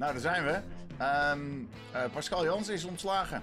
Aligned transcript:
Nou, 0.00 0.12
daar 0.12 0.20
zijn 0.20 0.44
we. 0.44 0.60
Um, 1.34 1.68
uh, 1.94 2.04
Pascal 2.12 2.44
Jans 2.44 2.68
is 2.68 2.84
ontslagen. 2.84 3.42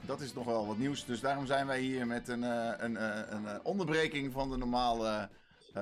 Dat 0.00 0.20
is 0.20 0.32
nog 0.32 0.44
wel 0.44 0.66
wat 0.66 0.78
nieuws. 0.78 1.04
Dus 1.04 1.20
daarom 1.20 1.46
zijn 1.46 1.66
wij 1.66 1.80
hier 1.80 2.06
met 2.06 2.28
een, 2.28 2.42
uh, 2.42 2.70
een, 2.76 2.92
uh, 2.92 3.18
een 3.28 3.64
onderbreking 3.64 4.32
van 4.32 4.50
de 4.50 4.56
normale, 4.56 5.28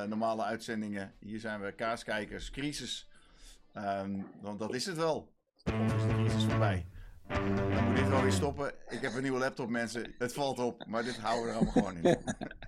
normale 0.07 0.43
uitzendingen. 0.43 1.13
Hier 1.21 1.41
zijn 1.41 1.61
we 1.61 1.73
kaaskijkers, 1.73 2.51
crisis. 2.51 3.09
Um, 3.77 4.27
want 4.41 4.59
dat 4.59 4.75
is 4.75 4.87
het 4.87 4.97
wel. 4.97 5.33
Ons 5.81 5.93
is 5.93 6.03
de 6.03 6.15
crisis 6.15 6.45
voorbij. 6.45 6.87
Dan 7.29 7.85
moet 7.85 7.97
dit 7.97 8.09
wel 8.09 8.23
weer 8.23 8.33
stoppen. 8.33 8.73
Ik 8.89 9.01
heb 9.01 9.15
een 9.15 9.23
nieuwe 9.23 9.39
laptop, 9.39 9.69
mensen. 9.69 10.15
Het 10.19 10.33
valt 10.33 10.59
op, 10.59 10.87
maar 10.87 11.05
dit 11.05 11.19
houden 11.19 11.45
we 11.45 11.51
er 11.51 11.57
allemaal 11.57 11.73
gewoon 11.73 11.97
in. 11.97 12.19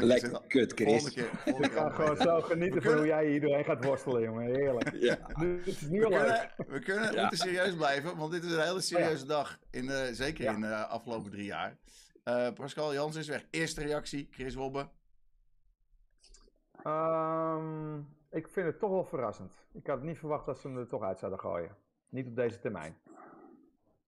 Lekker 0.00 0.40
kut, 0.48 0.72
Chris. 0.72 0.86
Volgende 0.86 1.14
keer, 1.14 1.38
volgende 1.38 1.68
ik 1.68 1.72
ga 1.72 1.90
gewoon 1.90 2.16
zo 2.16 2.40
genieten 2.40 2.82
van 2.82 2.96
hoe 2.96 3.06
jij 3.06 3.26
hier 3.26 3.40
doorheen 3.40 3.64
gaat 3.64 3.84
worstelen, 3.84 4.22
jongen. 4.22 4.44
Heerlijk. 4.44 4.92
Ja. 4.94 5.18
Nu, 5.34 5.62
is 5.64 5.80
nu 5.80 6.00
we, 6.00 6.08
kunnen, 6.08 6.50
we 6.68 6.78
kunnen, 6.78 7.12
ja. 7.12 7.20
moeten 7.20 7.38
serieus 7.38 7.74
blijven, 7.74 8.16
want 8.16 8.32
dit 8.32 8.44
is 8.44 8.52
een 8.52 8.62
hele 8.62 8.80
serieuze 8.80 9.26
dag. 9.26 9.58
In 9.70 9.86
de, 9.86 10.08
zeker 10.12 10.54
in 10.54 10.60
de 10.60 10.74
afgelopen 10.74 11.30
drie 11.30 11.44
jaar. 11.44 11.76
Uh, 12.24 12.52
Pascal 12.52 12.92
Jans 12.92 13.16
is 13.16 13.28
weg. 13.28 13.46
Eerste 13.50 13.82
reactie, 13.82 14.28
Chris 14.30 14.54
Wobbe. 14.54 14.88
Um, 16.86 18.08
ik 18.30 18.48
vind 18.48 18.66
het 18.66 18.78
toch 18.78 18.90
wel 18.90 19.04
verrassend. 19.04 19.52
Ik 19.72 19.86
had 19.86 20.02
niet 20.02 20.18
verwacht 20.18 20.46
dat 20.46 20.58
ze 20.58 20.68
hem 20.68 20.78
er 20.78 20.86
toch 20.86 21.02
uit 21.02 21.18
zouden 21.18 21.40
gooien. 21.40 21.76
Niet 22.08 22.26
op 22.26 22.36
deze 22.36 22.58
termijn. 22.58 22.96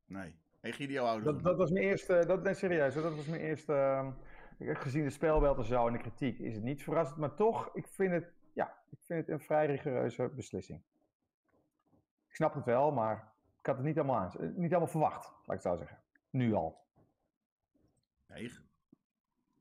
Nee. 0.07 0.35
Egidio 0.61 1.05
ouder. 1.05 1.25
Dat, 1.25 1.43
dat 1.43 1.57
was 1.57 1.71
mijn 1.71 1.85
eerste, 1.85 2.25
dat, 2.27 2.43
nee, 2.43 2.55
serieus, 2.55 2.95
dat 2.95 3.15
was 3.15 3.27
mijn 3.27 3.41
eerste, 3.41 3.73
uh, 3.73 4.09
gezien 4.61 5.05
de 5.05 5.11
spelbeeld 5.11 5.59
en 5.59 5.65
zo 5.65 5.87
en 5.87 5.93
de 5.93 5.99
kritiek, 5.99 6.39
is 6.39 6.55
het 6.55 6.63
niet 6.63 6.83
verrassend. 6.83 7.19
Maar 7.19 7.35
toch, 7.35 7.71
ik 7.75 7.87
vind 7.89 8.13
het, 8.13 8.33
ja, 8.53 8.75
ik 8.91 8.99
vind 9.01 9.21
het 9.21 9.29
een 9.29 9.41
vrij 9.41 9.67
rigoureuze 9.67 10.31
beslissing. 10.35 10.83
Ik 12.29 12.35
snap 12.35 12.55
het 12.55 12.65
wel, 12.65 12.91
maar 12.91 13.33
ik 13.61 13.67
had 13.67 13.77
het 13.77 13.85
niet 13.85 13.99
allemaal, 13.99 14.17
aan, 14.17 14.53
niet 14.57 14.71
allemaal 14.71 14.91
verwacht, 14.91 15.27
laat 15.27 15.57
ik 15.57 15.63
het 15.63 15.63
zo 15.63 15.77
zeggen. 15.77 15.99
Nu 16.31 16.55
al. 16.55 16.79
Nee. 18.27 18.53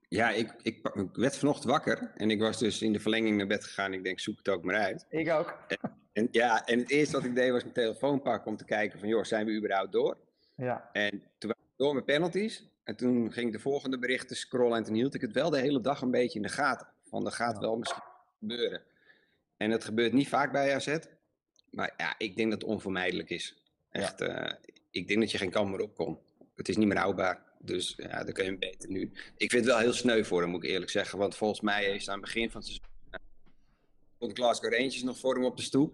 Ja, 0.08 0.30
ik, 0.30 0.56
ik, 0.62 0.90
ik, 0.94 1.16
werd 1.16 1.38
vanochtend 1.38 1.72
wakker 1.72 2.12
en 2.16 2.32
ik 2.32 2.40
was 2.40 2.60
dus 2.60 2.82
in 2.82 2.94
de 2.94 3.00
verlenging 3.00 3.38
naar 3.38 3.48
bed 3.48 3.64
gegaan. 3.64 3.94
Ik 3.94 4.04
denk, 4.04 4.20
zoek 4.20 4.38
het 4.38 4.50
ook 4.50 4.64
maar 4.64 4.76
uit. 4.76 5.06
Ik 5.10 5.30
ook. 5.30 5.58
En, 6.14 6.28
ja, 6.32 6.66
en 6.66 6.80
het 6.80 6.90
eerste 6.90 7.16
wat 7.16 7.26
ik 7.26 7.36
deed 7.36 7.52
was 7.52 7.62
mijn 7.62 7.74
telefoon 7.74 8.22
pakken 8.22 8.52
om 8.52 8.58
te 8.58 8.66
kijken 8.66 9.00
van, 9.00 9.08
joh, 9.08 9.24
zijn 9.24 9.46
we 9.46 9.58
überhaupt 9.58 9.92
door? 9.92 10.18
Ja. 10.56 10.90
En 10.94 11.10
toen 11.38 11.50
waren 11.50 11.64
we 11.68 11.84
door 11.84 11.96
met 11.96 12.06
penalties. 12.06 12.69
En 12.90 12.96
toen 12.96 13.32
ging 13.32 13.48
ik 13.48 13.54
de 13.54 13.60
volgende 13.60 14.00
berichten 14.00 14.36
scrollen 14.36 14.78
en 14.78 14.84
toen 14.84 14.94
hield 14.94 15.14
ik 15.14 15.22
het 15.22 15.32
wel 15.32 15.50
de 15.50 15.60
hele 15.60 15.82
dag 15.82 16.02
een 16.02 16.12
beetje 16.12 16.40
in 16.40 16.46
de 16.46 16.52
gaten. 16.52 16.88
Van, 17.06 17.26
er 17.26 17.32
gaat 17.32 17.58
wel 17.58 17.78
misschien 17.78 18.04
gebeuren. 18.40 18.82
En 19.58 19.70
dat 19.70 19.84
gebeurt 19.84 20.14
niet 20.14 20.28
vaak 20.28 20.52
bij 20.52 20.76
AZ. 20.76 20.98
Maar 21.72 21.94
ja, 21.98 22.16
ik 22.18 22.36
denk 22.36 22.52
dat 22.52 22.62
het 22.62 22.70
onvermijdelijk 22.70 23.30
is. 23.30 23.64
Echt, 23.92 24.20
ja. 24.20 24.48
uh, 24.48 24.54
ik 24.92 25.08
denk 25.08 25.20
dat 25.20 25.32
je 25.32 25.38
geen 25.38 25.50
kant 25.50 25.70
meer 25.70 25.82
op 25.82 25.96
kon. 25.96 26.20
Het 26.56 26.70
is 26.70 26.78
niet 26.78 26.88
meer 26.88 26.98
houdbaar. 26.98 27.44
Dus 27.60 27.94
ja, 27.98 28.24
dan 28.24 28.34
kun 28.34 28.44
je 28.44 28.50
hem 28.50 28.60
beter 28.60 28.90
nu. 28.90 29.12
Ik 29.38 29.52
vind 29.52 29.66
het 29.66 29.74
wel 29.74 29.78
heel 29.78 29.94
sneu 29.94 30.24
voor 30.24 30.42
hem, 30.42 30.50
moet 30.50 30.64
ik 30.64 30.70
eerlijk 30.70 30.92
zeggen. 30.92 31.20
Want 31.20 31.36
volgens 31.36 31.62
mij 31.62 31.84
hij 31.84 32.02
aan 32.06 32.14
het 32.14 32.22
begin 32.22 32.52
van 32.52 32.62
het 32.62 32.70
seizoen... 32.70 34.30
Uh, 34.30 34.34
Glasgow 34.34 34.74
Rangers 34.74 35.04
nog 35.04 35.18
voor 35.18 35.36
hem 35.36 35.46
op 35.46 35.58
de 35.58 35.64
stoep. 35.64 35.94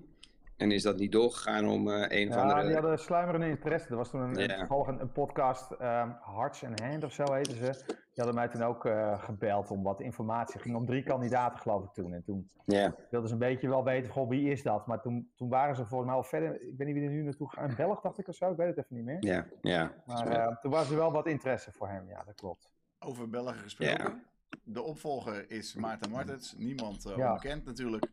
En 0.57 0.71
is 0.71 0.83
dat 0.83 0.97
niet 0.97 1.11
doorgegaan 1.11 1.67
om 1.67 1.87
uh, 1.87 2.05
een 2.07 2.27
ja, 2.27 2.33
van 2.33 2.47
de... 2.47 2.65
die 2.65 2.73
hadden 2.73 2.99
sluimerende 2.99 3.47
interesse. 3.47 3.89
Er 3.89 3.95
was 3.95 4.09
toen 4.09 4.21
een, 4.21 4.33
yeah. 4.33 4.69
een, 4.69 5.01
een, 5.01 5.11
podcast, 5.11 5.71
um, 5.71 6.17
Hearts 6.21 6.63
and 6.63 6.79
Hand 6.79 7.03
of 7.03 7.11
zo 7.11 7.33
heette 7.33 7.55
ze. 7.55 7.83
Die 7.87 8.23
hadden 8.23 8.35
mij 8.35 8.47
toen 8.47 8.61
ook 8.63 8.85
uh, 8.85 9.23
gebeld 9.23 9.71
om 9.71 9.83
wat 9.83 9.99
informatie. 9.99 10.53
Het 10.53 10.61
ging 10.61 10.75
om 10.75 10.85
drie 10.85 11.03
kandidaten 11.03 11.59
geloof 11.59 11.83
ik 11.83 11.93
toen. 11.93 12.13
En 12.13 12.23
toen 12.23 12.49
yeah. 12.65 12.91
wilden 13.09 13.29
ze 13.29 13.33
een 13.33 13.39
beetje 13.39 13.69
wel 13.69 13.83
weten, 13.83 14.11
goh, 14.11 14.29
wie 14.29 14.51
is 14.51 14.63
dat? 14.63 14.87
Maar 14.87 15.01
toen, 15.01 15.31
toen 15.35 15.49
waren 15.49 15.75
ze 15.75 15.85
volgens 15.85 16.09
mij 16.09 16.19
al 16.19 16.23
verder... 16.23 16.53
Ik 16.53 16.77
weet 16.77 16.87
niet 16.87 16.95
wie 16.95 17.05
er 17.05 17.11
nu 17.11 17.21
naartoe 17.21 17.49
gaat. 17.49 17.75
Belg 17.75 18.01
dacht 18.01 18.19
ik 18.19 18.27
of 18.27 18.35
zo, 18.35 18.51
ik 18.51 18.57
weet 18.57 18.67
het 18.67 18.77
even 18.77 18.95
niet 18.95 19.05
meer. 19.05 19.17
Ja, 19.19 19.45
ja. 19.61 19.91
Maar 20.05 20.37
uh, 20.37 20.57
toen 20.57 20.71
was 20.71 20.89
er 20.89 20.97
wel 20.97 21.11
wat 21.11 21.27
interesse 21.27 21.71
voor 21.71 21.87
hem, 21.87 22.09
ja, 22.09 22.23
dat 22.25 22.35
klopt. 22.35 22.69
Over 22.99 23.29
Belgen 23.29 23.55
gesproken. 23.55 24.23
De 24.63 24.81
opvolger 24.81 25.51
is 25.51 25.73
Maarten 25.73 26.11
Martens. 26.11 26.53
Niemand 26.57 27.05
uh, 27.05 27.17
ja. 27.17 27.27
onbekend 27.27 27.65
natuurlijk. 27.65 28.05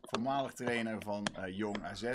Voormalig 0.00 0.52
trainer 0.52 1.02
van 1.02 1.26
uh, 1.38 1.56
Jong 1.56 1.82
AZ. 1.82 2.14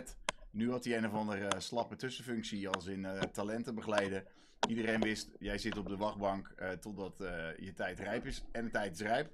Nu 0.52 0.72
had 0.72 0.86
hij 0.86 0.98
een 0.98 1.06
of 1.06 1.14
andere 1.14 1.42
uh, 1.42 1.50
slappe 1.58 1.96
tussenfunctie 1.96 2.70
als 2.70 2.86
in 2.86 3.08
talenten 3.32 3.76
begeleiden. 3.76 4.26
Iedereen 4.68 5.02
wist, 5.02 5.30
jij 5.40 5.58
zit 5.58 5.78
op 5.78 5.88
de 5.88 5.98
wachtbank 5.98 6.54
totdat 6.80 7.18
je 7.58 7.74
tijd 7.76 8.00
rijp 8.00 8.26
is. 8.26 8.44
En 8.52 8.66
de 8.66 8.72
tijd 8.72 8.94
is 8.94 9.02
rijp. 9.02 9.34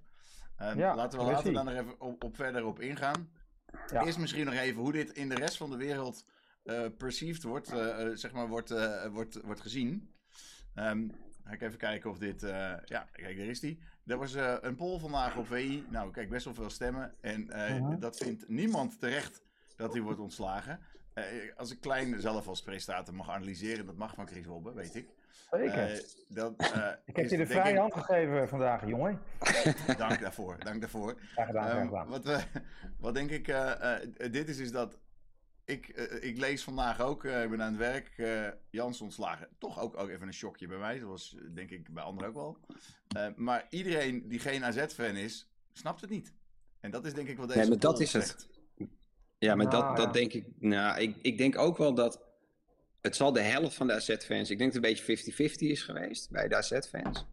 Ja, 0.58 0.96
laten 0.96 1.20
we 1.20 1.26
later 1.26 1.54
dan 1.54 1.66
nog 1.66 1.74
even 1.74 2.02
op, 2.02 2.24
op, 2.24 2.36
verder 2.36 2.66
op 2.66 2.80
ingaan. 2.80 3.32
Ja. 3.88 4.06
Eerst 4.06 4.18
misschien 4.18 4.46
nog 4.46 4.54
even 4.54 4.82
hoe 4.82 4.92
dit 4.92 5.12
in 5.12 5.30
de 5.30 5.36
rest 5.36 5.58
van 5.58 5.70
de 5.70 5.78
wereld 5.78 6.26
perceived 6.98 7.44
wordt, 7.44 7.68
zeg 8.14 8.32
maar, 8.32 8.48
wordt, 8.48 8.74
wordt, 9.12 9.42
wordt 9.42 9.62
gezien. 9.62 10.14
Um, 10.76 11.12
ga 11.44 11.54
ik 11.54 11.62
even 11.62 11.78
kijken 11.78 12.10
of 12.10 12.18
dit. 12.18 12.42
ja, 12.86 13.08
kijk, 13.12 13.38
daar 13.38 13.46
is 13.46 13.60
die. 13.60 13.80
Er 14.06 14.18
was 14.18 14.34
een 14.62 14.76
poll 14.76 15.00
vandaag 15.00 15.38
op 15.38 15.48
VI. 15.48 15.86
Nou, 15.90 16.12
kijk, 16.12 16.30
best 16.30 16.46
wel 16.46 16.54
veel 16.54 16.70
stemmen. 16.70 17.14
En 17.22 17.48
-huh. 17.50 18.00
dat 18.00 18.18
vindt 18.18 18.50
niemand 18.50 19.00
terecht 19.00 19.42
dat 19.76 19.94
hij 19.94 20.02
wordt 20.02 20.20
ontslagen. 20.20 20.80
Als 21.56 21.72
ik 21.72 21.82
klein 21.82 22.22
zelf 22.22 22.48
als 22.48 22.62
presentator 22.62 23.14
mag 23.14 23.30
analyseren, 23.30 23.86
dat 23.86 23.96
mag 23.96 24.16
van 24.16 24.28
Chris 24.28 24.46
Wobbe, 24.46 24.74
weet 24.74 24.96
ik. 24.96 25.08
Zeker. 25.52 26.04
Dat, 26.28 26.54
ik 27.06 27.16
heb 27.16 27.30
je 27.30 27.38
de 27.38 27.48
vrije 27.48 27.78
hand 27.78 27.94
gegeven 27.94 28.50
vandaag, 28.50 28.88
jongen. 28.88 29.20
dank 29.98 30.20
daarvoor, 30.20 30.60
dank 30.60 30.82
daarvoor. 30.82 31.16
Graag 31.20 31.48
gedaan, 31.48 31.78
um, 31.78 31.88
gedaan. 31.88 32.08
Wat, 32.08 32.48
wat 33.00 33.14
denk 33.14 33.30
ik, 33.30 33.46
dit 34.32 34.50
is, 34.50 34.58
is 34.58 34.72
dat 34.72 34.98
ik, 35.72 35.88
ik 36.22 36.38
lees 36.38 36.64
vandaag 36.64 37.00
ook, 37.00 37.24
ik 37.24 37.50
ben 37.50 37.62
aan 37.62 37.78
het 37.78 37.78
werk, 37.78 38.22
Jans 38.70 39.02
ontslagen. 39.02 39.48
Toch 39.58 39.80
ook, 39.80 39.98
ook 39.98 40.10
even 40.10 40.28
een 40.28 40.34
shockje 40.34 40.68
bij 40.68 40.78
mij, 40.78 41.00
zoals 41.00 41.36
denk 41.54 41.70
ik 41.70 41.94
bij 41.94 42.04
anderen 42.04 42.30
ook 42.30 42.36
wel. 42.36 42.58
maar 43.36 43.66
iedereen 43.70 44.28
die 44.28 44.40
geen 44.40 44.64
AZ-fan 44.66 45.16
is, 45.16 45.48
snapt 45.74 46.02
het 46.02 46.10
niet. 46.10 46.34
En 46.80 46.92
dat 46.92 47.06
is 47.06 47.14
denk 47.14 47.28
ik 47.28 47.38
wat 47.38 47.48
deze 47.48 47.60
Nee, 47.60 47.70
maar 47.70 47.80
dat 47.80 48.00
is 48.00 48.14
het. 48.14 48.48
Ja, 49.38 49.56
maar 49.56 49.66
nou, 49.66 49.84
dat, 49.84 49.98
dat 49.98 50.06
ja. 50.06 50.12
denk 50.12 50.34
ik. 50.34 50.46
Nou, 50.60 51.00
ik, 51.00 51.16
ik 51.22 51.38
denk 51.38 51.58
ook 51.58 51.78
wel 51.78 51.94
dat. 51.94 52.22
Het 53.02 53.16
zal 53.16 53.34
de 53.34 53.42
helft 53.42 53.76
van 53.76 53.88
de 53.88 53.94
AZ-fans. 53.94 54.50
Ik 54.50 54.58
denk 54.58 54.74
dat 54.74 54.84
het 54.84 55.00
een 55.00 55.06
beetje 55.06 55.50
50-50 55.50 55.56
is 55.58 55.84
geweest 55.84 56.30
bij 56.30 56.48
de 56.48 56.56
AZ-fans. 56.56 57.26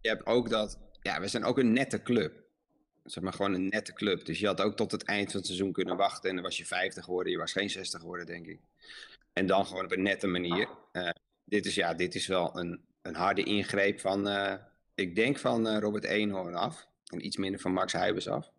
Je 0.00 0.08
hebt 0.08 0.26
ook 0.26 0.48
dat. 0.48 0.78
Ja, 1.00 1.20
we 1.20 1.28
zijn 1.28 1.44
ook 1.44 1.58
een 1.58 1.72
nette 1.72 2.02
club. 2.02 2.49
Zeg 3.10 3.22
maar 3.22 3.32
gewoon 3.32 3.54
een 3.54 3.68
nette 3.68 3.92
club. 3.92 4.24
Dus 4.24 4.38
je 4.38 4.46
had 4.46 4.60
ook 4.60 4.76
tot 4.76 4.92
het 4.92 5.04
eind 5.04 5.30
van 5.30 5.36
het 5.36 5.46
seizoen 5.46 5.72
kunnen 5.72 5.96
wachten. 5.96 6.28
En 6.28 6.34
dan 6.34 6.44
was 6.44 6.56
je 6.56 6.66
50 6.66 7.04
geworden. 7.04 7.32
Je 7.32 7.38
was 7.38 7.52
geen 7.52 7.70
60 7.70 8.00
geworden, 8.00 8.26
denk 8.26 8.46
ik. 8.46 8.60
En 9.32 9.46
dan 9.46 9.66
gewoon 9.66 9.84
op 9.84 9.92
een 9.92 10.02
nette 10.02 10.26
manier. 10.26 10.68
Uh, 10.92 11.08
dit 11.44 11.66
is 11.66 11.74
ja, 11.74 11.94
dit 11.94 12.14
is 12.14 12.26
wel 12.26 12.58
een, 12.58 12.80
een 13.02 13.14
harde 13.14 13.42
ingreep 13.42 14.00
van. 14.00 14.28
Uh, 14.28 14.54
ik 14.94 15.14
denk 15.14 15.38
van 15.38 15.66
uh, 15.66 15.78
Robert 15.78 16.04
Eenhoorn 16.04 16.54
af. 16.54 16.88
En 17.06 17.26
iets 17.26 17.36
minder 17.36 17.60
van 17.60 17.72
Max 17.72 17.92
Huibers 17.92 18.28
af. 18.28 18.50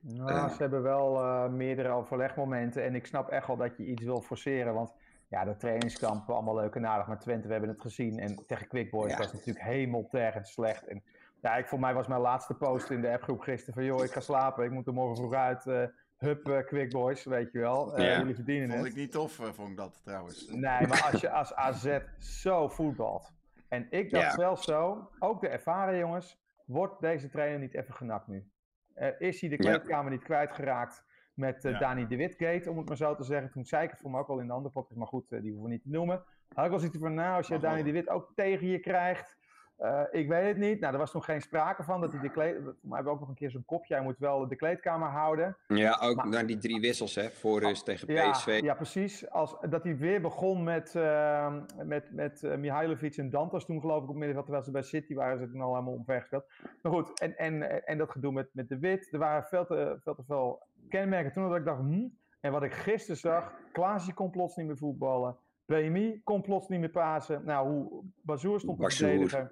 Nou, 0.00 0.48
ze 0.48 0.56
hebben 0.58 0.82
wel 0.82 1.48
meerdere 1.50 1.88
overlegmomenten. 1.88 2.84
En 2.84 2.94
ik 2.94 3.06
snap 3.06 3.28
echt 3.28 3.46
wel 3.46 3.56
dat 3.56 3.76
je 3.76 3.84
iets 3.84 4.04
wil 4.04 4.20
forceren. 4.20 4.74
Want 4.74 4.92
ja, 5.28 5.44
de 5.44 5.56
trainingskampen, 5.56 6.34
allemaal 6.34 6.54
leuk 6.54 6.74
en 6.74 6.86
aardig. 6.86 7.06
Maar 7.06 7.18
Twente, 7.18 7.46
we 7.46 7.52
hebben 7.52 7.70
het 7.70 7.80
gezien. 7.80 8.18
En 8.18 8.46
tegen 8.46 8.68
Quick 8.68 8.90
Boys 8.90 9.10
ja. 9.10 9.16
was 9.16 9.26
het 9.26 9.34
natuurlijk 9.34 9.64
hemeltergend 9.64 10.48
slecht. 10.48 10.86
En 10.86 11.02
ja, 11.48 11.56
ik, 11.56 11.68
voor 11.68 11.80
mij 11.80 11.94
was 11.94 12.06
mijn 12.06 12.20
laatste 12.20 12.54
post 12.54 12.90
in 12.90 13.00
de 13.00 13.12
appgroep 13.12 13.40
gisteren 13.40 13.74
van... 13.74 13.84
joh, 13.84 14.04
ik 14.04 14.10
ga 14.10 14.20
slapen, 14.20 14.64
ik 14.64 14.70
moet 14.70 14.86
er 14.86 14.92
morgen 14.92 15.16
vroeg 15.16 15.34
uit. 15.34 15.66
Uh, 15.66 15.84
hup, 16.16 16.48
uh, 16.48 16.58
Quick 16.58 16.90
Boys, 16.90 17.24
weet 17.24 17.52
je 17.52 17.58
wel. 17.58 17.98
Uh, 17.98 18.06
ja. 18.06 18.18
Jullie 18.18 18.34
verdienen 18.34 18.70
vond 18.70 18.84
het. 18.84 18.86
Vond 18.86 18.96
ik 18.96 19.02
niet 19.02 19.12
tof, 19.12 19.38
uh, 19.38 19.46
vond 19.52 19.70
ik 19.70 19.76
dat 19.76 20.00
trouwens. 20.04 20.48
Nee, 20.48 20.86
maar 20.86 21.08
als 21.12 21.20
je 21.20 21.30
als 21.30 21.54
AZ 21.54 21.98
zo 22.18 22.68
voetbalt. 22.68 23.32
En 23.68 23.86
ik 23.90 24.10
dacht 24.10 24.24
ja. 24.24 24.30
zelf 24.30 24.62
zo, 24.62 25.10
ook 25.18 25.40
de 25.40 25.48
ervaren 25.48 25.98
jongens... 25.98 26.40
wordt 26.64 27.00
deze 27.00 27.28
trainer 27.28 27.58
niet 27.58 27.74
even 27.74 27.94
genakt 27.94 28.26
nu? 28.26 28.50
Uh, 28.96 29.08
is 29.18 29.40
hij 29.40 29.50
de 29.50 29.56
kleedkamer 29.56 30.04
ja. 30.04 30.10
niet 30.10 30.24
kwijtgeraakt 30.24 31.04
met 31.34 31.64
uh, 31.64 31.72
ja. 31.72 31.78
Dani 31.78 32.06
de 32.06 32.16
Witgate, 32.16 32.70
om 32.70 32.76
het 32.78 32.88
maar 32.88 32.96
zo 32.96 33.14
te 33.14 33.24
zeggen. 33.24 33.50
Toen 33.50 33.64
zei 33.64 33.84
ik 33.84 33.90
het 33.90 34.00
voor 34.00 34.10
me 34.10 34.18
ook 34.18 34.28
al 34.28 34.38
in 34.38 34.46
de 34.46 34.52
andere 34.52 34.72
podcast, 34.72 34.98
maar 34.98 35.06
goed, 35.06 35.32
uh, 35.32 35.40
die 35.40 35.50
hoeven 35.50 35.68
we 35.68 35.74
niet 35.74 35.82
te 35.82 35.90
noemen. 35.90 36.22
Had 36.54 36.64
ik 36.64 36.70
wel 36.70 36.80
zoiets 36.80 36.98
van, 36.98 37.14
nou, 37.14 37.36
als 37.36 37.48
je 37.48 37.58
Dani 37.58 37.82
de 37.82 37.92
Wit 37.92 38.08
ook 38.08 38.32
tegen 38.34 38.66
je 38.66 38.78
krijgt, 38.78 39.36
uh, 39.78 40.00
ik 40.10 40.28
weet 40.28 40.46
het 40.46 40.56
niet. 40.56 40.80
Nou, 40.80 40.92
er 40.92 40.98
was 40.98 41.10
toen 41.10 41.22
geen 41.22 41.40
sprake 41.40 41.82
van 41.82 42.00
dat 42.00 42.12
hij 42.12 42.20
de 42.20 42.30
kleed... 42.30 42.60
Maar 42.60 42.74
we 42.80 42.94
hebben 42.94 43.12
ook 43.12 43.20
nog 43.20 43.28
een 43.28 43.34
keer 43.34 43.50
zo'n 43.50 43.64
kopje, 43.64 43.94
hij 43.94 44.02
moet 44.02 44.18
wel 44.18 44.48
de 44.48 44.56
kleedkamer 44.56 45.08
houden. 45.08 45.56
Ja, 45.66 45.98
ook 46.02 46.16
maar... 46.16 46.28
naar 46.28 46.46
die 46.46 46.58
drie 46.58 46.80
wissels, 46.80 47.14
hè, 47.14 47.30
voor 47.30 47.60
rust 47.60 47.84
tegen 47.84 48.12
ja, 48.12 48.30
PSV. 48.30 48.60
Ja, 48.62 48.74
precies. 48.74 49.30
Als, 49.30 49.56
dat 49.70 49.82
hij 49.82 49.96
weer 49.96 50.20
begon 50.20 50.64
met, 50.64 50.94
uh, 50.94 51.54
met, 51.84 52.12
met 52.12 52.42
uh, 52.42 52.56
Mihailovic 52.56 53.16
en 53.16 53.30
Dantas 53.30 53.64
toen 53.64 53.80
geloof 53.80 54.02
ik 54.02 54.08
op 54.08 54.16
midden, 54.16 54.42
terwijl 54.42 54.64
ze 54.64 54.70
bij 54.70 54.82
City 54.82 55.14
waren, 55.14 55.38
ze 55.38 55.50
toen 55.50 55.60
al 55.60 55.72
helemaal 55.72 55.94
omvergespeeld. 55.94 56.44
Maar 56.82 56.92
goed, 56.92 57.20
en, 57.20 57.36
en, 57.36 57.86
en 57.86 57.98
dat 57.98 58.10
gedoe 58.10 58.32
met, 58.32 58.48
met 58.52 58.68
de 58.68 58.78
Wit, 58.78 59.08
er 59.12 59.18
waren 59.18 59.44
veel 59.44 59.66
te, 59.66 59.98
veel 60.02 60.14
te 60.14 60.24
veel 60.26 60.62
kenmerken. 60.88 61.32
Toen 61.32 61.48
dat 61.48 61.58
ik 61.58 61.64
dacht, 61.64 61.80
hm, 61.80 62.08
en 62.40 62.52
wat 62.52 62.62
ik 62.62 62.72
gisteren 62.72 63.16
zag, 63.16 63.52
Klaasje 63.72 64.14
kon 64.14 64.30
plots 64.30 64.56
niet 64.56 64.66
meer 64.66 64.76
voetballen. 64.76 65.36
BMI 65.66 66.20
kon 66.24 66.42
plots 66.42 66.68
niet 66.68 66.80
meer 66.80 66.90
pasen. 66.90 67.42
Nou, 67.44 67.68
hoe 67.68 68.04
Bazoer 68.22 68.60
stond 68.60 68.80
te 68.80 68.90
verdedigen. 68.90 69.50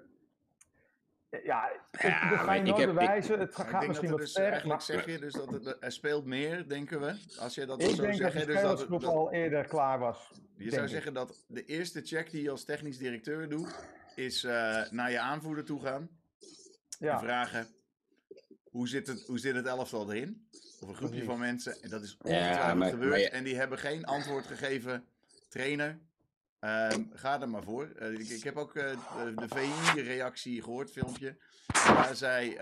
Ja, 1.29 1.69
ja 1.91 2.29
dat 2.29 2.39
ga 2.39 2.53
je 2.53 2.61
nooit 2.61 2.85
bewijzen. 2.85 3.39
Het 3.39 3.55
gaat 3.55 3.87
misschien 3.87 4.09
wat 4.09 4.19
dus, 4.19 4.31
ver. 4.31 4.51
Eigenlijk 4.51 4.81
zeg 4.81 5.05
je 5.05 5.19
dus 5.19 5.33
dat 5.33 5.51
het, 5.51 5.77
er 5.79 5.91
speelt 5.91 6.25
meer, 6.25 6.67
denken 6.67 7.01
we. 7.01 7.15
Als 7.39 7.55
je 7.55 7.65
dat 7.65 7.81
ik 7.81 7.95
zo 7.95 8.01
denk 8.01 8.13
zegt. 8.13 8.33
dat 8.33 8.45
de 8.45 8.53
dus 8.53 8.61
dat 8.61 8.89
het 8.89 9.03
al 9.03 9.31
eerder 9.31 9.67
klaar 9.67 9.99
was. 9.99 10.31
Je 10.57 10.71
zou 10.71 10.87
zeggen 10.87 11.13
dat 11.13 11.43
de 11.47 11.65
eerste 11.65 12.01
check 12.01 12.31
die 12.31 12.41
je 12.41 12.49
als 12.49 12.63
technisch 12.63 12.97
directeur 12.97 13.49
doet, 13.49 13.75
is 14.15 14.43
uh, 14.43 14.51
naar 14.89 15.11
je 15.11 15.19
aanvoerder 15.19 15.65
toe 15.65 15.81
gaan. 15.81 16.09
Ja. 16.99 17.13
En 17.13 17.19
vragen, 17.19 17.67
hoe 18.69 18.87
zit, 18.87 19.07
het, 19.07 19.23
hoe 19.25 19.39
zit 19.39 19.55
het 19.55 19.65
elftal 19.65 20.11
erin? 20.11 20.47
Of 20.79 20.87
een 20.87 20.95
groepje 20.95 21.23
van 21.23 21.39
mensen. 21.39 21.81
En 21.81 21.89
dat 21.89 22.01
is 22.01 22.17
ongetwijfeld 22.21 22.83
ja, 22.83 22.89
gebeurd. 22.89 23.29
En 23.29 23.43
die 23.43 23.55
hebben 23.55 23.77
geen 23.77 24.05
antwoord 24.05 24.45
gegeven. 24.45 25.05
Trainer, 25.49 25.99
uh, 26.67 26.89
ga 27.13 27.41
er 27.41 27.49
maar 27.49 27.63
voor. 27.63 27.91
Uh, 28.01 28.19
ik, 28.19 28.43
heb 28.43 28.55
ook 28.55 28.75
uh, 28.75 28.83
de, 29.35 29.47
VI-reactie 29.47 30.63
gehoord, 30.63 30.91
filmpje. 30.91 31.37
Waar 31.73 32.15
zei 32.15 32.57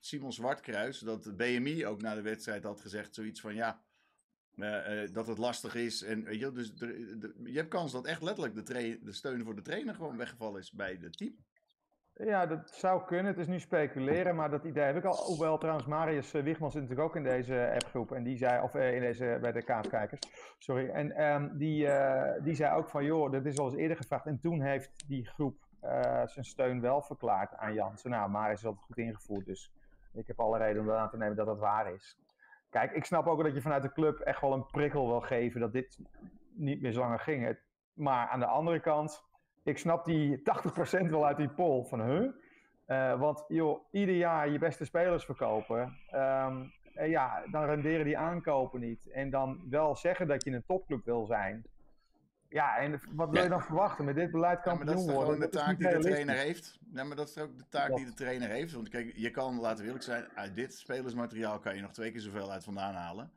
Simon 0.00 0.32
Zwartkruis 0.32 0.98
dat 0.98 1.24
de 1.24 1.32
BMI 1.32 1.86
ook 1.86 2.02
na 2.02 2.14
de 2.14 2.22
wedstrijd 2.22 2.62
had 2.62 2.80
gezegd 2.80 3.14
zoiets 3.14 3.40
van 3.40 3.54
ja, 3.54 3.82
dat 5.12 5.26
het 5.26 5.38
lastig 5.38 5.74
is. 5.74 6.02
En 6.02 6.24
weet 6.24 6.40
je, 6.40 6.52
dus 6.52 6.72
je 7.44 7.52
hebt 7.52 7.68
kans 7.68 7.92
dat 7.92 8.06
echt 8.06 8.22
letterlijk 8.22 8.66
de, 8.66 8.98
de 9.02 9.12
steun 9.12 9.44
voor 9.44 9.54
de 9.54 9.62
trainer 9.62 9.94
gewoon 9.94 10.16
weggevallen 10.16 10.60
is 10.60 10.72
bij 10.72 10.98
het 11.00 11.16
team. 11.16 11.36
Ja, 12.18 12.46
dat 12.46 12.70
zou 12.70 13.04
kunnen. 13.04 13.26
Het 13.26 13.38
is 13.38 13.46
nu 13.46 13.60
speculeren, 13.60 14.36
maar 14.36 14.50
dat 14.50 14.64
idee 14.64 14.84
heb 14.84 14.96
ik 14.96 15.04
al. 15.04 15.16
Hoewel 15.16 15.58
trouwens 15.58 15.86
Marius 15.86 16.34
uh, 16.34 16.42
Wigmans 16.42 16.72
zit 16.72 16.82
natuurlijk 16.82 17.08
ook 17.08 17.16
in 17.16 17.22
deze 17.22 17.70
appgroep. 17.74 18.12
En 18.12 18.22
die 18.22 18.36
zei, 18.36 18.62
of 18.62 18.74
uh, 18.74 18.94
in 18.94 19.00
deze, 19.00 19.38
bij 19.40 19.52
de 19.52 19.62
kaartkijkers, 19.62 20.20
sorry. 20.58 20.88
En 20.88 21.24
um, 21.24 21.58
die, 21.58 21.88
die 22.42 22.54
zei 22.54 22.76
ook 22.76 22.88
van, 22.88 23.04
joh, 23.04 23.32
dat 23.32 23.44
is 23.44 23.58
al 23.58 23.66
eens 23.66 23.76
eerder 23.76 23.96
gevraagd. 23.96 24.26
En 24.26 24.40
toen 24.40 24.62
heeft 24.62 25.08
die 25.08 25.26
groep 25.26 25.64
zijn 26.24 26.44
steun 26.44 26.80
wel 26.80 27.02
verklaard 27.02 27.54
aan 27.54 27.74
Jansen. 27.74 28.10
Nou, 28.10 28.30
Marius 28.30 28.58
is 28.58 28.66
altijd 28.66 28.84
goed 28.84 28.98
ingevoerd, 28.98 29.46
dus 29.46 29.72
ik 30.12 30.26
heb 30.26 30.40
alle 30.40 30.58
reden 30.58 30.82
om 30.82 30.90
aan 30.90 31.10
te 31.10 31.16
nemen 31.16 31.36
dat 31.36 31.46
dat 31.46 31.58
waar 31.58 31.92
is. 31.92 32.18
Kijk, 32.70 32.92
ik 32.92 33.04
snap 33.04 33.26
ook 33.26 33.42
dat 33.42 33.54
je 33.54 33.60
vanuit 33.60 33.82
de 33.82 33.92
club 33.92 34.18
echt 34.18 34.40
wel 34.40 34.52
een 34.52 34.66
prikkel 34.66 35.06
wil 35.06 35.20
geven 35.20 35.60
dat 35.60 35.72
dit 35.72 35.98
niet 36.54 36.80
meer 36.80 36.92
zo 36.92 37.16
ging. 37.16 37.58
Maar 37.92 38.28
aan 38.28 38.40
de 38.40 38.46
andere 38.46 38.80
kant 38.80 39.24
ik 39.66 39.78
snap 39.78 40.04
die 40.04 40.38
80% 40.38 40.42
wel 41.10 41.26
uit 41.26 41.36
die 41.36 41.48
poll 41.48 41.84
van 41.84 42.00
huh? 42.02 42.28
Uh, 42.88 43.20
want 43.20 43.44
joh, 43.48 43.80
ieder 43.90 44.14
jaar 44.14 44.48
je 44.48 44.58
beste 44.58 44.84
spelers 44.84 45.24
verkopen. 45.24 45.96
Um, 46.14 46.72
en 46.94 47.08
ja, 47.08 47.42
dan 47.50 47.64
renderen 47.64 48.04
die 48.04 48.18
aankopen 48.18 48.80
niet. 48.80 49.10
En 49.10 49.30
dan 49.30 49.60
wel 49.70 49.96
zeggen 49.96 50.26
dat 50.26 50.44
je 50.44 50.50
een 50.50 50.64
topclub 50.66 51.04
wil 51.04 51.26
zijn. 51.26 51.64
Ja, 52.48 52.76
en 52.76 53.00
wat 53.10 53.30
wil 53.30 53.42
je 53.42 53.48
dan 53.48 53.62
verwachten? 53.62 54.04
Met 54.04 54.14
dit 54.14 54.30
beleid 54.30 54.60
kan 54.60 54.72
ja, 54.72 54.78
maar 54.78 54.86
dat 54.86 54.98
is 54.98 55.10
gewoon 55.10 55.40
de 55.40 55.48
taak 55.48 55.78
die 55.78 55.88
de 55.88 55.98
trainer 55.98 56.36
heeft. 56.36 56.78
Ja, 56.92 57.04
maar 57.04 57.16
dat 57.16 57.28
is 57.28 57.38
ook 57.38 57.56
de 57.56 57.68
taak 57.68 57.96
die 57.96 58.04
de 58.04 58.14
trainer 58.14 58.48
heeft. 58.48 58.72
Want 58.72 58.88
kijk, 58.88 59.12
je 59.16 59.30
kan, 59.30 59.60
laten 59.60 59.78
we 59.78 59.84
eerlijk 59.84 60.04
zijn, 60.04 60.24
uit 60.34 60.54
dit 60.54 60.74
spelersmateriaal 60.74 61.58
kan 61.58 61.76
je 61.76 61.82
nog 61.82 61.92
twee 61.92 62.10
keer 62.10 62.20
zoveel 62.20 62.52
uit 62.52 62.64
vandaan 62.64 62.94
halen. 62.94 63.30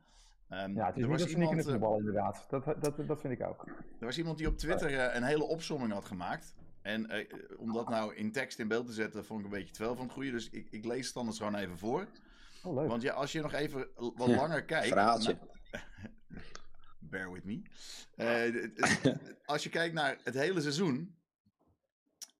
Um, 0.52 0.74
ja, 0.74 0.86
het 0.86 0.96
is 0.96 1.06
niet 1.06 1.30
iemand, 1.30 1.50
in 1.50 1.56
het 1.56 1.66
voetbal 1.66 1.98
inderdaad. 1.98 2.46
Dat, 2.48 2.64
dat, 2.64 3.06
dat 3.06 3.20
vind 3.20 3.40
ik 3.40 3.46
ook. 3.46 3.66
Er 3.98 4.06
was 4.06 4.18
iemand 4.18 4.38
die 4.38 4.46
op 4.46 4.58
Twitter 4.58 4.90
uh, 4.90 5.14
een 5.14 5.22
hele 5.22 5.44
opsomming 5.44 5.92
had 5.92 6.04
gemaakt. 6.04 6.54
En 6.82 7.16
uh, 7.16 7.58
om 7.58 7.72
dat 7.72 7.88
nou 7.88 8.14
in 8.14 8.32
tekst 8.32 8.58
in 8.58 8.68
beeld 8.68 8.86
te 8.86 8.92
zetten, 8.92 9.24
vond 9.24 9.40
ik 9.40 9.44
een 9.44 9.58
beetje 9.58 9.74
te 9.74 9.84
van 9.84 10.04
het 10.04 10.12
goede. 10.12 10.30
Dus 10.30 10.50
ik, 10.50 10.68
ik 10.70 10.84
lees 10.84 11.06
het 11.06 11.16
anders 11.16 11.38
gewoon 11.38 11.54
even 11.54 11.78
voor. 11.78 12.06
Oh, 12.62 12.74
leuk. 12.74 12.88
Want 12.88 13.02
ja, 13.02 13.12
als 13.12 13.32
je 13.32 13.40
nog 13.40 13.52
even 13.52 13.88
wat 13.94 14.28
langer 14.28 14.64
kijkt... 14.74 14.88
Verhaaltje. 14.88 15.38
Nou, 15.70 15.84
bear 17.10 17.32
with 17.32 17.44
me. 17.44 17.62
Uh, 18.16 19.14
als 19.44 19.62
je 19.62 19.68
kijkt 19.68 19.94
naar 19.94 20.18
het 20.24 20.34
hele 20.34 20.60
seizoen... 20.60 21.16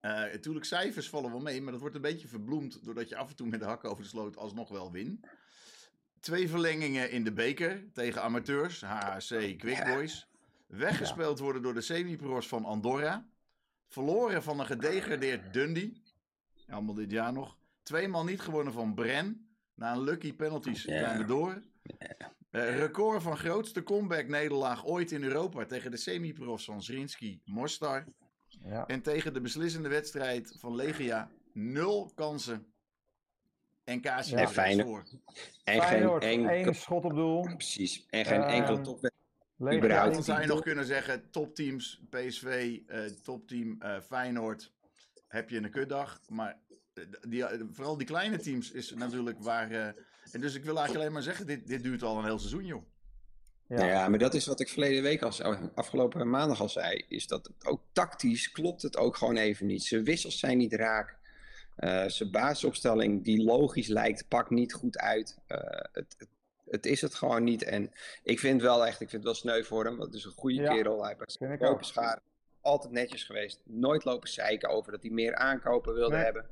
natuurlijk, 0.01 0.65
cijfers 0.65 1.09
vallen 1.09 1.31
wel 1.31 1.41
mee, 1.41 1.63
maar 1.63 1.73
dat 1.73 1.81
wordt 1.81 1.97
een 1.97 2.03
beetje 2.03 2.29
verbloemd... 2.29 2.85
doordat 2.85 3.09
je 3.09 3.17
af 3.17 3.31
en 3.31 3.37
toe 3.37 3.49
met 3.49 3.61
de 3.61 3.67
hakken 3.67 3.91
over 3.91 4.03
de 4.03 4.09
sloot 4.09 4.37
alsnog 4.37 4.69
wel 4.69 4.93
win. 4.93 5.25
Twee 6.21 6.49
verlengingen 6.49 7.11
in 7.11 7.25
de 7.25 7.33
beker 7.33 7.93
tegen 7.93 8.23
amateurs, 8.23 8.81
HHC 8.81 9.59
Quick 9.59 9.85
Boys. 9.85 10.29
Weggespeeld 10.67 11.39
worden 11.39 11.63
door 11.63 11.75
de 11.75 11.81
semi-pro's 11.81 12.49
van 12.49 12.65
Andorra. 12.65 13.27
Verloren 13.87 14.43
van 14.43 14.61
een 14.61 14.67
gedegradeerd 14.67 15.53
Dundee. 15.53 16.03
Allemaal 16.69 16.95
dit 16.95 17.11
jaar 17.11 17.33
nog. 17.33 17.57
Tweemaal 17.83 18.25
niet 18.25 18.41
gewonnen 18.41 18.73
van 18.73 18.95
Bren. 18.95 19.49
Na 19.75 19.93
een 19.93 20.03
lucky 20.03 20.35
penalties 20.35 20.85
gaan 20.85 21.19
we 21.19 21.25
door. 21.25 21.63
Uh, 22.51 22.77
record 22.79 23.23
van 23.23 23.37
grootste 23.37 23.83
comeback-nederlaag 23.83 24.87
ooit 24.87 25.13
in 25.13 25.23
Europa 25.23 25.65
tegen 25.65 25.91
de 25.91 25.97
semi-profs 25.97 26.65
van 26.65 26.83
Zrinski 26.83 27.41
Mostar. 27.45 28.05
Ja. 28.49 28.87
En 28.87 29.03
tegen 29.03 29.33
de 29.33 29.41
beslissende 29.41 29.89
wedstrijd 29.89 30.55
van 30.59 30.75
Legia 30.75 31.31
nul 31.53 32.13
kansen 32.15 32.67
en 33.91 34.01
Kaasje 34.01 34.37
ja. 34.37 34.49
voor. 34.85 35.05
En 35.65 35.83
Feyenoord, 35.83 36.25
geen 36.25 36.49
enkel... 36.49 36.75
schot 36.75 37.05
op 37.05 37.15
doel. 37.15 37.43
Precies. 37.43 38.07
En 38.11 38.25
geen 38.25 38.41
uh, 38.41 38.55
enkel 38.57 38.81
top. 38.81 39.11
Überhaupt. 39.73 40.15
Dan 40.15 40.25
zou 40.25 40.41
je 40.41 40.47
nog 40.47 40.63
kunnen 40.63 40.87
zeggen, 40.87 41.31
topteams, 41.31 42.03
PSV, 42.11 42.79
uh, 42.87 43.05
topteam 43.23 43.79
uh, 43.83 44.01
Feyenoord, 44.01 44.73
heb 45.29 45.51
je 45.51 45.57
een 45.57 45.71
kutdag. 45.71 46.21
Maar 46.29 46.59
uh, 46.95 47.05
die, 47.29 47.45
vooral 47.73 47.97
die 47.97 48.07
kleine 48.07 48.39
teams 48.39 48.71
is 48.71 48.95
natuurlijk 48.95 49.43
waar... 49.43 49.71
en 50.33 50.41
dus 50.41 50.55
ik 50.55 50.65
wil 50.65 50.77
eigenlijk 50.77 50.97
alleen 50.97 51.13
maar 51.13 51.23
zeggen, 51.23 51.47
dit, 51.47 51.67
dit 51.67 51.83
duurt 51.83 52.03
al 52.03 52.19
een 52.19 52.25
heel 52.25 52.39
seizoen, 52.39 52.67
joh. 52.67 52.83
Ja. 53.67 53.77
Nou 53.77 53.89
ja, 53.89 54.09
maar 54.09 54.19
dat 54.19 54.35
is 54.35 54.47
wat 54.47 54.61
ik 54.61 54.69
verleden 54.69 55.03
week, 55.03 55.23
als, 55.23 55.43
afgelopen 55.75 56.31
maandag 56.31 56.61
al 56.61 56.69
zei, 56.69 57.05
is 57.09 57.27
dat 57.27 57.51
ook 57.63 57.83
tactisch 57.93 58.51
klopt 58.51 58.83
het 58.83 58.97
ook 58.97 59.17
gewoon 59.17 59.37
even 59.37 59.67
niet. 59.67 59.83
Zijn 59.83 60.05
wissels 60.05 60.39
zijn 60.39 60.59
niet 60.59 60.73
raak. 60.73 61.20
Uh, 61.81 62.05
zijn 62.07 62.31
basisopstelling, 62.31 63.25
die 63.25 63.43
logisch 63.43 63.89
lijkt, 63.89 64.29
pakt 64.29 64.51
niet 64.51 64.73
goed 64.73 64.99
uit. 64.99 65.39
Uh, 65.49 65.59
het, 65.93 66.15
het, 66.19 66.29
het, 66.71 66.87
is 66.87 67.01
het 67.01 67.15
gewoon 67.15 67.45
niet. 67.45 67.63
En 67.63 67.91
ik 68.23 68.39
vind 68.39 68.63
wel 68.63 68.87
echt, 68.87 69.01
ik 69.01 69.09
vind 69.11 69.13
het 69.13 69.23
wel 69.23 69.35
sneu 69.35 69.63
voor 69.63 69.85
hem. 69.85 69.97
Want 69.97 70.09
het 70.09 70.19
is 70.19 70.25
een 70.25 70.31
goede 70.31 70.63
ja, 70.63 70.75
kerel. 70.75 71.05
Hij 71.05 71.17
heeft 71.39 71.61
lopen 71.61 71.85
scharen. 71.85 72.23
Altijd 72.61 72.93
netjes 72.93 73.25
geweest. 73.25 73.61
Nooit 73.65 74.05
lopen 74.05 74.29
zeiken 74.29 74.69
over 74.69 74.93
dat 74.93 75.03
hij 75.03 75.11
meer 75.11 75.35
aankopen 75.35 75.95
wilde 75.95 76.15
nee. 76.15 76.25
hebben. 76.25 76.47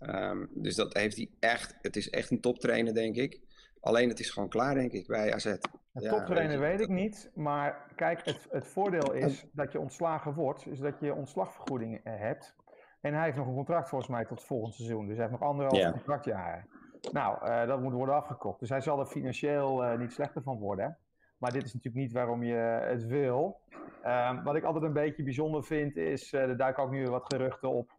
Um, 0.00 0.48
dus 0.54 0.74
dat 0.74 0.94
heeft 0.94 1.16
hij 1.16 1.30
echt. 1.38 1.74
Het 1.82 1.96
is 1.96 2.10
echt 2.10 2.30
een 2.30 2.40
toptrainer, 2.40 2.94
denk 2.94 3.16
ik. 3.16 3.40
Alleen 3.80 4.08
het 4.08 4.20
is 4.20 4.30
gewoon 4.30 4.48
klaar, 4.48 4.74
denk 4.74 4.92
ik, 4.92 5.06
bij 5.06 5.34
AZ. 5.34 5.44
Een 5.44 5.58
ja, 5.92 6.10
toptrainer 6.10 6.58
weet, 6.58 6.70
weet, 6.70 6.80
ik 6.80 6.88
niet. 6.88 7.30
Maar 7.34 7.92
kijk, 7.96 8.24
het, 8.24 8.46
het 8.50 8.66
voordeel 8.66 9.12
is 9.12 9.44
dat 9.52 9.72
je 9.72 9.80
ontslagen 9.80 10.34
wordt. 10.34 10.66
Is 10.66 10.78
dat 10.78 10.94
je 11.00 11.14
ontslagvergoeding 11.14 12.00
hebt. 12.04 12.54
En 13.00 13.14
hij 13.14 13.24
heeft 13.24 13.36
nog 13.36 13.46
een 13.46 13.54
contract 13.54 13.88
volgens 13.88 14.10
mij 14.10 14.24
tot 14.24 14.44
volgend 14.44 14.74
seizoen. 14.74 15.06
Dus 15.06 15.16
hij 15.16 15.26
heeft 15.26 15.40
nog 15.40 15.48
anderhalf 15.48 15.76
yeah. 15.76 15.92
contractjaar. 15.92 16.66
Nou, 17.12 17.48
uh, 17.48 17.66
dat 17.66 17.80
moet 17.80 17.92
worden 17.92 18.14
afgekocht. 18.14 18.60
Dus 18.60 18.68
hij 18.68 18.80
zal 18.80 19.00
er 19.00 19.06
financieel 19.06 19.84
uh, 19.84 19.98
niet 19.98 20.12
slechter 20.12 20.42
van 20.42 20.58
worden. 20.58 20.98
Maar 21.38 21.52
dit 21.52 21.64
is 21.64 21.74
natuurlijk 21.74 22.04
niet 22.04 22.12
waarom 22.12 22.42
je 22.42 22.54
het 22.54 23.06
wil. 23.06 23.60
Um, 24.06 24.42
wat 24.42 24.56
ik 24.56 24.64
altijd 24.64 24.84
een 24.84 24.92
beetje 24.92 25.22
bijzonder 25.22 25.64
vind, 25.64 25.96
is, 25.96 26.32
uh, 26.32 26.40
er 26.40 26.56
duiken 26.56 26.82
ook 26.82 26.90
nu 26.90 27.04
wat 27.04 27.24
geruchten 27.34 27.70
op. 27.70 27.90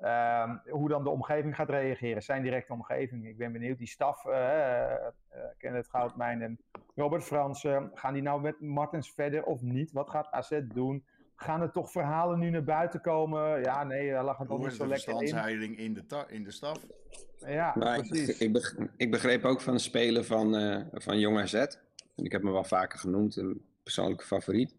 Um, 0.00 0.60
hoe 0.70 0.88
dan 0.88 1.04
de 1.04 1.10
omgeving 1.10 1.54
gaat 1.54 1.70
reageren, 1.70 2.22
zijn 2.22 2.42
directe 2.42 2.72
omgeving. 2.72 3.26
Ik 3.26 3.36
ben 3.36 3.52
benieuwd, 3.52 3.78
die 3.78 3.86
staf, 3.86 4.22
Kenneth 5.58 5.88
Goudmijn 5.88 6.42
en 6.42 6.58
Robert 6.94 7.24
Fransen, 7.24 7.90
gaan 7.94 8.12
die 8.12 8.22
nou 8.22 8.40
met 8.40 8.60
Martens 8.60 9.12
verder 9.12 9.44
of 9.44 9.62
niet? 9.62 9.92
Wat 9.92 10.10
gaat 10.10 10.30
AZ 10.30 10.60
doen? 10.64 11.04
Gaan 11.36 11.60
er 11.60 11.70
toch 11.70 11.90
verhalen 11.90 12.38
nu 12.38 12.50
naar 12.50 12.64
buiten 12.64 13.00
komen? 13.00 13.60
Ja, 13.60 13.84
nee, 13.84 14.10
daar 14.10 14.24
lag 14.24 14.38
het 14.38 14.48
ook 14.48 14.64
niet 14.64 14.72
zo 14.72 14.86
lekker 14.86 15.22
in. 15.22 15.76
in 15.76 15.94
de, 15.94 16.24
in 16.28 16.44
de 16.44 16.50
staf. 16.50 16.78
Ja, 17.46 17.74
maar 17.78 18.06
precies. 18.06 18.38
Ik, 18.38 18.52
begreep, 18.52 18.90
ik 18.96 19.10
begreep 19.10 19.44
ook 19.44 19.60
van 19.60 19.80
spelen 19.80 20.24
van, 20.24 20.60
uh, 20.60 20.80
van 20.92 21.18
Jong 21.18 21.38
AZ, 21.38 21.54
en 21.54 22.24
ik 22.24 22.32
heb 22.32 22.42
me 22.42 22.50
wel 22.50 22.64
vaker 22.64 22.98
genoemd, 22.98 23.36
een 23.36 23.62
persoonlijke 23.82 24.24
favoriet, 24.24 24.74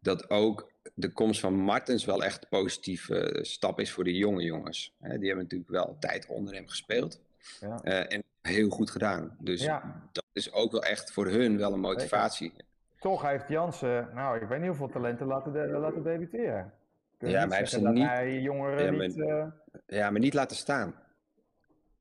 dat 0.00 0.30
ook 0.30 0.72
de 0.94 1.12
komst 1.12 1.40
van 1.40 1.54
Martens 1.54 2.04
wel 2.04 2.24
echt 2.24 2.42
een 2.42 2.48
positieve 2.48 3.36
uh, 3.36 3.42
stap 3.42 3.80
is 3.80 3.92
voor 3.92 4.04
de 4.04 4.16
jonge 4.16 4.42
jongens. 4.42 4.94
die 4.98 5.08
hebben 5.08 5.36
natuurlijk 5.36 5.70
wel 5.70 5.96
tijd 6.00 6.26
onder 6.26 6.54
hem 6.54 6.68
gespeeld. 6.68 7.20
Ja. 7.60 7.80
Uh, 7.84 8.12
en 8.12 8.22
heel 8.42 8.68
goed 8.68 8.90
gedaan. 8.90 9.36
Dus 9.40 9.62
ja. 9.62 10.08
dat 10.12 10.24
is 10.32 10.52
ook 10.52 10.72
wel 10.72 10.82
echt 10.82 11.12
voor 11.12 11.26
hun 11.26 11.56
wel 11.56 11.72
een 11.72 11.80
motivatie. 11.80 12.52
Toch 12.98 13.22
heeft 13.22 13.48
Jansen, 13.48 14.08
nou, 14.14 14.38
ik 14.40 14.48
weet 14.48 14.58
niet 14.58 14.68
hoeveel 14.68 14.88
talenten 14.88 15.26
laten, 15.26 15.52
de, 15.52 15.66
laten 15.66 16.02
debuteren. 16.02 16.72
ja, 17.18 17.46
maar 17.46 17.58
heeft 17.58 17.70
ze 17.70 17.88
niet... 17.88 18.42
jongeren 18.42 18.84
ja, 18.84 18.90
maar, 18.92 19.06
niet... 19.06 19.16
Uh... 19.16 19.44
Ja, 19.86 20.10
maar 20.10 20.20
niet 20.20 20.34
laten 20.34 20.56
staan. 20.56 20.94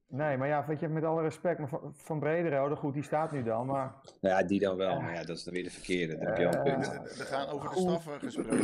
Nee, 0.09 0.37
maar 0.37 0.47
ja, 0.47 0.65
weet 0.65 0.79
je, 0.79 0.87
met 0.87 1.03
alle 1.03 1.21
respect, 1.21 1.59
maar 1.59 1.67
Van, 1.67 1.93
van 1.95 2.19
Brederode, 2.19 2.75
goed, 2.75 2.93
die 2.93 3.03
staat 3.03 3.31
nu 3.31 3.43
dan, 3.43 3.65
maar... 3.65 3.95
Ja, 4.21 4.43
die 4.43 4.59
dan 4.59 4.75
wel, 4.75 5.01
maar 5.01 5.13
ja, 5.13 5.23
dat 5.23 5.37
is 5.37 5.43
dan 5.43 5.53
weer 5.53 5.63
de 5.63 5.69
verkeerde. 5.69 6.17
Dat 6.17 6.27
heb 6.27 6.37
je 6.37 6.47
al 6.47 6.53
een 6.53 6.63
punt. 6.63 7.17
We 7.17 7.23
gaan 7.23 7.47
over 7.47 7.69
de 7.69 7.79
staf 7.79 8.05
gesproken. 8.19 8.59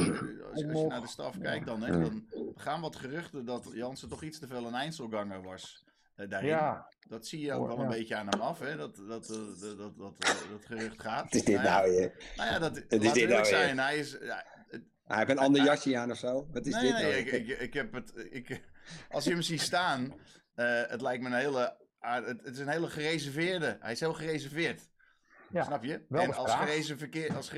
Als, 0.52 0.64
als, 0.66 0.82
je 0.82 0.88
naar 0.88 1.02
de 1.02 1.08
staf 1.08 1.40
kijkt 1.40 1.66
dan, 1.66 1.82
hè, 1.82 2.00
dan 2.00 2.28
gaan 2.56 2.82
wat 2.82 2.96
geruchten 2.96 3.46
dat 3.46 3.70
Jansen 3.74 4.10
toch 4.10 4.24
iets 4.24 4.40
te 4.40 4.48
veel 4.48 4.66
een 4.66 4.74
Einzelganger 4.74 5.42
was. 5.42 5.86
Uh, 6.18 6.30
daarin. 6.30 6.50
Ja. 6.50 6.92
Dat 7.08 7.28
zie 7.28 7.40
je 7.40 7.54
ook 7.54 7.68
wel 7.68 7.80
een 7.80 7.88
beetje 7.88 8.16
aan 8.16 8.28
hem 8.28 8.42
af, 8.42 8.60
hè? 8.60 8.78
Dat, 8.78 8.96
dat, 8.96 9.08
dat, 9.08 9.28
dat, 9.28 9.78
dat, 9.78 9.98
dat, 9.98 10.20
dat 10.20 10.66
gerucht 10.66 11.02
gaat. 11.02 11.24
Wat 11.24 11.34
is 11.34 11.44
dit 11.44 11.62
nou, 11.62 11.92
ja, 11.92 12.10
Nou 12.36 12.50
ja, 12.50 12.60
dat, 12.60 12.76
het 12.76 13.04
is 13.04 13.14
dit 13.14 13.30
nou 13.30 13.46
zijn. 13.46 13.80
Hij 13.80 13.98
is... 13.98 14.18
Ja, 14.22 14.46
het, 14.68 14.82
hij 15.04 15.18
heeft 15.18 15.30
een 15.30 15.38
ander 15.38 15.64
jasje 15.64 15.98
aan 15.98 16.12
of 16.12 16.18
zo. 16.18 16.48
Wat 16.52 16.66
is 16.66 16.74
nee, 16.74 16.82
dit 16.82 16.94
nee, 16.94 17.04
nou? 17.04 17.16
ik, 17.16 17.32
ik, 17.32 17.60
ik 17.60 17.74
heb 17.74 17.94
het... 17.94 18.28
Ik, 18.30 18.62
als 19.10 19.24
je 19.24 19.32
hem 19.32 19.42
ziet 19.42 19.62
staan... 19.62 20.14
het 20.56 21.02
lijkt 21.02 21.24
me 21.24 21.30
een 21.30 21.36
hele... 21.36 21.78
het, 22.00 22.46
is 22.46 22.60
een 22.60 22.68
hele 22.68 22.90
gereserveerde. 22.90 23.78
Hij 23.80 23.92
is 23.92 24.00
heel 24.00 24.14
gereserveerd. 24.14 24.92
Ja, 25.50 25.64
Snap 25.64 25.84
je? 25.84 26.06
en 26.10 26.34
als, 26.34 26.54
gereserveerde, 26.54 27.36
als 27.36 27.50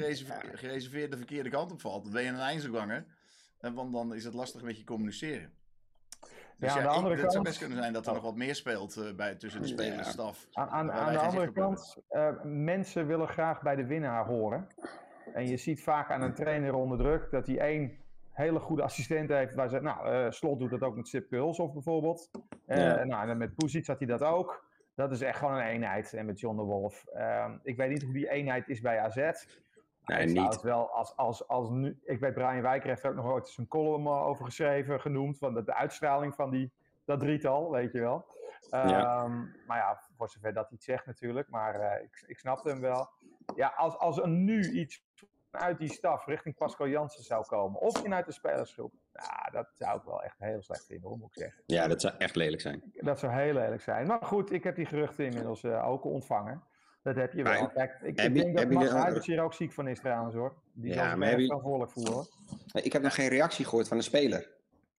gereserveerde 0.54 1.18
verkeerde 1.18 1.50
kant 1.50 1.72
opvalt, 1.72 2.04
dan 2.04 2.14
ben 2.14 2.24
je 2.24 2.30
een 2.30 2.40
eindselganger. 2.40 3.06
Want 3.60 3.94
dan 3.94 4.16
is 4.16 4.24
het 4.24 4.34
lastig 4.34 4.62
met 4.62 4.78
je 4.78 4.84
communiceren. 4.84 5.54
Dus 6.60 6.74
ja, 6.74 6.78
aan 6.78 6.84
de 6.84 6.90
andere 6.90 7.14
kant... 7.14 7.22
Het 7.22 7.32
zou 7.32 7.44
best 7.44 7.58
kunnen 7.60 7.78
zijn 7.78 7.94
dat 7.94 8.08
er 8.08 8.14
nog 8.14 8.24
wat 8.24 8.36
meer 8.36 8.56
speelt 8.56 8.98
uh, 8.98 9.14
bij, 9.16 9.36
tussen 9.36 9.62
de 9.62 9.68
spelersstaf. 9.68 10.48
Aan, 10.54 10.70
aan, 10.70 10.92
aan 10.92 11.14
de 11.14 11.20
andere 11.20 11.52
kant, 11.52 11.98
uh, 12.12 12.30
mensen 12.44 13.08
willen 13.08 13.28
graag 13.28 13.62
bij 13.62 13.76
de 13.76 13.86
winnaar 13.86 14.26
horen. 14.26 14.68
En 15.34 15.48
je 15.48 15.58
ziet 15.58 15.84
vaak 15.84 16.12
aan 16.12 16.22
een 16.22 16.34
trainer 16.34 16.74
onder 16.74 16.98
druk 16.98 17.32
dat 17.32 17.48
hij 17.48 17.60
één 17.60 17.98
hele 18.32 18.60
goede 18.60 18.84
assistent 18.84 19.30
heeft. 19.30 19.56
Waar 19.56 19.70
ze, 19.70 19.80
nou, 19.80 20.12
uh, 20.12 20.32
Slot 20.32 20.60
doet 20.60 20.70
dat 20.70 20.82
ook 20.82 20.96
met 20.96 21.08
Sip 21.08 21.34
of 21.34 21.74
bijvoorbeeld. 21.74 22.30
Ja. 22.68 23.04
Nou, 23.04 23.30
en 23.30 23.38
met 23.38 23.56
Poesic 23.56 23.88
had 23.88 23.98
hij 23.98 24.08
dat 24.08 24.22
ook. 24.22 24.64
Dat 24.96 25.12
is 25.12 25.22
echt 25.22 25.38
gewoon 25.38 25.56
een 25.56 25.66
eenheid. 25.66 26.14
En 26.14 26.26
met 26.26 26.40
John 26.40 26.58
de 26.58 26.64
Wolf. 26.64 27.06
Ehm, 27.14 27.58
ik 27.64 27.78
weet 27.78 27.90
niet 27.90 28.04
hoe 28.04 28.14
die 28.14 28.30
eenheid 28.30 28.68
is 28.68 28.82
bij 28.82 29.00
AZ. 29.00 29.18
Nee, 30.06 30.26
niet. 30.26 30.62
Wel 30.62 30.90
als, 30.90 31.16
als, 31.16 31.48
als 31.48 31.70
nu, 31.70 32.00
ik 32.04 32.20
weet, 32.20 32.34
Brian 32.34 32.62
Wijker 32.62 32.90
heeft 32.90 33.04
er 33.04 33.10
ook 33.10 33.16
nog 33.16 33.26
ooit 33.26 33.46
eens 33.46 33.58
een 33.58 33.68
column 33.68 34.06
eh, 34.06 34.28
over 34.28 34.46
geschreven, 34.46 35.02
genoemd. 35.02 35.38
Van 35.38 35.54
de, 35.54 35.64
de 35.64 35.74
uitstraling 35.74 36.36
van 36.36 36.50
die, 36.50 36.72
dat 37.06 37.20
drietal, 37.20 37.72
weet 37.72 37.92
je 37.92 38.00
wel. 38.00 38.26
Ehm, 38.70 39.44
maar 39.68 39.78
ja, 39.78 40.02
voor 40.18 40.30
zover 40.30 40.54
dat 40.54 40.72
iets 40.72 40.86
zegt 40.86 41.06
natuurlijk. 41.06 41.50
Maar 41.50 41.80
uh, 41.80 42.04
ik, 42.04 42.24
ik 42.28 42.40
snapte 42.40 42.70
hem 42.70 42.80
wel. 42.80 43.10
Ja, 43.56 43.74
als, 43.76 43.98
als 43.98 44.18
er 44.18 44.28
nu 44.28 44.72
iets 44.72 45.04
uit 45.52 45.80
die 45.80 45.92
staf 45.92 46.26
richting 46.26 46.56
Pascal 46.56 46.88
Jansen 46.88 47.24
zou 47.24 47.46
komen. 47.46 47.82
Of 47.82 47.98
vanuit 47.98 48.26
de 48.26 48.32
spelersgroep. 48.32 48.94
Ja, 49.14 49.50
dat 49.52 49.68
zou 49.74 49.98
ik 49.98 50.04
wel 50.04 50.24
echt 50.24 50.40
heel 50.40 50.62
slecht 50.62 50.86
vinden, 50.86 51.20
moet 51.20 51.36
ik 51.36 51.42
zeggen. 51.42 51.64
Ja, 51.66 51.88
dat 51.88 52.02
zou 52.02 52.14
echt 52.18 52.36
lelijk 52.36 52.62
zijn. 52.62 52.84
Dat 52.94 53.20
zou 53.20 53.34
heel 53.34 53.54
lelijk 53.54 53.82
zijn. 53.82 54.08
Maar 54.08 54.22
goed, 54.22 54.52
ik 54.52 54.64
heb 54.64 54.76
die 54.76 54.86
geruchten 54.86 55.26
inmiddels 55.26 55.64
uh, 55.64 55.88
ook 55.88 56.04
ontvangen. 56.04 56.64
Dat 57.06 57.16
heb 57.16 57.34
je 57.34 57.44
wel. 57.44 57.68
Kijk, 57.68 57.98
ik, 58.02 58.22
ik 58.22 58.34
denk 58.34 58.58
dat 58.58 58.70
Max 58.70 58.90
Huibers 58.90 59.26
hier 59.26 59.42
ook 59.42 59.54
ziek 59.54 59.72
van 59.74 59.88
is 59.88 60.00
trouwens 60.00 60.36
hoor. 60.36 60.54
Die 60.74 60.94
ja, 60.94 61.18
zal 61.18 61.28
zich 61.28 61.46
verantwoordelijk 61.46 61.92
voelen 61.92 62.28
Ik 62.74 62.94
heb 62.94 63.02
nog 63.02 63.16
geen 63.16 63.28
reactie 63.28 63.66
gehoord 63.66 63.88
van 63.88 63.98
een 63.98 64.04
speler. 64.04 64.48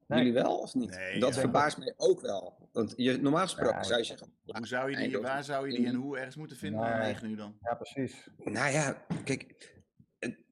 Jullie 0.06 0.32
wel 0.32 0.58
of 0.58 0.75
niet? 0.75 0.90
Nee, 0.90 1.20
dat 1.20 1.38
verbaast 1.38 1.78
mij 1.78 1.94
ook 1.96 2.20
wel. 2.20 2.68
Want 2.72 2.94
je, 2.96 3.18
normaal 3.18 3.42
gesproken 3.42 3.84
zou 3.84 3.98
je 3.98 4.04
zeggen... 4.04 4.32
Hoe 4.44 4.66
zou 4.66 4.90
je 4.90 4.96
die, 4.96 5.18
waar 5.18 5.44
zou 5.44 5.70
je 5.70 5.76
die 5.76 5.86
en 5.86 5.94
hoe 5.94 6.16
ergens 6.16 6.36
moeten 6.36 6.56
vinden 6.56 6.80
nee. 6.80 6.98
9 6.98 7.28
nu 7.28 7.36
dan? 7.36 7.58
Ja, 7.62 7.75
precies. 7.75 8.28
Nou 8.36 8.72
ja, 8.72 9.04
kijk, 9.25 9.72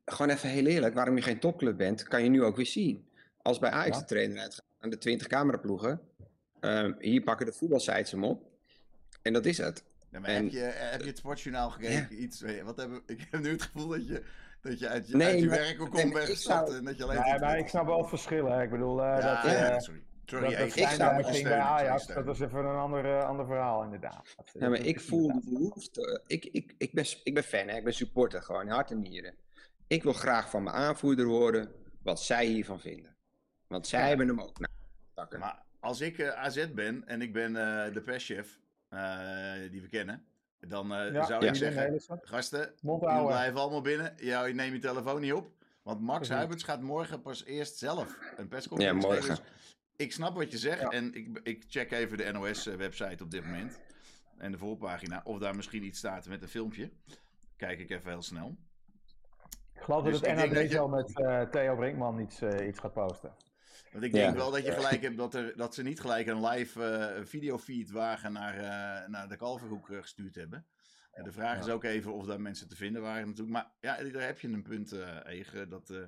gewoon 0.05 0.31
even 0.31 0.49
heel 0.49 0.67
eerlijk, 0.67 0.95
waarom 0.95 1.17
je 1.17 1.23
geen 1.23 1.39
topclub 1.39 1.77
bent, 1.77 2.03
kan 2.03 2.23
je 2.23 2.29
nu 2.29 2.43
ook 2.43 2.57
weer 2.57 2.67
zien. 2.67 3.09
Als 3.43 3.59
bij 3.59 3.71
Ajax 3.71 3.99
de 3.99 4.05
trainer 4.05 4.39
uitgaat 4.39 4.65
aan 4.79 4.91
de 4.91 4.99
20 4.99 5.27
cameraploegen, 5.27 6.01
um, 6.61 6.97
hier 6.99 7.23
pakken 7.23 7.47
de 7.47 7.53
voetbalsites 7.53 8.11
hem 8.11 8.25
op. 8.25 8.43
En 9.23 9.33
dat 9.33 9.47
is 9.47 9.59
het. 9.59 9.85
Ja, 10.15 10.21
maar 10.21 10.31
heb, 10.31 10.51
je, 10.51 10.59
heb 10.59 11.01
je 11.01 11.07
het 11.07 11.19
sportjournaal 11.19 11.71
gekeken? 11.71 12.23
Iets, 12.23 12.45
wat 12.65 12.77
hebben, 12.77 13.03
ik 13.07 13.27
heb 13.31 13.41
nu 13.41 13.51
het 13.51 13.63
gevoel 13.63 13.89
dat 13.89 14.07
je, 14.07 14.23
dat 14.61 14.79
je 14.79 14.89
uit 14.89 15.09
je, 15.09 15.17
nee, 15.17 15.29
uit 15.29 15.41
je 15.41 15.49
werk 15.49 15.81
ook 15.81 15.93
nee, 15.93 16.37
zou... 16.37 16.77
en 16.77 16.85
dat 16.85 16.97
je 16.97 17.03
alleen... 17.03 17.21
Nee, 17.21 17.39
maar 17.39 17.59
ik 17.59 17.69
snap 17.69 17.87
wel 17.87 17.99
het 17.99 18.09
verschil. 18.09 18.47
Hè. 18.47 18.63
Ik 18.63 18.71
bedoel, 18.71 18.99
uh, 18.99 19.17
ja, 19.21 19.43
dat... 19.43 19.53
Uh, 19.53 19.79
sorry. 19.79 20.03
Sorry, 20.25 20.57
dat, 20.57 21.37
ik 21.37 21.43
bij 21.43 21.59
Ajax, 21.59 22.07
dat 22.07 22.25
was 22.25 22.41
even 22.41 22.59
een 22.59 22.77
ander, 22.77 23.05
uh, 23.05 23.25
ander 23.25 23.47
verhaal 23.47 23.83
inderdaad. 23.83 24.35
ja, 24.53 24.69
maar 24.69 24.81
ik 24.81 25.01
voel 25.01 25.27
de 25.27 25.41
behoefte. 25.45 26.23
Ik, 26.27 26.45
ik, 26.45 26.75
ik, 26.79 26.93
ben, 26.93 27.05
ik 27.23 27.35
ben 27.35 27.43
fan, 27.43 27.69
hè? 27.69 27.77
ik 27.77 27.85
ben 27.85 27.95
supporter, 27.95 28.43
gewoon 28.43 28.69
hart 28.69 28.91
en 28.91 29.01
nieren. 29.01 29.35
Ik 29.87 30.03
wil 30.03 30.13
graag 30.13 30.51
van 30.51 30.63
mijn 30.63 30.77
aanvoerder 30.77 31.27
horen 31.27 31.73
wat 32.03 32.21
zij 32.21 32.47
hiervan 32.47 32.81
vinden. 32.81 33.17
Want 33.67 33.87
zij 33.87 34.09
hebben 34.09 34.29
hem 34.29 34.41
ook 34.41 34.59
nou, 34.59 35.39
Maar 35.39 35.63
als 35.81 36.01
ik 36.01 36.19
uh, 36.19 36.27
eh, 36.27 36.35
AZ 36.35 36.67
ben 36.75 37.07
en 37.07 37.23
ik 37.23 37.33
ben 37.33 37.51
uh, 37.51 37.95
de 37.95 38.03
perschef 38.05 38.59
die 39.71 39.81
we 39.81 39.89
kennen, 39.89 40.25
dan 40.61 40.89
ja, 40.89 41.27
zou 41.27 41.47
ik 41.47 41.55
zeggen, 41.55 42.01
gasten, 42.23 42.75
jullie 42.83 43.27
blijven 43.27 43.61
allemaal 43.61 43.81
binnen. 43.81 44.15
Ja, 44.17 44.47
neem 44.47 44.73
je 44.73 44.79
telefoon 44.79 45.21
niet 45.21 45.33
op. 45.33 45.53
Want 45.83 46.01
Max 46.01 46.29
Huiberts 46.29 46.63
gaat 46.63 46.81
morgen 46.81 47.21
pas 47.21 47.45
eerst 47.45 47.79
zelf 47.79 48.19
een 48.37 48.49
persconferentie 48.49 49.09
Ja, 49.09 49.15
morgen. 49.15 49.39
ik 49.97 50.13
snap 50.13 50.35
wat 50.35 50.51
je 50.51 50.59
zegt 50.59 50.93
en 50.93 51.15
ik, 51.15 51.41
ik 51.43 51.65
check 51.69 51.91
even 51.91 52.19
de 52.19 52.33
NOS-website 52.33 53.25
op 53.25 53.31
dit 53.31 53.45
moment. 53.45 53.81
En 54.39 54.53
de 54.53 54.59
voorpagina, 54.59 55.21
of 55.25 55.39
daar 55.39 55.57
misschien 55.57 55.85
iets 55.85 55.99
staat 55.99 56.27
met 56.27 56.43
een 56.43 56.49
filmpje. 56.49 56.91
Kijk 57.57 57.79
ik 57.79 57.91
even 57.91 58.11
heel 58.11 58.23
snel. 58.23 58.57
Ik 59.75 59.81
geloof 59.81 60.05
dus 60.05 60.21
dat 60.21 60.31
het 60.31 60.53
NAD 60.53 60.71
je... 60.71 60.89
met 60.89 61.21
uh, 61.21 61.43
Theo 61.43 61.77
Brinkman 61.77 62.21
iets, 62.21 62.43
uh, 62.43 62.67
iets 62.67 62.79
gaat 62.79 62.93
posten. 62.93 63.35
Want 63.93 64.05
ik 64.05 64.13
denk 64.13 64.37
wel 64.37 64.51
dat 64.51 64.65
je 64.65 64.73
gelijk 64.73 65.03
hebt 65.03 65.17
dat, 65.17 65.35
er, 65.35 65.57
dat 65.57 65.75
ze 65.75 65.83
niet 65.83 66.01
gelijk 66.01 66.27
een 66.27 66.47
live 66.47 67.17
uh, 67.19 67.27
videofeed 67.27 67.91
wagen 67.91 68.33
naar, 68.33 68.55
naar 69.11 69.29
de 69.29 69.37
Kalverhoek 69.37 69.87
gestuurd 69.87 70.35
hebben. 70.35 70.67
En 71.15 71.25
de 71.25 71.33
vraag 71.33 71.59
is 71.59 71.69
ook 71.69 71.85
even 71.85 72.13
of 72.13 72.27
daar 72.27 72.41
mensen 72.41 72.69
te 72.69 72.77
vinden 72.77 73.03
waren 73.03 73.27
natuurlijk. 73.27 73.51
Maar 73.51 73.71
ja, 73.81 74.03
daar 74.03 74.23
heb 74.23 74.41
je 74.41 74.49
een 74.49 74.63
punt, 74.63 74.93
uh, 74.93 75.69
Dat, 75.69 75.91
uh, 75.91 75.99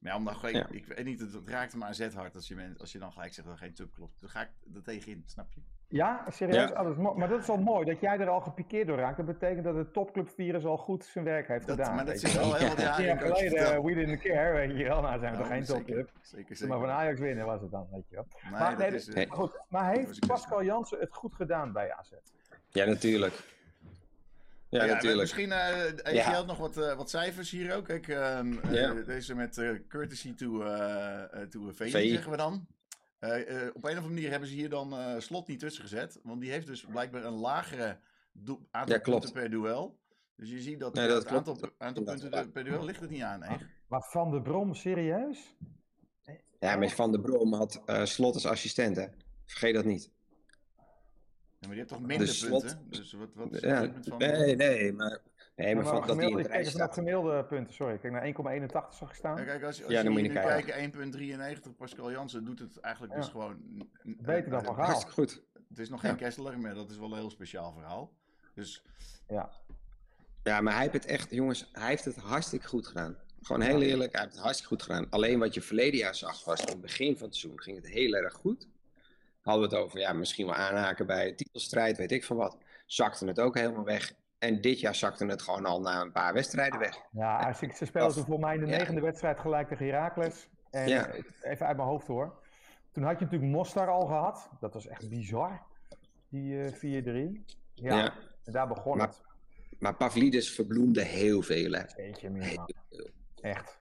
maar 0.00 0.12
ja, 0.12 0.16
om 0.16 0.24
dan 0.24 0.36
gelijk, 0.36 0.68
ik 0.70 0.86
weet 0.86 1.04
niet, 1.04 1.20
het, 1.20 1.32
het 1.32 1.48
raakt 1.48 1.74
me 1.74 1.84
aan 1.84 1.94
zet 1.94 2.14
hard 2.14 2.34
als 2.34 2.48
je, 2.48 2.74
als 2.76 2.92
je 2.92 2.98
dan 2.98 3.12
gelijk 3.12 3.34
zegt 3.34 3.46
dat 3.46 3.56
er 3.56 3.62
geen 3.62 3.74
tub 3.74 3.92
klopt. 3.92 4.20
Dan 4.20 4.30
ga 4.30 4.42
ik 4.42 4.50
er 4.74 4.82
tegenin, 4.82 5.22
snap 5.26 5.52
je? 5.52 5.60
Ja, 5.90 6.24
serieus? 6.30 6.70
Ja. 6.70 6.84
Oh, 6.84 7.16
maar 7.16 7.28
dat 7.28 7.40
is 7.40 7.46
wel 7.46 7.56
mooi, 7.56 7.84
dat 7.84 8.00
jij 8.00 8.18
er 8.18 8.28
al 8.28 8.40
gepikeerd 8.40 8.86
door 8.86 8.96
raakt. 8.96 9.16
Dat 9.16 9.26
betekent 9.26 9.64
dat 9.64 9.74
het 9.74 9.92
topclubvirus 9.92 10.64
al 10.64 10.76
goed 10.76 11.04
zijn 11.04 11.24
werk 11.24 11.48
heeft 11.48 11.70
gedaan. 11.70 11.94
Maar 11.94 12.04
dat 12.04 12.14
is 12.14 12.34
wel 12.34 12.54
heel 12.54 12.68
wat 12.68 12.78
jaar 12.78 13.18
geleden, 13.18 13.84
we 13.84 13.94
didn't 13.94 14.20
care, 14.20 14.52
weet 14.52 14.78
je 14.78 14.84
wel. 14.84 15.00
Nou 15.00 15.18
zijn 15.18 15.32
we 15.32 15.38
toch 15.38 15.46
geen 15.46 15.64
topclub. 15.64 16.10
Zeker, 16.20 16.56
zeker. 16.56 16.68
Maar 16.68 16.78
van 16.86 16.96
Ajax 16.96 17.20
winnen 17.20 17.46
was 17.46 17.60
het 17.60 17.70
dan, 17.70 17.86
weet 17.90 18.04
je 18.08 18.14
wel. 18.14 18.26
Nee, 18.42 18.50
maar, 18.50 18.78
nee, 18.78 18.90
is, 18.90 19.08
uh, 19.08 19.30
goed, 19.30 19.60
maar 19.68 19.92
heeft 19.92 20.26
Pascal 20.26 20.64
Jansen 20.64 20.98
het 20.98 21.14
goed 21.14 21.34
gedaan 21.34 21.72
bij 21.72 21.92
AZ? 21.92 22.10
Ja, 22.68 22.84
natuurlijk. 22.84 23.34
Ja, 24.68 24.84
ja 24.84 24.92
natuurlijk. 24.92 25.20
Misschien 25.20 25.48
uh, 25.48 25.84
even 26.02 26.32
ja. 26.32 26.42
nog 26.42 26.58
wat, 26.58 26.76
uh, 26.76 26.94
wat 26.94 27.10
cijfers 27.10 27.50
hier 27.50 27.74
ook. 27.76 27.84
Kijk, 27.84 28.08
um, 28.08 28.60
ja. 28.70 28.92
uh, 28.92 29.06
deze 29.06 29.34
met 29.34 29.82
courtesy 29.88 30.34
to, 30.34 30.58
to 31.50 31.70
VI, 31.72 31.90
zeggen 31.90 32.30
we 32.30 32.36
dan. 32.36 32.66
Op 33.18 33.24
een 33.24 33.72
of 33.74 33.84
andere 33.84 34.08
manier 34.08 34.30
hebben 34.30 34.48
ze 34.48 34.54
hier 34.54 34.68
dan 34.68 35.22
slot 35.22 35.48
niet 35.48 35.60
tussen 35.60 35.82
gezet. 35.82 36.20
Want 36.22 36.40
die 36.40 36.50
heeft 36.50 36.66
dus 36.66 36.84
blijkbaar 36.84 37.24
een 37.24 37.38
lagere 37.38 37.98
aantal 38.70 39.00
punten 39.00 39.32
per 39.32 39.50
duel. 39.50 39.98
Dus 40.36 40.50
je 40.50 40.60
ziet 40.60 40.80
dat, 40.80 40.94
nee, 40.94 41.08
dat 41.08 41.22
het 41.22 41.32
aantal, 41.32 41.70
aantal 41.78 42.04
punten 42.04 42.52
per 42.52 42.64
duel 42.64 42.84
ligt 42.84 43.00
het 43.00 43.10
niet 43.10 43.22
aan. 43.22 43.44
Maar 43.88 44.02
Van 44.02 44.30
de 44.30 44.42
Brom, 44.42 44.74
serieus? 44.74 45.56
Ja, 46.60 46.76
maar 46.76 46.90
Van 46.90 47.12
de 47.12 47.20
Brom 47.20 47.54
had 47.54 47.82
slot 48.02 48.34
als 48.34 48.46
assistent, 48.46 48.96
hè? 48.96 49.06
Vergeet 49.44 49.74
dat 49.74 49.84
niet. 49.84 50.10
Ja, 51.60 51.66
maar 51.66 51.70
je 51.70 51.76
hebt 51.76 51.88
toch 51.88 52.00
minder 52.00 52.26
dus 52.26 52.48
punten? 52.48 52.86
Dus 52.88 53.12
wat, 53.12 53.34
wat 53.34 53.54
is 53.54 53.60
ja, 53.60 53.92
van... 54.02 54.18
Nee, 54.18 54.56
nee, 54.56 54.92
maar... 54.92 55.20
Nee, 55.58 55.74
maar, 55.74 55.84
van, 55.84 56.06
dat 56.06 56.18
die 56.18 56.30
in 56.30 56.36
de 56.36 56.42
rij 56.42 56.64
staat. 56.64 56.94
gemiddelde 56.94 57.44
punten, 57.44 57.74
sorry. 57.74 57.94
Ik 57.94 58.00
kijk 58.00 58.12
naar 58.12 58.60
1,81 58.92 58.96
zag 58.98 59.08
ik 59.08 59.14
staan. 59.14 59.36
Ja, 59.36 59.44
kijk, 59.44 59.62
als, 59.62 59.82
als 59.82 59.92
ja, 59.92 60.00
je, 60.00 60.10
moet 60.10 60.20
je 60.20 60.28
nu 60.28 60.34
kijkt, 60.34 61.66
1,93 61.66 61.76
Pascal 61.76 62.10
Jansen 62.10 62.44
doet 62.44 62.58
het 62.58 62.80
eigenlijk 62.80 63.14
dus 63.14 63.28
gewoon... 63.28 63.56
Beter 64.02 64.50
dan 64.50 64.64
Van 64.64 64.74
Gaal. 64.74 64.84
Hartstikke 64.84 65.14
goed. 65.14 65.42
Het 65.68 65.78
is 65.78 65.88
nog 65.88 66.00
geen 66.00 66.16
Kessler, 66.16 66.58
maar 66.58 66.74
dat 66.74 66.90
is 66.90 66.98
wel 66.98 67.10
een 67.12 67.18
heel 67.18 67.30
speciaal 67.30 67.72
verhaal. 67.72 68.12
Dus... 68.54 68.82
Ja. 69.28 69.50
Ja, 70.42 70.60
maar 70.60 70.72
hij 70.72 70.82
heeft 70.82 70.94
het 70.94 71.06
echt, 71.06 71.30
jongens, 71.30 71.68
hij 71.72 71.88
heeft 71.88 72.04
het 72.04 72.16
hartstikke 72.16 72.66
goed 72.66 72.86
gedaan. 72.86 73.16
Gewoon 73.42 73.62
heel 73.62 73.82
eerlijk, 73.82 74.12
hij 74.12 74.20
heeft 74.20 74.34
het 74.34 74.42
hartstikke 74.42 74.74
goed 74.74 74.82
gedaan. 74.82 75.06
Alleen 75.10 75.38
wat 75.38 75.54
je 75.54 75.60
verleden 75.60 75.98
jaar 75.98 76.14
zag 76.14 76.44
was, 76.44 76.60
in 76.60 76.68
het 76.68 76.80
begin 76.80 77.16
van 77.16 77.26
het 77.26 77.36
seizoen 77.36 77.60
ging 77.60 77.76
het 77.76 77.88
heel 77.88 78.14
erg 78.14 78.34
goed 78.34 78.68
hadden 79.48 79.68
we 79.68 79.74
het 79.74 79.84
over, 79.84 79.98
ja, 79.98 80.12
misschien 80.12 80.46
wel 80.46 80.54
aanhaken 80.54 81.06
bij 81.06 81.32
titelstrijd, 81.32 81.96
weet 81.96 82.12
ik 82.12 82.24
van 82.24 82.36
wat. 82.36 82.56
Zakte 82.86 83.26
het 83.26 83.40
ook 83.40 83.54
helemaal 83.54 83.84
weg. 83.84 84.12
En 84.38 84.60
dit 84.60 84.80
jaar 84.80 84.94
zakte 84.94 85.26
het 85.26 85.42
gewoon 85.42 85.64
al 85.64 85.80
na 85.80 86.00
een 86.00 86.12
paar 86.12 86.34
wedstrijden 86.34 86.78
weg. 86.78 87.00
Ja, 87.10 87.46
als 87.46 87.62
ik, 87.62 87.72
ze 87.72 87.84
speelden 87.84 88.24
voor 88.24 88.38
mij 88.38 88.54
in 88.54 88.60
de 88.60 88.66
negende 88.66 89.00
wedstrijd 89.00 89.38
gelijk 89.38 89.68
tegen 89.68 89.86
Heracles. 89.86 90.48
En 90.70 90.88
ja. 90.88 91.10
even 91.42 91.66
uit 91.66 91.76
mijn 91.76 91.88
hoofd 91.88 92.06
hoor. 92.06 92.34
Toen 92.92 93.02
had 93.02 93.18
je 93.18 93.24
natuurlijk 93.24 93.52
Mostar 93.52 93.88
al 93.88 94.06
gehad. 94.06 94.50
Dat 94.60 94.74
was 94.74 94.86
echt 94.86 95.08
bizar. 95.08 95.62
Die 96.28 96.52
uh, 96.52 96.66
4-3. 96.72 96.76
Ja, 97.74 97.96
ja, 97.96 98.14
en 98.44 98.52
daar 98.52 98.68
begon 98.68 98.96
maar, 98.96 99.06
het. 99.06 99.22
Maar 99.78 99.94
Pavlidis 99.94 100.54
verbloemde 100.54 101.02
heel 101.02 101.42
veel. 101.42 101.72
Hè. 101.72 101.82
Eentje 101.96 102.30
meer. 102.30 102.58
Echt. 103.40 103.78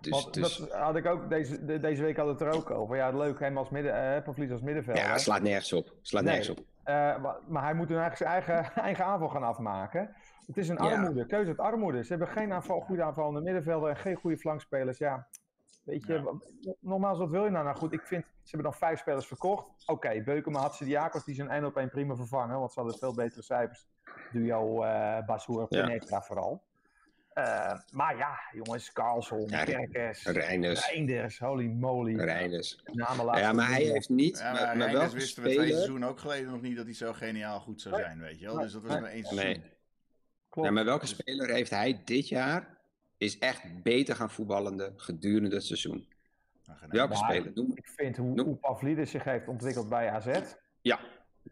Dus, 0.00 0.26
dus... 0.30 0.56
Dat 0.56 0.72
had 0.72 0.96
ik 0.96 1.06
ook 1.06 1.30
deze, 1.30 1.80
deze 1.80 2.02
week 2.02 2.16
had 2.16 2.26
het 2.26 2.40
er 2.40 2.50
ook 2.50 2.70
over. 2.70 2.96
Ja, 2.96 3.10
leuk 3.10 3.38
hem 3.38 3.58
als 3.58 3.70
midden, 3.70 4.22
uh, 4.26 4.50
als 4.52 4.62
middenvelder. 4.62 5.02
Ja, 5.02 5.18
slaat 5.18 5.42
nergens 5.42 5.72
op. 5.72 5.94
Slaat 6.02 6.24
nergens 6.24 6.48
op. 6.48 6.60
Uh, 6.84 7.22
maar, 7.48 7.62
hij 7.62 7.74
moet 7.74 7.88
nu 7.88 7.96
eigenlijk 7.96 8.16
zijn 8.16 8.30
eigen, 8.30 8.74
eigen 8.82 9.04
aanval 9.04 9.28
gaan 9.28 9.42
afmaken. 9.42 10.14
Het 10.46 10.56
is 10.56 10.68
een 10.68 10.78
armoede, 10.78 11.26
keuze 11.26 11.48
uit 11.48 11.58
armoede. 11.58 12.02
Ze 12.02 12.08
hebben 12.08 12.28
geen 12.28 12.52
aanval, 12.52 12.80
goede 12.80 13.02
aanvallende 13.02 13.40
middenvelder 13.40 13.90
en 13.90 13.96
geen 13.96 14.16
goede 14.16 14.38
flankspelers. 14.38 14.98
Ja, 14.98 15.28
weet 15.84 16.06
je, 16.06 16.12
ja. 16.60 16.74
nogmaals, 16.80 17.18
wat 17.18 17.30
wil 17.30 17.44
je 17.44 17.50
nou? 17.50 17.64
Nou 17.64 17.76
goed, 17.76 17.92
ik 17.92 18.06
vind, 18.06 18.24
ze 18.24 18.50
hebben 18.50 18.70
dan 18.70 18.80
vijf 18.80 18.98
spelers 18.98 19.26
verkocht. 19.26 19.64
Oké, 19.64 19.92
okay, 19.92 20.24
Beukema 20.24 20.60
had 20.60 20.78
Diakos, 20.78 21.24
die 21.24 21.34
zijn 21.34 21.50
1 21.50 21.64
op 21.64 21.76
1 21.76 21.90
prima 21.90 22.14
vervangen, 22.14 22.58
want 22.58 22.72
ze 22.72 22.80
hadden 22.80 22.98
veel 22.98 23.14
betere 23.14 23.42
cijfers. 23.42 23.88
Duo 24.32 24.84
uh, 24.84 25.26
Basur, 25.26 25.66
Penetra 25.66 26.16
ja. 26.16 26.22
vooral. 26.22 26.62
Uh, 27.40 27.78
maar 27.92 28.16
ja, 28.16 28.40
jongens, 28.52 28.92
Carlson, 28.92 29.48
ja, 29.48 29.64
Kerkers, 29.64 30.24
Reinders. 30.24 30.86
Reinders, 30.86 31.38
holy 31.38 31.66
moly. 31.66 32.16
Reinders. 32.16 32.82
Ja, 32.92 33.52
maar 33.52 33.68
hij 33.68 33.82
heeft 33.82 34.08
niet... 34.08 34.38
Ja, 34.38 34.52
maar, 34.52 34.76
maar 34.76 34.92
wel 34.92 35.08
wisten 35.08 35.42
we 35.42 35.54
twee 35.54 35.68
seizoenen 35.68 36.08
ook 36.08 36.18
geleden 36.18 36.50
nog 36.50 36.60
niet 36.60 36.76
dat 36.76 36.84
hij 36.84 36.94
zo 36.94 37.12
geniaal 37.12 37.60
goed 37.60 37.80
zou 37.80 37.96
zijn, 37.96 38.20
weet 38.20 38.38
je 38.38 38.46
wel. 38.46 38.58
Dus 38.58 38.72
dat 38.72 38.82
was 38.82 39.00
maar 39.00 39.10
één 39.10 39.24
seizoen. 39.24 39.50
Nee. 39.50 39.62
Klopt. 40.48 40.68
Ja, 40.68 40.74
maar 40.74 40.84
welke 40.84 41.06
dus... 41.06 41.14
speler 41.14 41.50
heeft 41.50 41.70
hij 41.70 42.02
dit 42.04 42.28
jaar 42.28 42.78
is 43.16 43.38
echt 43.38 43.82
beter 43.82 44.16
gaan 44.16 44.30
voetballende 44.30 44.92
gedurende 44.96 45.54
het 45.54 45.64
seizoen? 45.64 46.08
Nou, 46.66 46.78
welke 46.88 47.14
maar, 47.14 47.30
speler? 47.30 47.52
Noem, 47.54 47.70
ik 47.74 47.88
vind 47.88 48.16
hoe, 48.16 48.40
hoe 48.40 48.56
Pavlidis 48.56 49.10
zich 49.10 49.24
heeft 49.24 49.48
ontwikkeld 49.48 49.88
bij 49.88 50.10
AZ. 50.10 50.40
Ja, 50.80 51.00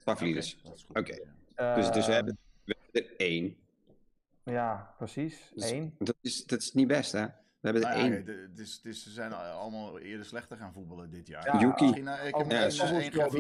Pavlidis. 0.05 0.61
Oké. 0.63 0.81
Okay. 0.89 1.03
Okay. 1.03 1.71
Uh, 1.71 1.75
dus, 1.75 1.91
dus 1.91 2.07
we 2.07 2.13
hebben, 2.13 2.39
we 2.65 2.77
hebben 2.83 3.11
er 3.11 3.17
één. 3.17 3.57
Ja, 4.49 4.95
precies. 4.97 5.51
Dus, 5.55 5.71
Eén. 5.71 5.95
Dat 5.99 6.17
is, 6.21 6.45
dat 6.45 6.61
is 6.61 6.73
niet 6.73 6.87
best, 6.87 7.13
hè? 7.13 7.27
We 7.61 7.69
hebben 7.69 7.83
er 7.83 7.97
nou 7.97 8.13
één. 8.13 8.27
Ja, 8.27 8.49
dus, 8.55 8.81
dus 8.81 9.03
ze 9.03 9.11
zijn 9.11 9.33
allemaal 9.33 9.99
eerder 9.99 10.27
slechter 10.27 10.57
gaan 10.57 10.73
voetballen 10.73 11.11
dit 11.11 11.27
jaar. 11.27 11.45
Ja, 11.45 11.61
Yuki. 11.61 11.85
Misschien, 11.85 12.09
ik 12.09 12.35
heb 12.35 12.51
ja, 12.51 12.71
grafiekje, 12.71 13.31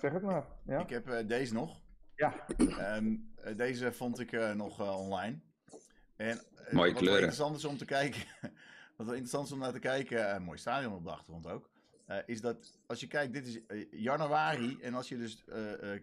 zeg 0.00 0.12
het 0.12 0.22
maar. 0.22 0.44
Ja. 0.62 0.80
Ik 0.80 0.90
heb 0.90 1.08
uh, 1.08 1.16
deze 1.26 1.54
nog. 1.54 1.80
Ja. 2.16 2.34
Um, 2.96 3.32
deze 3.56 3.92
vond 3.92 4.20
ik 4.20 4.32
uh, 4.32 4.52
nog 4.52 4.98
online. 4.98 5.38
En, 6.16 6.40
Mooie 6.70 6.92
wat 6.92 7.00
kleuren. 7.00 7.22
interessant 7.22 7.56
is 7.56 7.64
om 7.64 7.76
te 7.76 7.84
kijken. 7.84 8.22
wat 8.96 9.06
wel 9.06 9.08
interessant 9.08 9.46
is 9.46 9.52
om 9.52 9.58
naar 9.58 9.72
te 9.72 9.78
kijken. 9.78 10.42
mooi 10.42 10.58
stadion 10.58 10.92
op 10.92 11.04
de 11.04 11.10
achtergrond 11.10 11.46
ook. 11.46 11.70
Uh, 12.08 12.16
is 12.26 12.40
dat 12.40 12.78
als 12.86 13.00
je 13.00 13.06
kijkt, 13.06 13.32
dit 13.32 13.46
is 13.46 13.58
uh, 13.68 13.86
januari. 13.90 14.78
En 14.80 14.94
als 14.94 15.08
je 15.08 15.16
dus 15.16 15.44
uh, 15.48 15.56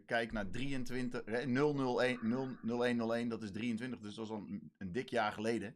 kijkt 0.06 0.32
naar 0.32 0.50
23, 0.50 1.22
001, 1.24 2.58
00101, 2.62 3.30
dat 3.30 3.44
is 3.44 3.52
23, 3.52 4.00
dus 4.00 4.16
dat 4.16 4.28
was 4.28 4.38
al 4.38 4.44
een, 4.50 4.72
een 4.78 4.92
dik 4.92 5.10
jaar 5.10 5.32
geleden. 5.32 5.76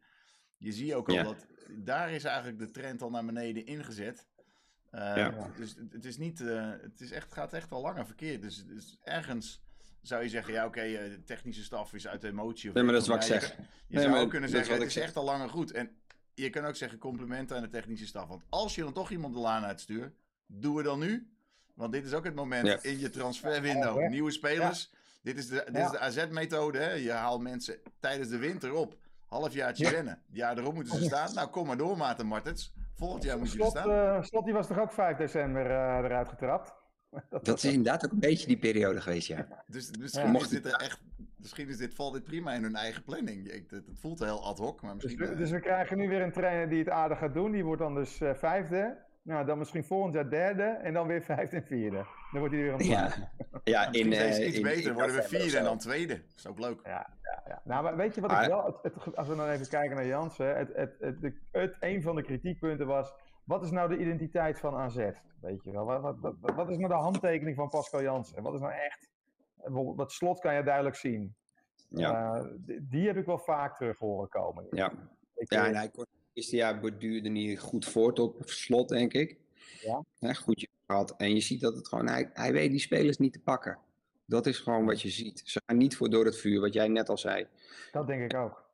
Je 0.58 0.72
ziet 0.72 0.94
ook 0.94 1.10
al 1.10 1.16
ja. 1.16 1.24
dat 1.24 1.48
daar 1.70 2.12
is 2.12 2.24
eigenlijk 2.24 2.60
de 2.60 2.72
trend 2.72 3.02
al 3.02 3.10
naar 3.10 3.26
beneden 3.26 3.66
ingezet. 3.66 4.28
Ja. 4.92 5.52
Dus 5.56 5.76
het 5.90 6.06
is 6.06 6.18
niet, 6.18 6.40
het 6.40 7.02
is 7.02 7.12
echt, 7.12 7.34
gaat 7.34 7.54
echt 7.54 7.72
al 7.72 7.82
langer 7.82 8.06
verkeerd. 8.06 8.42
Dus, 8.42 8.66
dus 8.66 8.98
ergens 9.04 9.64
zou 10.02 10.24
je 10.24 10.30
zeggen, 10.30 10.54
ja 10.54 10.66
oké, 10.66 10.80
okay, 10.80 11.10
de 11.10 11.24
technische 11.24 11.64
staf 11.64 11.94
is 11.94 12.08
uit 12.08 12.24
emotie. 12.24 12.70
Of 12.70 12.76
nee, 12.76 12.84
maar 12.84 12.94
dat 12.94 13.02
is 13.02 13.08
wat 13.08 13.18
ik 13.18 13.24
zeg. 13.24 13.56
Je 13.88 13.96
nee, 13.96 14.04
zou 14.04 14.18
ook 14.18 14.30
kunnen 14.30 14.50
zeggen, 14.50 14.74
het 14.74 14.84
is 14.84 14.96
echt 14.96 15.16
al 15.16 15.24
langer 15.24 15.50
goed. 15.50 15.72
En 15.72 15.92
je 16.36 16.50
kan 16.50 16.66
ook 16.66 16.76
zeggen 16.76 17.00
complimenten 17.00 17.56
aan 17.56 17.62
de 17.62 17.70
technische 17.70 18.06
staf. 18.06 18.28
Want 18.28 18.44
als 18.50 18.76
je 18.76 18.82
dan 18.82 18.94
toch 18.94 19.10
iemand 19.10 19.34
de 19.34 19.40
laan 19.40 19.64
uitstuurt, 19.64 20.16
doe 20.48 20.78
het 20.78 20.86
dan 20.86 21.00
nu. 21.00 21.30
Want 21.74 21.92
dit 21.92 22.06
is 22.06 22.14
ook 22.14 22.24
het 22.24 22.36
moment 22.36 22.84
in 22.84 23.00
je 23.00 23.10
transferwindow. 23.10 24.10
Nieuwe 24.10 24.32
spelers. 24.32 24.92
Dit 25.22 25.38
is 25.38 25.48
de, 25.48 25.64
dit 25.72 25.84
is 25.84 25.92
de 25.92 26.00
AZ-methode. 26.00 26.80
Je 26.80 27.12
haalt 27.12 27.42
mensen 27.42 27.80
tijdens 28.00 28.30
de 28.30 28.38
winter 28.38 28.74
op. 28.74 28.98
Halfjaartje 29.26 29.90
rennen. 29.90 30.22
Ja, 30.32 30.58
erop 30.58 30.74
moeten 30.74 30.98
ze 30.98 31.04
staan. 31.04 31.34
Nou, 31.34 31.50
kom 31.50 31.68
maar 31.68 31.78
door, 31.78 31.98
Maarten 31.98 32.26
Martens. 32.26 32.74
Volgend 32.94 33.24
jaar 33.24 33.38
moet 33.38 33.52
je 33.52 33.64
er 33.64 33.70
staan. 33.70 33.90
Uh, 33.90 34.24
Slot 34.24 34.46
die 34.46 34.54
was 34.54 34.68
toch 34.68 34.80
ook 34.80 34.94
5 34.94 35.18
december 35.18 35.66
uh, 35.66 35.98
eruit 36.04 36.28
getrapt? 36.28 36.74
Dat, 37.30 37.46
dat 37.46 37.58
is 37.58 37.64
inderdaad 37.64 38.06
ook 38.06 38.12
een 38.12 38.20
beetje 38.20 38.48
die 38.48 38.58
periode 38.58 39.02
geweest, 39.02 39.28
ja. 39.28 39.64
Dus 39.68 39.92
misschien, 40.00 40.36
is 40.36 40.48
dit 40.48 40.66
er 40.66 40.74
echt, 40.74 41.00
misschien 41.38 41.68
is 41.68 41.78
dit, 41.78 41.96
valt 41.96 42.14
dit 42.14 42.24
prima 42.24 42.54
in 42.54 42.64
hun 42.64 42.76
eigen 42.76 43.04
planning. 43.04 43.48
Ik, 43.48 43.70
het, 43.70 43.86
het, 43.88 44.00
voelt 44.00 44.20
heel 44.20 44.44
ad 44.44 44.58
hoc, 44.58 44.82
maar 44.82 44.94
misschien... 44.94 45.18
Dus 45.18 45.30
we, 45.30 45.36
dus 45.36 45.52
we, 45.52 45.60
krijgen 45.60 45.98
nu 45.98 46.08
weer 46.08 46.22
een 46.22 46.32
trainer 46.32 46.70
die 46.70 46.80
het 46.80 46.90
aardig 46.90 47.18
gaat 47.18 47.34
doen. 47.34 47.52
Die 47.52 47.64
wordt 47.64 47.82
dan 47.82 47.96
dus 47.96 48.22
uh, 48.22 48.34
vijfde. 48.34 49.04
Nou, 49.22 49.46
dan 49.46 49.58
misschien 49.58 49.84
volgend 49.84 50.14
jaar 50.14 50.30
derde 50.30 50.64
en 50.64 50.94
dan 50.94 51.08
weer 51.08 51.22
vijfde 51.22 51.56
en 51.56 51.64
vierde. 51.64 52.06
Dan 52.32 52.40
wordt 52.40 52.54
hij 52.54 52.64
weer 52.64 52.74
een 52.74 52.86
Ja, 52.86 53.12
ja 53.64 53.92
in, 53.92 54.12
uh, 54.12 54.48
iets 54.48 54.58
in, 54.58 54.64
beter. 54.64 54.90
In 54.90 54.94
worden 54.94 55.16
we 55.16 55.24
vierde 55.24 55.58
en 55.58 55.64
dan 55.64 55.78
tweede. 55.78 56.14
Dat 56.14 56.38
is 56.38 56.48
ook 56.48 56.60
leuk. 56.60 56.80
Ja, 56.84 57.10
ja, 57.22 57.44
ja. 57.48 57.62
Nou, 57.64 57.84
maar 57.84 57.96
weet 57.96 58.16
je 58.16 58.22
wat 58.22 58.32
ik 58.32 58.48
wel... 58.48 58.80
Het, 58.82 59.16
als 59.16 59.28
we 59.28 59.36
dan 59.36 59.50
even 59.50 59.68
kijken 59.68 59.96
naar 59.96 60.06
Jansen. 60.06 60.58
Het, 60.58 60.70
het, 60.76 60.96
het, 61.00 61.34
het, 61.52 61.78
een 61.80 62.02
van 62.02 62.16
de 62.16 62.24
kritiekpunten 62.24 62.88
was... 62.88 63.14
Wat 63.44 63.64
is 63.64 63.72
nou 63.72 63.90
de 63.90 63.98
identiteit 63.98 64.60
van 64.60 64.76
AZ? 64.76 65.10
Weet 65.42 65.64
je 65.64 65.72
wel? 65.72 65.86
Wat, 65.86 66.02
wat, 66.02 66.36
wat, 66.42 66.56
wat 66.56 66.70
is 66.70 66.78
nou 66.78 66.90
de 66.90 67.00
handtekening 67.00 67.56
van 67.56 67.70
Pascal 67.70 68.02
Jansen? 68.02 68.44
Wat 68.44 68.54
is 68.54 68.60
nou 68.60 68.74
echt... 68.74 69.10
Dat 69.96 70.12
slot 70.12 70.40
kan 70.40 70.56
je 70.56 70.64
duidelijk 70.64 70.96
zien. 70.96 71.36
Ja. 71.90 72.36
Uh, 72.36 72.46
die, 72.58 72.88
die, 72.90 73.08
heb 73.08 73.18
ik 73.18 73.26
wel 73.26 73.40
vaak 73.40 73.78
terug 73.78 73.98
horen 73.98 74.30
komen. 74.30 74.68
Ja, 74.72 74.92
ik, 75.36 75.54
ja 75.54 75.68
en 75.68 75.76
hij 75.76 75.90
kon 75.90 76.06
jaar 76.34 76.80
borduurde 76.80 77.30
niet 77.30 77.60
goed 77.60 77.86
voort 77.86 78.20
op 78.20 78.42
slot, 78.46 78.90
denk 78.90 79.14
ik. 79.14 79.38
Ja. 80.20 80.34
goed 80.34 80.68
gehad. 80.88 81.14
En 81.18 81.34
je 81.34 81.40
ziet 81.40 81.62
dat 81.62 81.76
het 81.76 81.88
gewoon, 81.88 82.08
hij, 82.08 82.30
hij 82.34 82.54
weet 82.54 82.72
die 82.72 82.80
spelers 82.80 83.18
niet 83.18 83.34
te 83.34 83.40
pakken. 83.40 83.80
Dat 84.26 84.46
is 84.46 84.60
gewoon 84.60 84.86
wat 84.86 85.02
je 85.02 85.10
ziet. 85.10 85.42
Ze 85.46 85.62
gaan 85.66 85.78
niet 85.78 85.96
voor 85.98 86.10
door 86.10 86.26
het 86.26 86.38
vuur, 86.38 86.62
wat 86.62 86.74
jij 86.74 86.88
net 86.88 87.10
al 87.10 87.18
zei. 87.18 87.48
Dat 87.92 88.08
denk 88.08 88.32
ik 88.32 88.38
ook. 88.38 88.65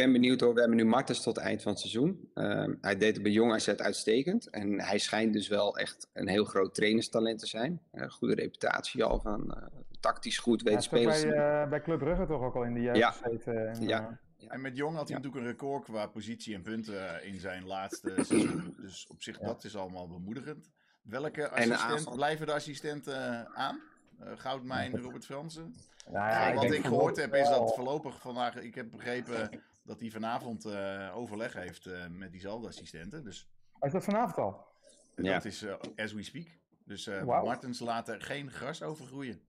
Ik 0.00 0.06
ben 0.06 0.20
benieuwd 0.20 0.40
hoor. 0.40 0.54
We 0.54 0.60
hebben 0.60 0.78
nu 0.78 0.84
Martens 0.84 1.22
tot 1.22 1.36
het 1.36 1.44
eind 1.44 1.62
van 1.62 1.72
het 1.72 1.80
seizoen. 1.80 2.30
Uh, 2.34 2.64
hij 2.80 2.96
deed 2.96 3.14
het 3.14 3.22
bij 3.22 3.32
Jong 3.32 3.52
AZ 3.52 3.68
uitstekend. 3.68 4.50
En 4.50 4.80
hij 4.80 4.98
schijnt 4.98 5.32
dus 5.32 5.48
wel 5.48 5.76
echt 5.76 6.08
een 6.12 6.28
heel 6.28 6.44
groot 6.44 6.74
trainerstalent 6.74 7.38
te 7.38 7.46
zijn. 7.46 7.80
Uh, 7.92 8.10
goede 8.10 8.34
reputatie 8.34 9.04
al 9.04 9.20
van 9.20 9.54
uh, 9.56 9.66
tactisch 10.00 10.38
goed, 10.38 10.62
weet 10.62 10.72
ja, 10.72 10.80
spelers. 10.80 11.22
Bij, 11.22 11.62
uh, 11.62 11.68
bij 11.68 11.80
Club 11.80 11.98
Brugge 11.98 12.26
toch 12.26 12.42
ook 12.42 12.54
al 12.54 12.64
in 12.64 12.74
de 12.74 12.80
jeugd 12.80 12.96
ja. 12.96 13.10
gezeten. 13.10 13.88
ja. 13.88 14.18
En 14.48 14.60
met 14.60 14.76
Jong 14.76 14.96
had 14.96 15.08
hij 15.08 15.16
natuurlijk 15.16 15.44
een 15.44 15.50
record 15.50 15.84
qua 15.84 16.06
positie 16.06 16.54
en 16.54 16.62
punten 16.62 17.24
in 17.24 17.40
zijn 17.40 17.66
laatste 17.66 18.14
seizoen. 18.28 18.74
Dus 18.80 19.06
op 19.06 19.22
zich, 19.22 19.38
dat 19.38 19.64
is 19.64 19.76
allemaal 19.76 20.08
bemoedigend. 20.08 20.70
Welke 21.02 21.50
assistent, 21.50 22.14
blijven 22.14 22.46
de 22.46 22.52
assistenten 22.52 23.48
aan? 23.54 23.80
Uh, 24.20 24.26
Goudmijn, 24.36 25.00
Robert 25.00 25.24
Fransen? 25.24 25.74
Nou 26.10 26.28
ja, 26.28 26.54
wat 26.54 26.64
ik, 26.64 26.84
gehoord 26.84 27.16
heb 27.16 27.34
is 27.34 27.48
dat 27.48 27.74
voorlopig 27.74 28.20
vandaag, 28.20 28.56
ik 28.56 28.74
heb 28.74 28.90
begrepen 28.90 29.62
dat 29.82 30.00
hij 30.00 30.10
vanavond 30.10 30.66
uh, 30.66 31.12
overleg 31.14 31.52
heeft 31.52 31.86
uh, 31.86 32.06
met 32.06 32.30
diezelfde 32.32 32.68
assistenten. 32.68 33.24
Dus, 33.24 33.50
is 33.80 33.92
dat 33.92 34.04
vanavond 34.04 34.38
al? 34.38 34.66
Dat 35.14 35.44
is 35.44 35.66
as 35.96 36.12
we 36.12 36.22
speak. 36.22 36.46
Dus 36.84 37.06
wow. 37.06 37.44
Martens 37.44 37.80
laat 37.80 38.08
er 38.08 38.20
geen 38.20 38.50
gras 38.50 38.82
over 38.82 39.06
groeien. 39.06 39.40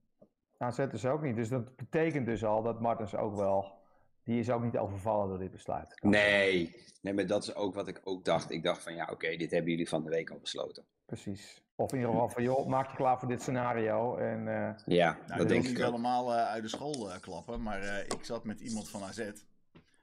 Nou, 0.58 0.72
zetten 0.72 0.98
ze 0.98 1.08
ook 1.08 1.22
niet. 1.22 1.36
Dus 1.36 1.48
dat 1.48 1.76
betekent 1.76 2.26
dus 2.26 2.44
al 2.44 2.62
dat 2.62 2.80
Martens 2.80 3.14
ook 3.14 3.36
wel 3.36 3.80
die 4.24 4.38
is 4.38 4.50
ook 4.50 4.62
niet 4.62 4.76
overvallen 4.76 5.28
door 5.28 5.38
dit 5.38 5.50
besluit. 5.50 6.02
Nee, 6.02 6.76
nee, 7.00 7.14
maar 7.14 7.26
dat 7.26 7.42
is 7.42 7.54
ook 7.54 7.74
wat 7.74 7.88
ik 7.88 8.00
ook 8.04 8.24
dacht. 8.24 8.50
Ik 8.50 8.62
dacht 8.62 8.82
van 8.82 8.94
ja, 8.94 9.08
oké, 9.10 9.36
dit 9.36 9.50
hebben 9.50 9.70
jullie 9.70 9.88
van 9.88 10.04
de 10.04 10.10
week 10.10 10.30
al 10.30 10.38
besloten. 10.38 10.84
Precies. 11.06 11.62
Of 11.76 11.92
in 11.92 11.98
ieder 11.98 12.12
geval 12.12 12.28
van 12.28 12.42
joh, 12.42 12.66
maak 12.66 12.90
je 12.90 12.96
klaar 12.96 13.18
voor 13.18 13.28
dit 13.28 13.42
scenario. 13.42 14.16
En, 14.16 14.46
uh... 14.46 14.70
Ja, 14.96 15.18
nou, 15.26 15.38
dat 15.38 15.48
denk 15.48 15.64
ik 15.64 15.70
niet 15.70 15.82
allemaal 15.82 16.32
uh, 16.32 16.46
uit 16.46 16.62
de 16.62 16.68
school 16.68 17.08
uh, 17.08 17.20
klappen, 17.20 17.62
maar 17.62 18.04
ik 18.06 18.24
zat 18.24 18.44
met 18.44 18.60
iemand 18.60 18.90
van 18.90 19.02
AZ. 19.02 19.30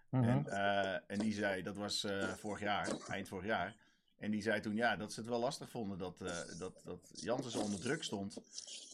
Mm 0.10 0.24
-hmm. 0.24 0.46
en, 0.48 1.04
en, 1.08 1.20
die 1.20 1.34
zei, 1.34 1.64
dat 1.64 1.76
was 1.76 2.08
vorig 2.38 2.60
jaar, 2.60 2.90
eind 3.08 3.28
vorig 3.28 3.46
jaar. 3.46 3.76
En 4.18 4.32
die 4.32 4.42
zei 4.42 4.62
toen 4.62 4.76
ja, 4.76 4.96
dat 4.96 5.14
ze 5.14 5.20
het 5.20 5.30
wel 5.30 5.40
lastig 5.40 5.70
vonden 5.70 5.98
dat, 5.98 6.18
dat, 6.60 6.82
dat 6.84 7.12
Jansen 7.14 7.52
zo 7.52 7.60
onder 7.60 7.80
druk 7.80 8.04
stond. 8.04 8.38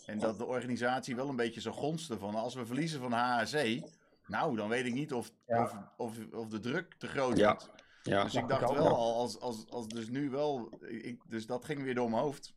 En 0.05 0.19
dat 0.19 0.37
de 0.37 0.45
organisatie 0.45 1.15
wel 1.15 1.29
een 1.29 1.35
beetje 1.35 1.61
zo 1.61 1.71
gonste 1.71 2.17
van 2.17 2.35
als 2.35 2.55
we 2.55 2.65
verliezen 2.65 2.99
van 2.99 3.11
HAC 3.11 3.81
nou, 4.27 4.55
dan 4.55 4.69
weet 4.69 4.85
ik 4.85 4.93
niet 4.93 5.13
of, 5.13 5.31
of, 5.45 5.75
of, 5.97 6.17
of, 6.31 6.47
de 6.47 6.59
druk 6.59 6.93
te 6.97 7.07
groot 7.07 7.37
ja. 7.37 7.47
wordt. 7.47 7.69
Ja. 8.03 8.23
Dus 8.23 8.35
ik 8.35 8.47
dacht 8.47 8.71
wel, 8.71 8.87
al, 8.87 9.15
als, 9.15 9.39
als, 9.39 9.69
als 9.69 9.87
dus 9.87 10.09
nu 10.09 10.29
wel, 10.29 10.69
ik, 10.81 11.21
dus 11.27 11.45
dat 11.45 11.65
ging 11.65 11.83
weer 11.83 11.95
door 11.95 12.09
mijn 12.09 12.21
hoofd. 12.21 12.53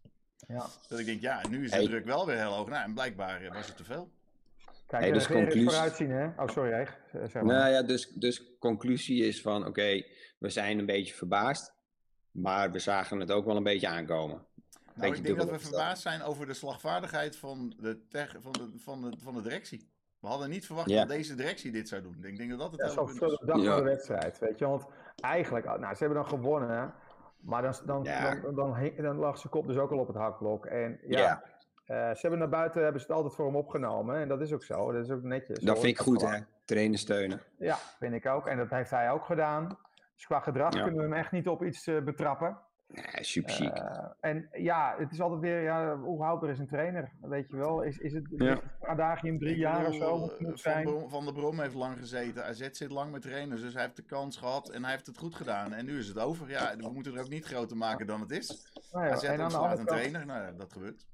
Ja. 0.48 0.66
Dat 0.88 0.98
ik 0.98 1.06
denk, 1.06 1.20
ja, 1.20 1.48
nu 1.48 1.64
is 1.64 1.70
de 1.70 1.82
druk 1.82 2.04
wel 2.04 2.26
weer 2.26 2.36
heel 2.36 2.52
hoog. 2.52 2.68
Nou, 2.68 2.84
en 2.84 2.94
blijkbaar 2.94 3.52
was 3.52 3.66
het 3.66 3.76
te 3.76 3.84
veel. 3.84 4.10
Kijk, 4.88 5.02
hey, 5.02 5.12
dus 5.12 5.26
conclusie... 5.26 5.70
vooruitzien, 5.70 6.10
hè? 6.10 6.26
Oh, 6.26 6.48
sorry, 6.48 6.72
Eeg. 6.72 6.98
Zeg 7.12 7.32
maar. 7.32 7.44
Nou 7.44 7.70
ja, 7.70 7.82
dus, 7.82 8.08
dus 8.08 8.58
conclusie 8.58 9.24
is 9.24 9.42
van, 9.42 9.66
oké, 9.66 10.02
we 10.38 10.50
zijn 10.50 10.78
een 10.78 10.86
beetje 10.86 11.14
verbaasd, 11.14 11.74
maar 12.30 12.70
we 12.70 12.78
zagen 12.78 13.20
het 13.20 13.30
ook 13.30 13.44
wel 13.44 13.56
een 13.56 13.62
beetje 13.62 13.88
aankomen. 13.88 14.46
Nou, 14.94 15.14
ik 15.14 15.24
denk 15.24 15.38
dat 15.38 15.50
we 15.50 15.58
verbaasd 15.58 16.02
zijn 16.02 16.22
over 16.22 16.46
de 16.46 16.54
slagvaardigheid 16.54 17.36
van 17.36 17.74
de, 17.80 17.98
van 18.40 18.52
de, 18.52 18.72
van 18.76 19.02
de, 19.02 19.16
van 19.22 19.34
de 19.34 19.42
directie. 19.42 19.88
We 20.20 20.26
hadden 20.26 20.50
niet 20.50 20.66
verwacht 20.66 20.88
dat 20.88 21.08
deze 21.08 21.34
directie 21.34 21.72
dit 21.72 21.88
zou 21.88 22.02
doen. 22.02 22.24
Ik 22.24 22.36
denk 22.36 22.50
dat 22.50 22.58
dat 22.58 22.70
het 22.72 22.80
ja, 22.80 22.88
hele 22.88 23.18
punt 23.18 23.32
is. 23.32 23.46
dag 23.46 23.62
ja. 23.62 23.76
de 23.76 23.82
wedstrijd, 23.82 24.38
weet 24.38 24.58
je. 24.58 24.66
Want 24.66 24.86
eigenlijk, 25.20 25.64
nou, 25.64 25.94
ze 25.94 26.04
hebben 26.04 26.18
dan 26.18 26.28
gewonnen. 26.28 26.94
Maar 27.40 27.62
dan, 27.62 27.74
dan, 27.86 28.04
dan, 28.04 28.54
dan, 28.54 28.74
dan, 28.96 29.16
lag 29.16 29.38
zijn 29.38 29.52
kop 29.52 29.66
dus 29.66 29.76
ook 29.76 29.90
al 29.90 29.98
op 29.98 30.06
het 30.06 30.16
hakblok. 30.16 30.66
En 30.66 30.98
ja, 31.06 31.42
uh, 31.88 31.96
ze 31.96 32.18
hebben 32.20 32.38
naar 32.38 32.48
buiten 32.48 32.82
hebben 32.82 33.00
ze 33.00 33.06
het 33.06 33.16
altijd 33.16 33.34
voor 33.34 33.46
hem 33.46 33.56
opgenomen. 33.56 34.16
En 34.16 34.28
dat 34.28 34.40
is 34.40 34.52
ook 34.52 34.64
zo. 34.64 34.92
Dat 34.92 35.04
is 35.04 35.10
ook 35.10 35.22
netjes. 35.22 35.58
Dat 35.58 35.78
vind 35.78 35.98
ik 35.98 35.98
goed, 35.98 36.20
hè? 36.20 36.38
Trainen 36.64 36.98
steunen. 36.98 37.40
Ja, 37.58 37.76
vind 37.98 38.14
ik 38.14 38.26
ook. 38.26 38.46
En 38.46 38.56
dat 38.56 38.70
heeft 38.70 38.90
hij 38.90 39.10
ook 39.10 39.24
gedaan. 39.24 39.78
Dus 40.14 40.26
qua 40.26 40.40
gedrag 40.40 40.72
kunnen 40.72 40.96
we 40.96 41.02
hem 41.02 41.12
echt 41.12 41.32
niet 41.32 41.48
op 41.48 41.64
iets 41.64 41.86
uh, 41.86 42.02
betrappen. 42.02 42.58
Ja, 42.88 43.22
super 43.22 43.52
chic. 43.52 43.76
Uh, 43.76 44.04
en 44.20 44.48
ja, 44.52 44.94
het 44.98 45.12
is 45.12 45.20
altijd 45.20 45.40
weer, 45.40 45.62
ja, 45.62 45.96
hoe 45.96 46.22
houdbaar 46.22 46.50
is 46.50 46.58
een 46.58 46.66
trainer? 46.66 47.12
Weet 47.20 47.48
je 47.48 47.56
wel, 47.56 47.82
is, 47.82 47.98
is 47.98 48.12
het 48.12 48.26
ja. 48.36 48.60
adagium 48.80 49.38
drie 49.38 49.56
jaar 49.56 49.86
of 49.86 49.94
zo? 49.94 50.30
Van, 50.54 50.82
Brom, 50.82 51.10
van 51.10 51.24
der 51.24 51.34
Brom 51.34 51.60
heeft 51.60 51.74
lang 51.74 51.98
gezeten, 51.98 52.44
AZ 52.44 52.68
zit 52.70 52.90
lang 52.90 53.12
met 53.12 53.22
trainers, 53.22 53.60
dus 53.60 53.72
hij 53.72 53.82
heeft 53.82 53.96
de 53.96 54.02
kans 54.02 54.36
gehad 54.36 54.70
en 54.70 54.82
hij 54.82 54.92
heeft 54.92 55.06
het 55.06 55.18
goed 55.18 55.34
gedaan. 55.34 55.72
En 55.72 55.84
nu 55.84 55.98
is 55.98 56.08
het 56.08 56.18
over. 56.18 56.50
Ja, 56.50 56.76
we 56.76 56.90
moeten 56.92 57.12
het 57.12 57.22
ook 57.22 57.28
niet 57.28 57.44
groter 57.44 57.76
maken 57.76 58.06
dan 58.06 58.20
het 58.20 58.30
is. 58.30 58.66
Nou 58.92 59.06
ja, 59.06 59.12
AZ 59.12 59.22
een 59.78 59.86
trainer, 59.86 60.26
nou 60.26 60.56
dat 60.56 60.72
gebeurt. 60.72 61.06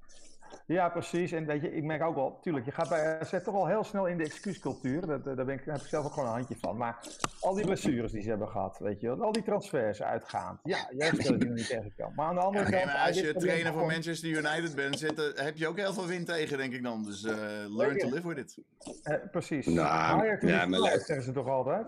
Ja, 0.67 0.89
precies. 0.89 1.33
En 1.33 1.47
weet 1.47 1.61
je, 1.61 1.75
ik 1.75 1.83
merk 1.83 2.03
ook 2.03 2.15
wel, 2.15 2.39
tuurlijk, 2.41 2.65
je 2.65 2.73
gaat 2.73 2.89
bij 2.89 3.21
AZ 3.21 3.43
toch 3.43 3.55
al 3.55 3.67
heel 3.67 3.85
snel 3.85 4.07
in 4.07 4.19
de 4.19 4.25
excuuscultuur. 4.25 5.07
Dat, 5.07 5.25
daar, 5.25 5.45
ben 5.45 5.55
ik, 5.55 5.65
daar 5.65 5.75
heb 5.75 5.83
ik 5.83 5.89
zelf 5.89 6.05
ook 6.05 6.13
gewoon 6.13 6.29
een 6.29 6.35
handje 6.35 6.57
van. 6.57 6.77
Maar 6.77 6.99
al 7.41 7.55
die 7.55 7.65
blessures 7.65 8.13
die 8.13 8.23
ze 8.23 8.29
hebben 8.29 8.49
gehad, 8.49 8.79
weet 8.79 9.01
je 9.01 9.11
al 9.11 9.33
die 9.33 9.43
transfers 9.43 10.03
uitgaand. 10.03 10.61
Ja, 10.63 10.89
juist 10.97 11.29
dat 11.29 11.41
die 11.41 11.49
nog 11.49 11.57
niet 11.57 11.69
tegenkomt. 11.69 12.17
Maar 12.17 12.27
aan 12.27 12.35
de 12.35 12.41
andere 12.41 12.71
kant... 12.71 12.91
als 13.07 13.21
je 13.21 13.35
trainer 13.35 13.73
van 13.73 13.87
Manchester 13.87 14.29
United 14.29 14.75
bent, 14.75 14.99
zit, 14.99 15.33
heb 15.35 15.57
je 15.57 15.69
ook 15.69 15.77
heel 15.77 15.93
veel 15.93 16.07
wind 16.07 16.27
tegen, 16.27 16.59
denk 16.59 16.73
ik 16.73 16.83
dan. 16.83 17.05
Dus 17.05 17.25
uh, 17.25 17.33
learn 17.69 17.99
to 17.99 18.09
live 18.09 18.29
with 18.29 18.39
it. 18.39 18.59
Uh, 19.05 19.15
precies. 19.31 19.67
Nou, 19.67 20.47
ja, 20.47 20.67
maar 20.67 20.81
zeggen 20.81 21.23
ze 21.23 21.33
toch 21.33 21.49
altijd? 21.49 21.87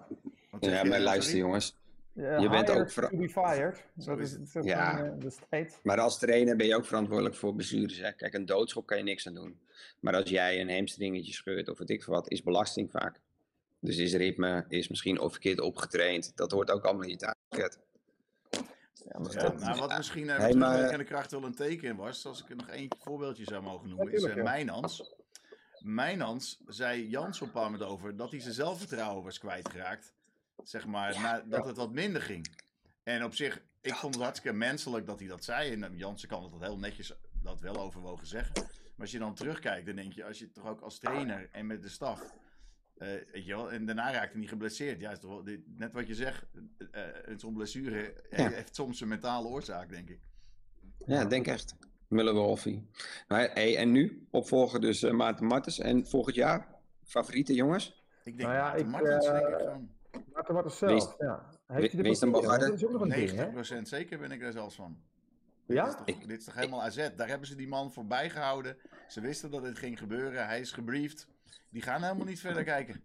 Ja, 0.61 0.85
maar 0.85 1.01
luister 1.01 1.37
jongens. 1.37 1.77
Je 2.17 2.49
bent 2.51 2.71
ook 2.71 2.89
to 2.89 3.17
be 3.17 3.29
fired. 3.29 3.85
Dat 3.95 4.19
is, 4.19 4.53
dat 4.53 4.65
ja. 4.65 4.99
Een, 5.01 5.23
uh, 5.25 5.31
de 5.51 5.67
maar 5.83 6.01
als 6.01 6.19
trainer 6.19 6.57
ben 6.57 6.67
je 6.67 6.77
ook 6.77 6.85
verantwoordelijk 6.85 7.35
voor 7.35 7.55
blessures. 7.55 7.99
Hè? 7.99 8.13
Kijk, 8.13 8.35
een 8.35 8.47
doodschop 8.47 8.87
kan 8.87 8.99
je 8.99 9.03
niks 9.03 9.27
aan 9.27 9.35
doen. 9.35 9.61
Maar 10.01 10.15
als 10.15 10.31
jij 10.31 10.61
een 10.61 10.71
hamstringetje 10.71 11.33
scheurt 11.33 11.69
of 11.69 11.79
wat 11.79 11.91
ik 11.91 12.05
wat, 12.05 12.31
is 12.31 12.43
belasting 12.43 12.91
vaak. 12.91 13.21
Dus 13.81 13.97
is 13.97 14.15
ritme, 14.15 14.65
is 14.69 14.89
misschien 14.89 15.21
of 15.21 15.33
verkeerd 15.33 15.61
opgetraind. 15.61 16.37
Dat 16.37 16.51
hoort 16.51 16.71
ook 16.71 16.85
allemaal 16.85 17.03
in 17.03 17.11
je 17.11 17.17
taakpakket. 17.17 17.79
Ja, 18.93 19.19
maar 19.19 19.33
ja, 19.33 19.53
nou, 19.53 19.79
wat 19.79 19.97
misschien 19.97 20.25
uh, 20.25 20.37
hey, 20.37 20.55
maar... 20.55 20.99
de 20.99 21.05
kracht 21.05 21.31
wel 21.31 21.45
een 21.45 21.55
teken 21.55 21.97
was, 21.97 22.27
als 22.27 22.43
ik 22.43 22.57
nog 22.57 22.69
één 22.69 22.89
voorbeeldje 22.99 23.45
zou 23.45 23.63
mogen 23.63 23.89
noemen, 23.89 24.13
is 24.13 24.23
uh, 24.23 24.43
Mijnans. 24.43 25.15
Mijnans 25.79 26.63
zei 26.67 27.09
Jans 27.09 27.43
op 27.43 27.55
een 27.55 27.83
over 27.83 28.17
dat 28.17 28.31
hij 28.31 28.41
zijn 28.41 28.55
zelfvertrouwen 28.55 29.25
was 29.25 29.39
kwijtgeraakt. 29.39 30.15
Zeg 30.63 30.87
maar, 30.87 31.13
ja, 31.13 31.41
dat 31.41 31.67
het 31.67 31.77
wat 31.77 31.93
minder 31.93 32.23
ging. 32.23 32.47
En 33.03 33.25
op 33.25 33.35
zich, 33.35 33.63
ik 33.81 33.95
vond 33.95 34.15
het 34.15 34.23
hartstikke 34.23 34.57
menselijk 34.57 35.07
dat 35.07 35.19
hij 35.19 35.29
dat 35.29 35.45
zei. 35.45 35.73
En 35.73 35.85
eh, 35.85 35.99
Jansen 35.99 36.29
kan 36.29 36.43
het 36.43 36.63
heel 36.63 36.79
netjes 36.79 37.13
dat 37.43 37.61
wel 37.61 37.77
overwogen 37.77 38.27
zeggen. 38.27 38.55
Maar 38.55 39.05
als 39.07 39.11
je 39.11 39.19
dan 39.19 39.35
terugkijkt, 39.35 39.87
dan 39.87 39.97
denk 39.97 40.13
je, 40.13 40.25
als 40.25 40.39
je 40.39 40.53
toch 40.53 40.67
ook 40.67 40.81
als 40.81 40.99
trainer 40.99 41.49
en 41.53 41.67
met 41.67 41.83
de 41.83 41.89
staf. 41.89 42.35
Uh, 42.99 43.09
weet 43.33 43.47
je 43.47 43.57
wel, 43.57 43.73
en 43.73 43.87
daarna 43.87 44.13
raakt 44.13 44.31
hij 44.31 44.41
niet 44.41 44.49
geblesseerd. 44.49 45.01
Ja, 45.01 45.11
is 45.11 45.19
toch 45.19 45.31
wel, 45.31 45.57
net 45.67 45.93
wat 45.93 46.07
je 46.07 46.15
zegt, 46.15 46.45
uh, 46.79 47.03
zo'n 47.37 47.55
blessure 47.55 48.15
heeft 48.31 48.75
soms 48.75 49.01
een 49.01 49.09
mentale 49.09 49.49
oorzaak, 49.49 49.89
denk 49.91 50.09
ik. 50.09 50.21
Ja, 51.07 51.25
denk 51.25 51.47
echt. 51.47 51.75
Muller-Wolfie. 52.09 52.91
Hey, 53.27 53.77
en 53.77 53.93
nu 53.93 54.27
opvolgen 54.31 54.81
dus 54.81 55.03
uh, 55.03 55.13
Maarten 55.13 55.47
Martens. 55.47 55.79
En 55.79 56.07
volgend 56.07 56.35
jaar, 56.35 56.69
favoriete 57.05 57.55
jongens? 57.55 58.05
Ik 58.25 58.37
denk 58.37 58.49
nou 58.49 58.55
ja, 58.55 58.63
Maarten 58.63 58.81
ik, 58.81 58.91
Martens, 58.91 59.27
denk 59.27 59.47
ik 59.47 59.55
gewoon. 59.55 59.96
Maarten 60.55 60.55
Martens 60.55 60.79
zelf, 60.79 61.17
wees, 61.19 61.29
ja. 61.29 61.43
Heeft 61.67 61.93
hij 61.93 62.03
de 62.03 62.09
wees 62.09 62.19
dan 62.19 62.33
Dat 62.33 62.73
is 62.73 62.85
ook 62.85 62.93
nog 62.93 63.03
een 63.03 63.81
90% 63.81 63.83
zeker 63.83 64.19
ben 64.19 64.31
ik 64.31 64.41
daar 64.41 64.53
zelfs 64.53 64.75
van. 64.75 64.97
Ja? 65.67 65.85
Dit 65.85 65.93
is, 65.93 66.15
toch, 66.15 66.27
dit 66.27 66.39
is 66.39 66.45
toch 66.45 66.55
helemaal 66.55 66.83
AZ? 66.83 67.09
Daar 67.17 67.29
hebben 67.29 67.49
ze 67.49 67.55
die 67.55 67.69
man 67.69 67.93
voorbij 67.93 68.31
gehouden. 68.31 68.77
Ze 69.09 69.21
wisten 69.21 69.51
dat 69.51 69.63
dit 69.63 69.79
ging 69.79 69.99
gebeuren. 69.99 70.47
Hij 70.47 70.61
is 70.61 70.73
gebriefd. 70.73 71.29
Die 71.69 71.83
gaan 71.83 72.03
helemaal 72.03 72.27
niet 72.27 72.41
verder 72.41 72.65
kijken. 72.65 73.03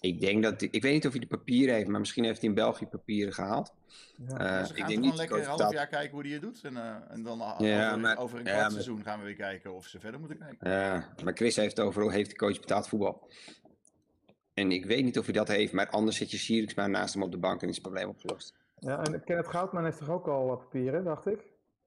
Ik 0.00 0.20
denk 0.20 0.42
dat... 0.42 0.62
Ik 0.62 0.82
weet 0.82 0.92
niet 0.92 1.06
of 1.06 1.10
hij 1.10 1.20
de 1.20 1.26
papieren 1.26 1.74
heeft, 1.74 1.88
maar 1.88 2.00
misschien 2.00 2.24
heeft 2.24 2.40
hij 2.40 2.48
in 2.48 2.54
België 2.54 2.86
papieren 2.86 3.32
gehaald. 3.32 3.74
Ja. 4.16 4.60
Uh, 4.60 4.64
ze 4.64 4.74
gaan 4.74 4.76
ik 4.76 4.86
denk 4.86 5.00
niet 5.00 5.16
lekker 5.16 5.38
een 5.38 5.44
half 5.44 5.72
jaar 5.72 5.86
kijken 5.86 6.10
hoe 6.10 6.22
hij 6.22 6.32
het 6.32 6.42
doet. 6.42 6.60
En, 6.62 6.74
uh, 6.74 6.96
en 7.08 7.22
dan 7.22 7.38
ja, 7.58 7.86
over, 7.88 8.00
maar, 8.00 8.18
over, 8.18 8.38
een 8.38 8.44
kwart 8.44 8.58
ja, 8.58 8.70
seizoen 8.70 9.02
gaan 9.02 9.18
we 9.18 9.24
weer 9.24 9.34
kijken 9.34 9.74
of 9.74 9.86
ze 9.86 10.00
verder 10.00 10.20
moeten 10.20 10.38
kijken. 10.38 10.70
Ja, 10.70 11.14
maar 11.24 11.34
Chris 11.34 11.56
heeft 11.56 11.80
over 11.80 12.12
heeft 12.12 12.30
de 12.30 12.36
coach 12.36 12.60
betaald 12.60 12.88
voetbal. 12.88 13.28
En 14.60 14.72
ik 14.72 14.84
weet 14.84 15.04
niet 15.04 15.18
of 15.18 15.24
hij 15.24 15.34
dat 15.34 15.48
heeft, 15.48 15.72
maar 15.72 15.88
anders 15.88 16.16
zit 16.16 16.30
je 16.30 16.72
maar 16.76 16.90
naast 16.90 17.14
hem 17.14 17.22
op 17.22 17.30
de 17.30 17.38
bank 17.38 17.62
en 17.62 17.68
is 17.68 17.74
het 17.74 17.82
probleem 17.82 18.08
opgelost. 18.08 18.54
Ja, 18.78 19.02
en 19.02 19.24
Kenneth 19.24 19.46
Goudman 19.46 19.84
heeft 19.84 19.98
toch 19.98 20.10
ook 20.10 20.26
al 20.26 20.56
papieren, 20.56 21.04
dacht 21.04 21.26
ik? 21.26 21.38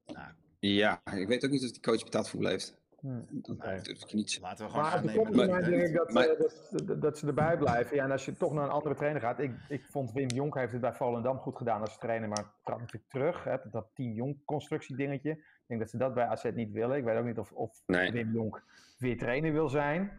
Nou, 0.06 0.28
ja, 0.58 1.00
ik 1.14 1.28
weet 1.28 1.44
ook 1.44 1.50
niet 1.50 1.64
of 1.64 1.70
die 1.70 1.80
coach 1.80 2.04
betaald 2.04 2.28
voetbal 2.28 2.50
heeft. 2.50 2.82
Hmm. 3.00 3.26
Dat 3.30 3.58
nee. 3.58 3.78
ik 3.78 4.12
niet. 4.12 4.38
Laten 4.40 4.64
we 4.64 4.70
gewoon 4.70 4.84
maar 4.86 5.02
het 5.02 5.16
komt 5.16 5.34
denk 5.34 5.86
ik 5.86 5.94
dat, 5.94 6.12
maar, 6.12 6.26
dat, 6.26 6.86
dat, 6.86 7.02
dat, 7.02 7.18
ze 7.18 7.26
erbij 7.26 7.56
blijven. 7.56 7.96
Ja, 7.96 8.04
en 8.04 8.10
als 8.10 8.24
je 8.24 8.36
toch 8.36 8.52
naar 8.52 8.64
een 8.64 8.70
andere 8.70 8.94
trainer 8.94 9.20
gaat. 9.20 9.38
Ik, 9.38 9.52
ik 9.68 9.84
vond 9.90 10.12
Wim 10.12 10.28
Jonk 10.28 10.54
heeft 10.54 10.72
het 10.72 10.80
bij 10.80 10.92
Volendam 10.92 11.38
goed 11.38 11.56
gedaan 11.56 11.80
als 11.80 11.98
trainer, 11.98 12.28
maar 12.28 12.52
trap 12.64 12.78
natuurlijk 12.78 13.10
terug. 13.10 13.44
Hè, 13.44 13.56
dat 13.70 13.86
Team 13.94 14.12
Jonk 14.12 14.36
constructie 14.44 14.96
dingetje. 14.96 15.30
Ik 15.30 15.64
denk 15.66 15.80
dat 15.80 15.90
ze 15.90 15.96
dat 15.96 16.14
bij 16.14 16.26
AZ 16.26 16.44
niet 16.54 16.72
willen. 16.72 16.96
Ik 16.96 17.04
weet 17.04 17.18
ook 17.18 17.24
niet 17.24 17.38
of, 17.38 17.52
of 17.52 17.82
nee. 17.86 18.12
Wim 18.12 18.32
Jonk 18.32 18.62
weer 18.98 19.18
trainer 19.18 19.52
wil 19.52 19.68
zijn. 19.68 20.18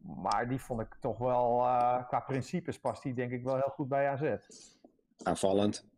Maar 0.00 0.48
die 0.48 0.60
vond 0.60 0.80
ik 0.80 0.96
toch 1.00 1.18
wel, 1.18 1.58
uh, 1.58 2.06
qua 2.06 2.20
principes 2.20 2.78
past 2.78 3.02
die 3.02 3.14
denk 3.14 3.32
ik 3.32 3.42
wel 3.42 3.54
heel 3.54 3.72
goed 3.74 3.88
bij 3.88 4.08
AZ. 4.08 4.36
Aanvallend. 5.22 5.88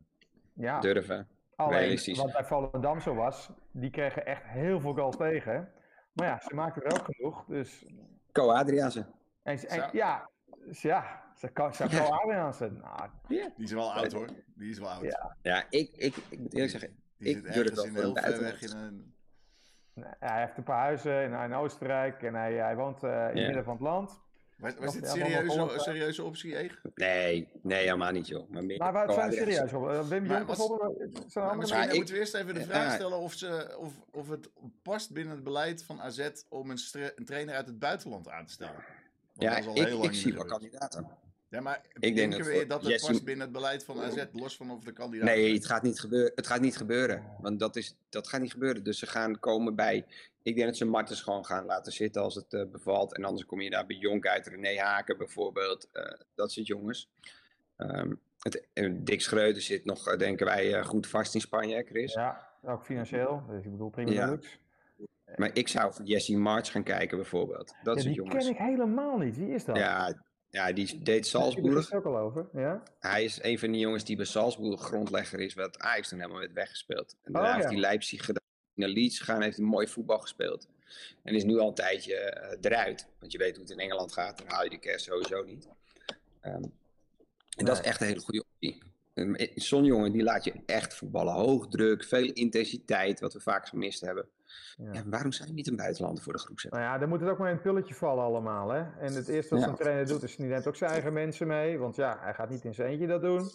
Ja. 0.53 0.79
Durven. 0.79 1.27
Alleen, 1.55 1.79
realistisch. 1.79 2.17
wat 2.17 2.31
bij 2.31 2.45
Volendam 2.45 2.99
zo 2.99 3.15
was, 3.15 3.49
die 3.71 3.89
kregen 3.89 4.25
echt 4.25 4.43
heel 4.43 4.79
veel 4.79 4.93
goals 4.93 5.17
tegen. 5.17 5.71
Maar 6.13 6.27
ja, 6.27 6.39
ze 6.39 6.55
maakten 6.55 6.83
er 6.83 6.99
ook 6.99 7.05
genoeg, 7.05 7.45
dus... 7.45 7.85
Co 8.31 8.51
Adriaanse. 8.51 9.05
En, 9.43 9.67
en 9.67 9.89
ja, 9.91 10.29
ja, 10.71 11.23
ze 11.35 11.47
kan 11.47 11.73
ze 11.73 11.83
Adriaanse. 12.11 12.71
Nou, 12.71 13.09
Die 13.27 13.51
is 13.57 13.71
wel 13.71 13.93
oud 13.93 14.11
hoor. 14.11 14.27
Die 14.55 14.69
is 14.69 14.79
wel 14.79 14.89
oud. 14.89 15.03
Ja, 15.03 15.35
ja 15.41 15.65
ik, 15.69 15.89
ik, 15.95 16.15
ik 16.29 16.39
moet 16.39 16.53
eerlijk 16.53 16.71
zeggen, 16.71 16.95
die 17.17 17.37
ik 17.37 17.53
durf 17.53 17.69
het 17.69 17.91
wel 17.91 18.03
in 18.03 18.13
de 18.13 18.57
in 18.59 18.77
een 18.77 19.13
hij 20.19 20.39
heeft 20.39 20.57
een 20.57 20.63
paar 20.63 20.79
huizen 20.79 21.23
in, 21.23 21.33
in 21.33 21.53
Oostenrijk 21.53 22.23
en 22.23 22.35
hij, 22.35 22.53
hij 22.53 22.75
woont 22.75 23.03
uh, 23.03 23.11
in 23.11 23.17
het 23.25 23.33
midden 23.33 23.63
van 23.63 23.73
het 23.73 23.81
land. 23.81 24.21
Was, 24.57 24.73
was 24.79 24.93
dit 24.93 25.07
serieuze, 25.07 25.59
een 25.59 25.79
serieuze 25.79 26.23
optie, 26.23 26.59
Eeg? 26.59 26.81
Nee, 26.95 27.49
nee, 27.61 27.83
helemaal 27.83 28.11
niet, 28.11 28.27
joh. 28.27 28.49
Maar, 28.49 28.63
meer 28.63 28.77
maar 28.77 28.93
wat 28.93 29.13
zijn 29.13 29.31
serieus 29.31 29.73
op? 29.73 29.89
Uh, 29.89 30.07
Wim 30.07 30.25
Jong 30.25 30.45
bijvoorbeeld? 30.45 31.23
Zijn 31.27 31.57
misschien 31.57 31.83
ik, 31.83 31.93
moeten 31.93 32.13
we 32.13 32.19
eerst 32.19 32.33
even 32.33 32.53
de 32.53 32.61
vraag 32.65 32.93
stellen 32.93 33.17
of, 33.17 33.33
ze, 33.33 33.75
of, 33.79 33.93
of 34.11 34.29
het 34.29 34.49
past 34.81 35.11
binnen 35.11 35.33
het 35.33 35.43
beleid 35.43 35.83
van 35.83 36.01
AZ 36.01 36.29
om 36.49 36.69
een, 36.69 36.79
een 37.15 37.25
trainer 37.25 37.55
uit 37.55 37.67
het 37.67 37.79
buitenland 37.79 38.29
aan 38.29 38.45
te 38.45 38.51
stellen. 38.51 38.83
Want 39.33 39.65
ja, 39.65 39.73
ik, 39.73 40.03
ik 40.03 40.13
zie 40.13 40.33
wel 40.33 40.45
kandidaten. 40.45 41.07
Ja, 41.53 41.61
maar 41.61 41.81
ik 41.99 42.15
denk 42.15 42.31
dat, 42.31 42.45
we 42.45 42.65
dat 42.67 42.83
het 42.85 43.01
past 43.07 43.23
binnen 43.23 43.43
het 43.43 43.51
beleid 43.51 43.83
van 43.83 44.01
AZ, 44.01 44.25
los 44.31 44.55
van 44.55 44.71
of 44.71 44.83
de 44.83 44.91
kandidaat... 44.91 45.27
Nee, 45.27 45.53
het 45.53 45.65
gaat 45.65 45.83
niet 45.83 45.99
gebeuren. 45.99 46.31
Het 46.35 46.47
gaat 46.47 46.61
niet 46.61 46.77
gebeuren. 46.77 47.23
Want 47.41 47.59
dat, 47.59 47.75
is, 47.75 47.95
dat 48.09 48.27
gaat 48.27 48.41
niet 48.41 48.51
gebeuren. 48.51 48.83
Dus 48.83 48.99
ze 48.99 49.07
gaan 49.07 49.39
komen 49.39 49.75
bij... 49.75 50.05
Ik 50.41 50.55
denk 50.55 50.67
dat 50.67 50.77
ze 50.77 50.85
Martens 50.85 51.21
gewoon 51.21 51.45
gaan 51.45 51.65
laten 51.65 51.91
zitten 51.91 52.21
als 52.21 52.35
het 52.35 52.53
uh, 52.53 52.65
bevalt. 52.65 53.15
En 53.15 53.23
anders 53.23 53.45
kom 53.45 53.61
je 53.61 53.69
daar 53.69 53.85
bij 53.85 53.95
Jonk 53.95 54.25
uit. 54.25 54.47
René 54.47 54.79
Haken 54.79 55.17
bijvoorbeeld. 55.17 55.89
Uh, 55.93 56.03
dat 56.35 56.51
soort 56.51 56.67
jongens. 56.67 57.09
Um, 57.77 58.19
het, 58.39 58.67
Dick 58.93 59.21
Schreuder 59.21 59.61
zit 59.61 59.85
nog, 59.85 60.07
uh, 60.07 60.17
denken 60.17 60.45
wij, 60.45 60.83
goed 60.83 61.07
vast 61.07 61.35
in 61.35 61.41
Spanje, 61.41 61.83
Chris? 61.83 62.13
Ja, 62.13 62.47
ook 62.63 62.85
financieel. 62.85 63.43
Dus 63.49 63.65
ik 63.65 63.71
bedoel, 63.71 63.89
prima 63.89 64.11
ja. 64.11 64.37
Maar 65.35 65.49
ik 65.53 65.67
zou 65.67 65.93
voor 65.93 66.05
Jesse 66.05 66.37
March 66.37 66.71
gaan 66.71 66.83
kijken 66.83 67.17
bijvoorbeeld. 67.17 67.75
Dat 67.83 67.95
ja, 67.95 68.01
soort 68.01 68.15
jongens. 68.15 68.45
Die 68.45 68.55
ken 68.55 68.65
ik 68.65 68.71
helemaal 68.71 69.17
niet. 69.17 69.37
Wie 69.37 69.53
is 69.53 69.65
dat? 69.65 69.77
Ja, 69.77 70.23
ja, 70.53 70.71
die 70.71 71.01
deed 71.03 71.27
Salzburg. 71.27 71.89
Daar 71.89 71.99
ook 71.99 72.05
al 72.05 72.17
over, 72.17 72.49
ja? 72.53 72.83
Hij 72.99 73.23
is 73.23 73.39
een 73.43 73.59
van 73.59 73.71
die 73.71 73.79
jongens 73.79 74.03
die 74.03 74.15
bij 74.15 74.25
Salzburg 74.25 74.81
grondlegger 74.81 75.39
is, 75.39 75.53
wat 75.53 75.79
Ajax 75.79 76.09
toen 76.09 76.19
helemaal 76.19 76.39
werd 76.39 76.53
weggespeeld. 76.53 77.15
En 77.23 77.33
daarna 77.33 77.49
oh, 77.49 77.55
heeft 77.55 77.67
hij 77.67 77.77
Leipzig 77.77 78.25
gedaan, 78.25 78.43
naar 78.73 78.89
Leeds 78.89 79.19
gegaan, 79.19 79.41
heeft 79.41 79.57
hij 79.57 79.65
mooi 79.65 79.87
voetbal 79.87 80.19
gespeeld. 80.19 80.67
En 81.23 81.35
is 81.35 81.43
nu 81.43 81.57
al 81.57 81.67
een 81.67 81.73
tijdje 81.73 82.13
uh, 82.13 82.57
eruit. 82.61 83.07
Want 83.19 83.31
je 83.31 83.37
weet 83.37 83.55
hoe 83.55 83.65
het 83.65 83.73
in 83.73 83.79
Engeland 83.79 84.13
gaat, 84.13 84.37
dan 84.37 84.47
haal 84.47 84.63
je 84.63 84.69
de 84.69 84.79
kerst 84.79 85.05
sowieso 85.05 85.43
niet. 85.43 85.67
Um, 86.41 86.73
en 87.57 87.65
dat 87.65 87.79
is 87.79 87.85
echt 87.85 88.01
een 88.01 88.07
hele 88.07 88.19
goede 88.19 88.43
optie. 88.51 88.81
Zo'n 89.55 89.85
jongen 89.85 90.11
die 90.11 90.23
laat 90.23 90.43
je 90.43 90.53
echt 90.65 90.93
voetballen. 90.93 91.33
Hoog 91.33 91.67
druk, 91.67 92.03
veel 92.03 92.31
intensiteit, 92.31 93.19
wat 93.19 93.33
we 93.33 93.39
vaak 93.39 93.67
gemist 93.67 94.01
hebben. 94.01 94.27
Ja. 94.77 95.03
waarom 95.05 95.31
zijn 95.31 95.47
we 95.47 95.53
niet 95.53 95.67
een 95.67 95.75
buitenlander 95.75 96.23
voor 96.23 96.33
de 96.33 96.39
groep 96.39 96.61
Nou 96.69 96.83
ja, 96.83 96.97
dan 96.97 97.09
moet 97.09 97.19
het 97.19 97.29
ook 97.29 97.37
maar 97.37 97.47
in 97.47 97.53
het 97.53 97.63
pilletje 97.63 97.93
vallen 97.93 98.23
allemaal. 98.23 98.69
Hè? 98.69 98.79
En 98.99 99.13
het 99.13 99.27
eerste 99.27 99.55
wat 99.55 99.63
ja. 99.63 99.73
trainer 99.73 100.07
doet, 100.07 100.23
is 100.23 100.35
hij 100.35 100.47
neemt 100.47 100.67
ook 100.67 100.75
zijn 100.75 100.91
eigen 100.91 101.13
mensen 101.13 101.47
mee. 101.47 101.79
Want 101.79 101.95
ja, 101.95 102.17
hij 102.19 102.33
gaat 102.33 102.49
niet 102.49 102.63
in 102.63 102.73
zijn 102.73 102.89
eentje 102.89 103.07
dat 103.07 103.21
doen. 103.21 103.49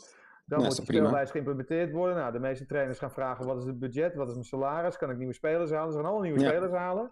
Dan 0.47 0.63
moet 0.63 0.77
de 0.77 0.83
speellijst 0.83 1.31
geïmplementeerd 1.31 1.93
worden. 1.93 2.17
Nou, 2.17 2.33
de 2.33 2.39
meeste 2.39 2.67
trainers 2.67 2.99
gaan 2.99 3.11
vragen, 3.11 3.47
wat 3.47 3.59
is 3.59 3.65
het 3.65 3.79
budget? 3.79 4.15
Wat 4.15 4.29
is 4.29 4.35
mijn 4.35 4.47
salaris? 4.47 4.97
Kan 4.97 5.11
ik 5.11 5.17
nieuwe 5.17 5.35
spelers 5.35 5.71
halen? 5.71 5.93
Ze 5.93 5.97
gaan 5.97 6.07
allemaal 6.07 6.23
nieuwe 6.23 6.41
spelers 6.41 6.73
halen. 6.73 7.11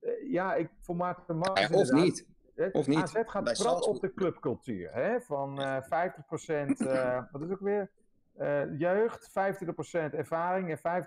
Uh, 0.00 0.32
ja, 0.32 0.54
ik 0.54 0.70
voor 0.80 0.96
Maarten 0.96 1.36
Martens 1.36 1.70
Of 1.70 1.90
niet. 1.90 2.26
Of 2.72 2.86
niet. 2.86 2.98
AZ 2.98 3.14
gaat 3.24 3.56
vooral 3.56 3.80
op 3.80 4.00
de 4.00 4.14
clubcultuur. 4.14 4.92
Hè? 4.92 5.20
Van 5.20 5.60
uh, 5.60 5.76
50%, 5.82 5.86
uh, 6.78 7.22
wat 7.30 7.42
is 7.42 7.50
ook 7.50 7.60
weer? 7.60 7.90
Uh, 8.40 8.78
jeugd, 8.78 9.30
25% 9.30 9.32
ervaring 9.92 10.70
en 10.70 11.04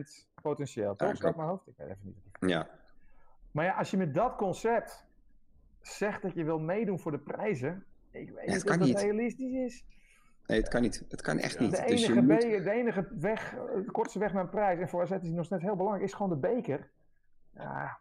25% 0.00 0.30
potentieel. 0.42 0.96
Toch? 0.96 1.22
Ja, 1.22 1.32
mijn 1.36 1.48
hoofd? 1.48 1.66
Ik 1.66 1.74
weet 1.76 1.88
even 1.88 2.00
niet. 2.02 2.50
Ja. 2.50 2.68
Maar 3.50 3.64
ja, 3.64 3.72
als 3.72 3.90
je 3.90 3.96
met 3.96 4.14
dat 4.14 4.36
concept 4.36 5.06
zegt 5.80 6.22
dat 6.22 6.34
je 6.34 6.44
wil 6.44 6.58
meedoen 6.58 7.00
voor 7.00 7.10
de 7.10 7.18
prijzen, 7.18 7.84
ik 8.10 8.30
weet 8.30 8.46
niet 8.46 8.70
of 8.70 8.76
dat 8.76 9.00
realistisch 9.00 9.52
is. 9.52 9.84
Nee, 10.46 10.58
het 10.58 10.68
kan 10.68 10.82
niet. 10.82 11.04
Het 11.08 11.20
kan 11.20 11.38
echt 11.38 11.58
niet. 11.58 11.70
De 11.70 11.76
dus 11.76 11.86
enige, 11.86 12.26
dus 12.26 12.44
moet... 12.44 12.64
de 12.64 12.70
enige 12.70 13.08
weg, 13.10 13.50
de 13.50 13.90
kortste 13.90 14.18
weg 14.18 14.32
naar 14.32 14.42
een 14.42 14.50
prijs, 14.50 14.78
en 14.80 14.88
voor 14.88 15.02
AZ 15.02 15.10
is 15.10 15.28
nog 15.28 15.44
steeds 15.44 15.62
heel 15.62 15.76
belangrijk, 15.76 16.06
is 16.06 16.14
gewoon 16.14 16.40
de 16.40 16.48
beker. 16.48 16.90
Ja. 17.54 17.98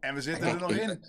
En 0.00 0.14
we 0.14 0.20
zitten 0.20 0.48
er 0.48 0.58
nog 0.58 0.70
in. 0.70 1.04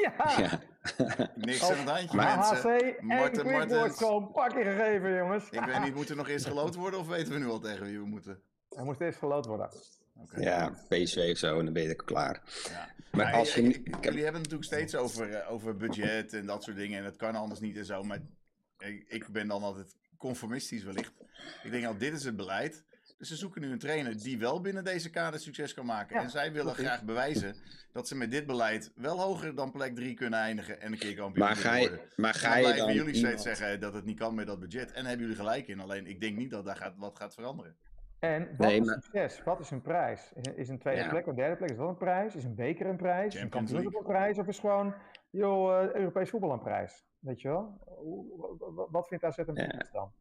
Ja. 0.06 0.38
ja. 0.38 0.60
Niks 1.34 1.70
aan 1.70 1.76
het 1.76 1.88
handje, 1.88 2.16
maar 2.16 2.36
mensen. 2.36 2.64
Marten, 3.00 3.44
en 3.44 3.52
Marten 3.52 3.78
wordt 3.78 3.96
gewoon 3.96 4.32
pakken 4.32 4.62
gegeven, 4.62 5.16
jongens. 5.16 5.44
Ik 5.50 5.64
weet 5.64 5.84
niet, 5.84 5.94
moet 5.94 6.08
er 6.08 6.16
nog 6.16 6.28
eerst 6.28 6.46
geloot 6.52 6.74
worden 6.74 7.00
of 7.00 7.06
weten 7.06 7.32
we 7.32 7.38
nu 7.38 7.46
al 7.46 7.58
tegen 7.58 7.86
wie 7.86 7.98
we 7.98 8.06
moeten? 8.06 8.40
Hij 8.68 8.84
moest 8.84 9.00
eerst 9.00 9.18
geloot 9.18 9.46
worden. 9.46 9.70
Ja, 10.36 10.72
PSV 10.88 11.28
of 11.32 11.38
zo, 11.38 11.58
en 11.58 11.64
dan 11.64 11.72
ben 11.74 11.82
je 11.82 11.88
er 11.88 12.04
klaar. 12.04 12.42
Ja. 12.68 12.88
Maar 13.10 13.32
als 13.32 13.54
je... 13.54 13.62
jullie 13.62 14.22
hebben 14.22 14.42
het 14.42 14.50
natuurlijk 14.50 14.64
steeds 14.64 14.96
over, 14.96 15.28
uh, 15.28 15.52
over 15.52 15.76
budget 15.76 16.32
en 16.32 16.46
dat 16.46 16.62
soort 16.62 16.76
dingen. 16.76 16.98
En 16.98 17.04
het 17.04 17.16
kan 17.16 17.34
anders 17.34 17.60
niet 17.60 17.76
en 17.76 17.84
zo. 17.84 18.02
Maar 18.02 18.18
ik, 18.78 19.04
ik 19.08 19.28
ben 19.28 19.48
dan 19.48 19.62
altijd 19.62 19.96
conformistisch 20.16 20.82
wellicht. 20.82 21.12
Ik 21.62 21.70
denk, 21.70 21.86
al 21.86 21.98
dit 21.98 22.12
is 22.12 22.24
het 22.24 22.36
beleid. 22.36 22.84
Dus 23.18 23.28
ze 23.28 23.36
zoeken 23.36 23.60
nu 23.60 23.70
een 23.70 23.78
trainer 23.78 24.22
die 24.22 24.38
wel 24.38 24.60
binnen 24.60 24.84
deze 24.84 25.10
kader 25.10 25.40
succes 25.40 25.74
kan 25.74 25.86
maken. 25.86 26.16
en 26.16 26.30
zij 26.30 26.52
willen 26.52 26.74
graag 26.74 27.02
bewijzen 27.04 27.54
dat 27.92 28.08
ze 28.08 28.16
met 28.16 28.30
dit 28.30 28.46
beleid 28.46 28.92
wel 28.94 29.20
hoger 29.20 29.54
dan 29.54 29.72
plek 29.72 29.94
3 29.94 30.14
kunnen 30.14 30.38
eindigen 30.38 30.80
en 30.80 30.92
een 30.92 30.98
keer 30.98 31.14
kampioen 31.14 31.46
maar 31.46 31.56
ga 31.56 31.74
je, 31.74 31.88
worden. 31.88 32.06
Maar 32.16 32.34
ga 32.34 32.56
je 32.56 32.74
dan 32.74 32.94
jullie 32.94 33.14
steeds 33.14 33.42
zeggen 33.42 33.80
dat 33.80 33.94
het 33.94 34.04
niet 34.04 34.18
kan 34.18 34.34
met 34.34 34.46
dat 34.46 34.60
budget. 34.60 34.92
En 34.92 35.04
hebben 35.04 35.20
jullie 35.20 35.40
gelijk 35.40 35.68
in. 35.68 35.80
Alleen 35.80 36.06
ik 36.06 36.20
denk 36.20 36.36
niet 36.36 36.50
dat 36.50 36.64
daar 36.64 36.76
gaat, 36.76 36.94
wat 36.96 37.16
gaat 37.16 37.34
veranderen. 37.34 37.76
En 38.18 38.48
wat 38.56 38.70
is 38.70 38.92
succes? 38.92 39.42
Wat 39.42 39.60
is 39.60 39.70
een 39.70 39.82
prijs? 39.82 40.32
Is 40.54 40.68
een 40.68 40.78
tweede 40.78 41.08
plek 41.08 41.26
of 41.26 41.34
derde 41.34 41.56
plek 41.56 41.70
is 41.70 41.76
dat 41.76 41.88
een 41.88 41.96
prijs? 41.96 42.34
Is 42.34 42.44
een 42.44 42.54
beker 42.54 42.86
een 42.86 42.96
prijs? 42.96 43.34
Is 43.34 43.40
een 43.40 43.48
kampioenschap 43.48 43.94
een 43.94 44.02
prijs? 44.02 44.38
Of 44.38 44.46
is 44.46 44.58
gewoon, 44.58 44.94
joh, 45.30 45.84
uh, 45.84 45.94
Europees 45.94 46.30
voetbal 46.30 46.52
een 46.52 46.62
prijs? 46.62 47.06
Weet 47.18 47.40
je 47.40 47.48
wel? 47.48 47.78
Wat 48.90 49.08
vindt 49.08 49.24
AZ 49.24 49.38
een 49.38 49.54
prijs 49.54 49.90
dan? 49.92 50.12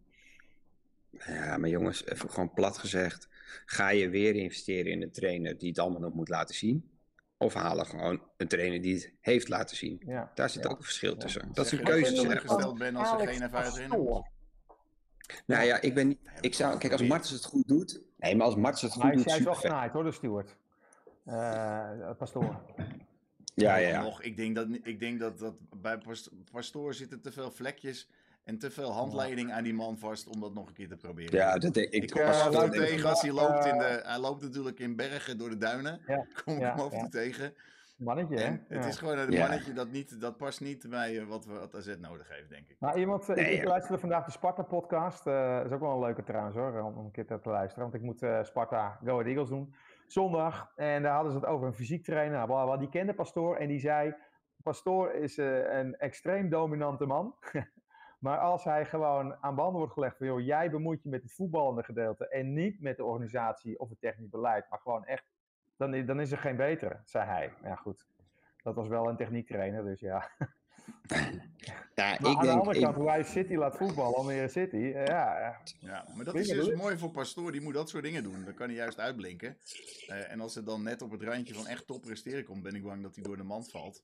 Ja, 1.09 1.57
maar 1.57 1.69
jongens, 1.69 2.05
even 2.05 2.29
gewoon 2.29 2.53
plat 2.53 2.77
gezegd. 2.77 3.27
Ga 3.65 3.89
je 3.89 4.09
weer 4.09 4.35
investeren 4.35 4.91
in 4.91 5.01
een 5.01 5.11
trainer 5.11 5.57
die 5.57 5.69
het 5.69 5.79
allemaal 5.79 6.01
nog 6.01 6.13
moet 6.13 6.29
laten 6.29 6.55
zien? 6.55 6.89
Of 7.37 7.53
halen 7.53 7.85
gewoon 7.85 8.21
een 8.37 8.47
trainer 8.47 8.81
die 8.81 8.93
het 8.93 9.11
heeft 9.21 9.47
laten 9.47 9.77
zien? 9.77 10.01
Ja, 10.05 10.31
Daar 10.35 10.49
zit 10.49 10.67
ook 10.67 10.77
een 10.77 10.83
verschil 10.83 11.17
tussen. 11.17 11.49
Dat 11.53 11.65
is 11.65 11.71
een 11.71 11.83
keuze. 11.83 12.11
Als 12.11 12.21
je 12.21 12.39
gesteld 12.39 12.77
bent 12.77 12.97
als 12.97 13.21
er 13.21 13.27
geen 13.27 13.41
ervaring 13.41 13.93
in 13.93 14.23
Nou 15.45 15.65
ja, 15.65 15.81
ik 15.81 15.93
ben 15.93 16.17
ik 16.41 16.53
zou, 16.53 16.77
kijk, 16.77 16.91
als 16.91 17.03
Martens 17.03 17.31
het 17.31 17.45
goed 17.45 17.67
doet. 17.67 18.01
Nee, 18.17 18.35
maar 18.35 18.45
als 18.45 18.55
Martens 18.55 18.81
het 18.81 18.91
goed 18.91 19.13
doet. 19.13 19.25
Hij 19.25 19.37
is 19.37 19.43
wel 19.43 19.55
genaaid 19.55 19.91
hoor, 19.91 20.03
de 20.03 20.11
steward. 20.11 20.55
Uh, 21.25 22.11
pastoor. 22.17 22.61
Ja, 23.55 23.75
ja. 23.75 24.01
Nog, 24.01 24.21
ik 24.21 24.37
denk 24.37 24.55
dat, 24.55 24.67
ik 24.83 24.99
denk 24.99 25.19
dat, 25.19 25.39
dat 25.39 25.55
bij 25.81 25.97
Pastoor 26.51 26.93
zitten 26.93 27.21
te 27.21 27.31
veel 27.31 27.51
vlekjes 27.51 28.09
en 28.47 28.57
te 28.57 28.71
veel 28.71 28.91
handleiding 28.91 29.51
aan 29.51 29.63
die 29.63 29.73
man 29.73 29.97
vast 29.97 30.27
om 30.27 30.39
dat 30.39 30.53
nog 30.53 30.67
een 30.67 30.73
keer 30.73 30.87
te 30.87 30.97
proberen. 30.97 31.37
Ja, 31.37 31.57
dat 31.57 31.73
denk 31.73 31.91
ik. 31.91 32.03
Ik 32.03 32.09
kom 32.09 32.21
uh, 32.21 32.69
tegen 32.69 33.09
als 33.09 33.21
hij 33.21 33.31
loopt 33.31 33.65
in 33.65 33.77
de. 33.77 34.01
Hij 34.03 34.19
loopt 34.19 34.41
natuurlijk 34.41 34.79
in 34.79 34.95
bergen 34.95 35.37
door 35.37 35.49
de 35.49 35.57
duinen. 35.57 36.01
Ja, 36.07 36.25
kom 36.45 36.55
ik 36.55 36.61
hem 36.61 36.79
over 36.79 37.09
tegen. 37.09 37.53
Mannetje, 37.97 38.39
hè? 38.39 38.57
Het 38.67 38.85
is 38.85 38.97
gewoon 38.97 39.17
een 39.17 39.39
mannetje 39.39 39.73
dat, 39.73 39.91
niet, 39.91 40.21
dat 40.21 40.37
past 40.37 40.61
niet 40.61 40.89
bij 40.89 41.25
wat, 41.25 41.45
we, 41.45 41.53
wat 41.53 41.75
AZ 41.75 41.95
nodig 41.99 42.29
heeft, 42.29 42.49
denk 42.49 42.69
ik. 42.69 42.75
Nou, 42.79 42.99
iemand, 42.99 43.27
nee, 43.27 43.51
ik, 43.51 43.61
ik 43.61 43.67
luisterde 43.67 43.99
vandaag 43.99 44.25
de 44.25 44.31
Sparta-podcast. 44.31 45.27
Uh, 45.27 45.57
dat 45.57 45.65
is 45.65 45.71
ook 45.71 45.79
wel 45.79 45.91
een 45.91 45.99
leuke 45.99 46.23
trouwens 46.23 46.55
hoor, 46.55 46.81
om, 46.81 46.97
een 46.97 47.11
keer 47.11 47.25
te 47.25 47.49
luisteren. 47.49 47.83
Want 47.83 47.93
ik 47.93 48.01
moet 48.01 48.21
uh, 48.21 48.43
Sparta 48.43 48.99
Go 49.03 49.11
Ahead 49.11 49.25
Eagles 49.25 49.49
doen. 49.49 49.75
Zondag. 50.07 50.71
En 50.75 51.03
daar 51.03 51.13
hadden 51.13 51.31
ze 51.31 51.37
het 51.37 51.47
over 51.47 51.67
een 51.67 51.73
fysiek 51.73 52.03
trainer. 52.03 52.47
Nou, 52.47 52.79
die 52.79 52.89
kende 52.89 53.13
Pastoor 53.13 53.55
en 53.55 53.67
die 53.67 53.79
zei... 53.79 54.15
Pastoor 54.63 55.11
is 55.11 55.37
uh, 55.37 55.73
een 55.73 55.97
extreem 55.97 56.49
dominante 56.49 57.05
man. 57.05 57.35
Maar 58.17 58.39
als 58.39 58.63
hij 58.63 58.85
gewoon 58.85 59.35
aan 59.43 59.55
banden 59.55 59.77
wordt 59.77 59.93
gelegd 59.93 60.17
van, 60.17 60.27
joh, 60.27 60.39
jij 60.39 60.69
bemoeit 60.69 61.03
je 61.03 61.09
met 61.09 61.23
het 61.23 61.33
voetballende 61.33 61.83
gedeelte 61.83 62.27
en 62.27 62.53
niet 62.53 62.81
met 62.81 62.97
de 62.97 63.03
organisatie 63.03 63.79
of 63.79 63.89
het 63.89 63.99
technisch 64.01 64.29
beleid, 64.29 64.69
maar 64.69 64.79
gewoon 64.79 65.05
echt, 65.05 65.31
dan, 65.75 66.05
dan 66.05 66.19
is 66.19 66.31
er 66.31 66.37
geen 66.37 66.55
betere, 66.55 66.99
zei 67.03 67.25
hij. 67.25 67.53
Ja, 67.63 67.75
goed. 67.75 68.07
Dat 68.63 68.75
was 68.75 68.87
wel 68.87 69.09
een 69.09 69.17
techniektrainer, 69.17 69.83
dus 69.83 69.99
ja. 69.99 70.29
Ja, 71.97 72.17
maar 72.19 72.31
ik 72.31 72.37
aan 72.37 72.41
denk, 72.41 72.41
de 72.41 72.59
andere 72.59 72.79
kant, 72.79 72.95
hoe 72.95 73.09
hij 73.09 73.23
City 73.23 73.55
laat 73.55 73.77
voetballen, 73.77 74.15
Almere 74.15 74.47
City, 74.47 74.75
ja. 74.75 75.03
Ja, 75.03 75.61
ja 75.79 76.05
maar 76.15 76.25
dat 76.25 76.35
is 76.35 76.47
dus 76.47 76.75
mooi 76.75 76.97
voor 76.97 77.11
Pastoor, 77.11 77.51
die 77.51 77.61
moet 77.61 77.73
dat 77.73 77.89
soort 77.89 78.03
dingen 78.03 78.23
doen. 78.23 78.45
Dan 78.45 78.53
kan 78.53 78.67
hij 78.67 78.75
juist 78.75 78.99
uitblinken. 78.99 79.57
Uh, 80.09 80.31
en 80.31 80.39
als 80.39 80.55
het 80.55 80.65
dan 80.65 80.83
net 80.83 81.01
op 81.01 81.11
het 81.11 81.23
randje 81.23 81.53
van 81.53 81.67
echt 81.67 81.87
top 81.87 82.01
presteren 82.01 82.45
komt, 82.45 82.63
ben 82.63 82.75
ik 82.75 82.83
bang 82.83 83.03
dat 83.03 83.15
hij 83.15 83.23
door 83.23 83.37
de 83.37 83.43
mand 83.43 83.71
valt. 83.71 84.03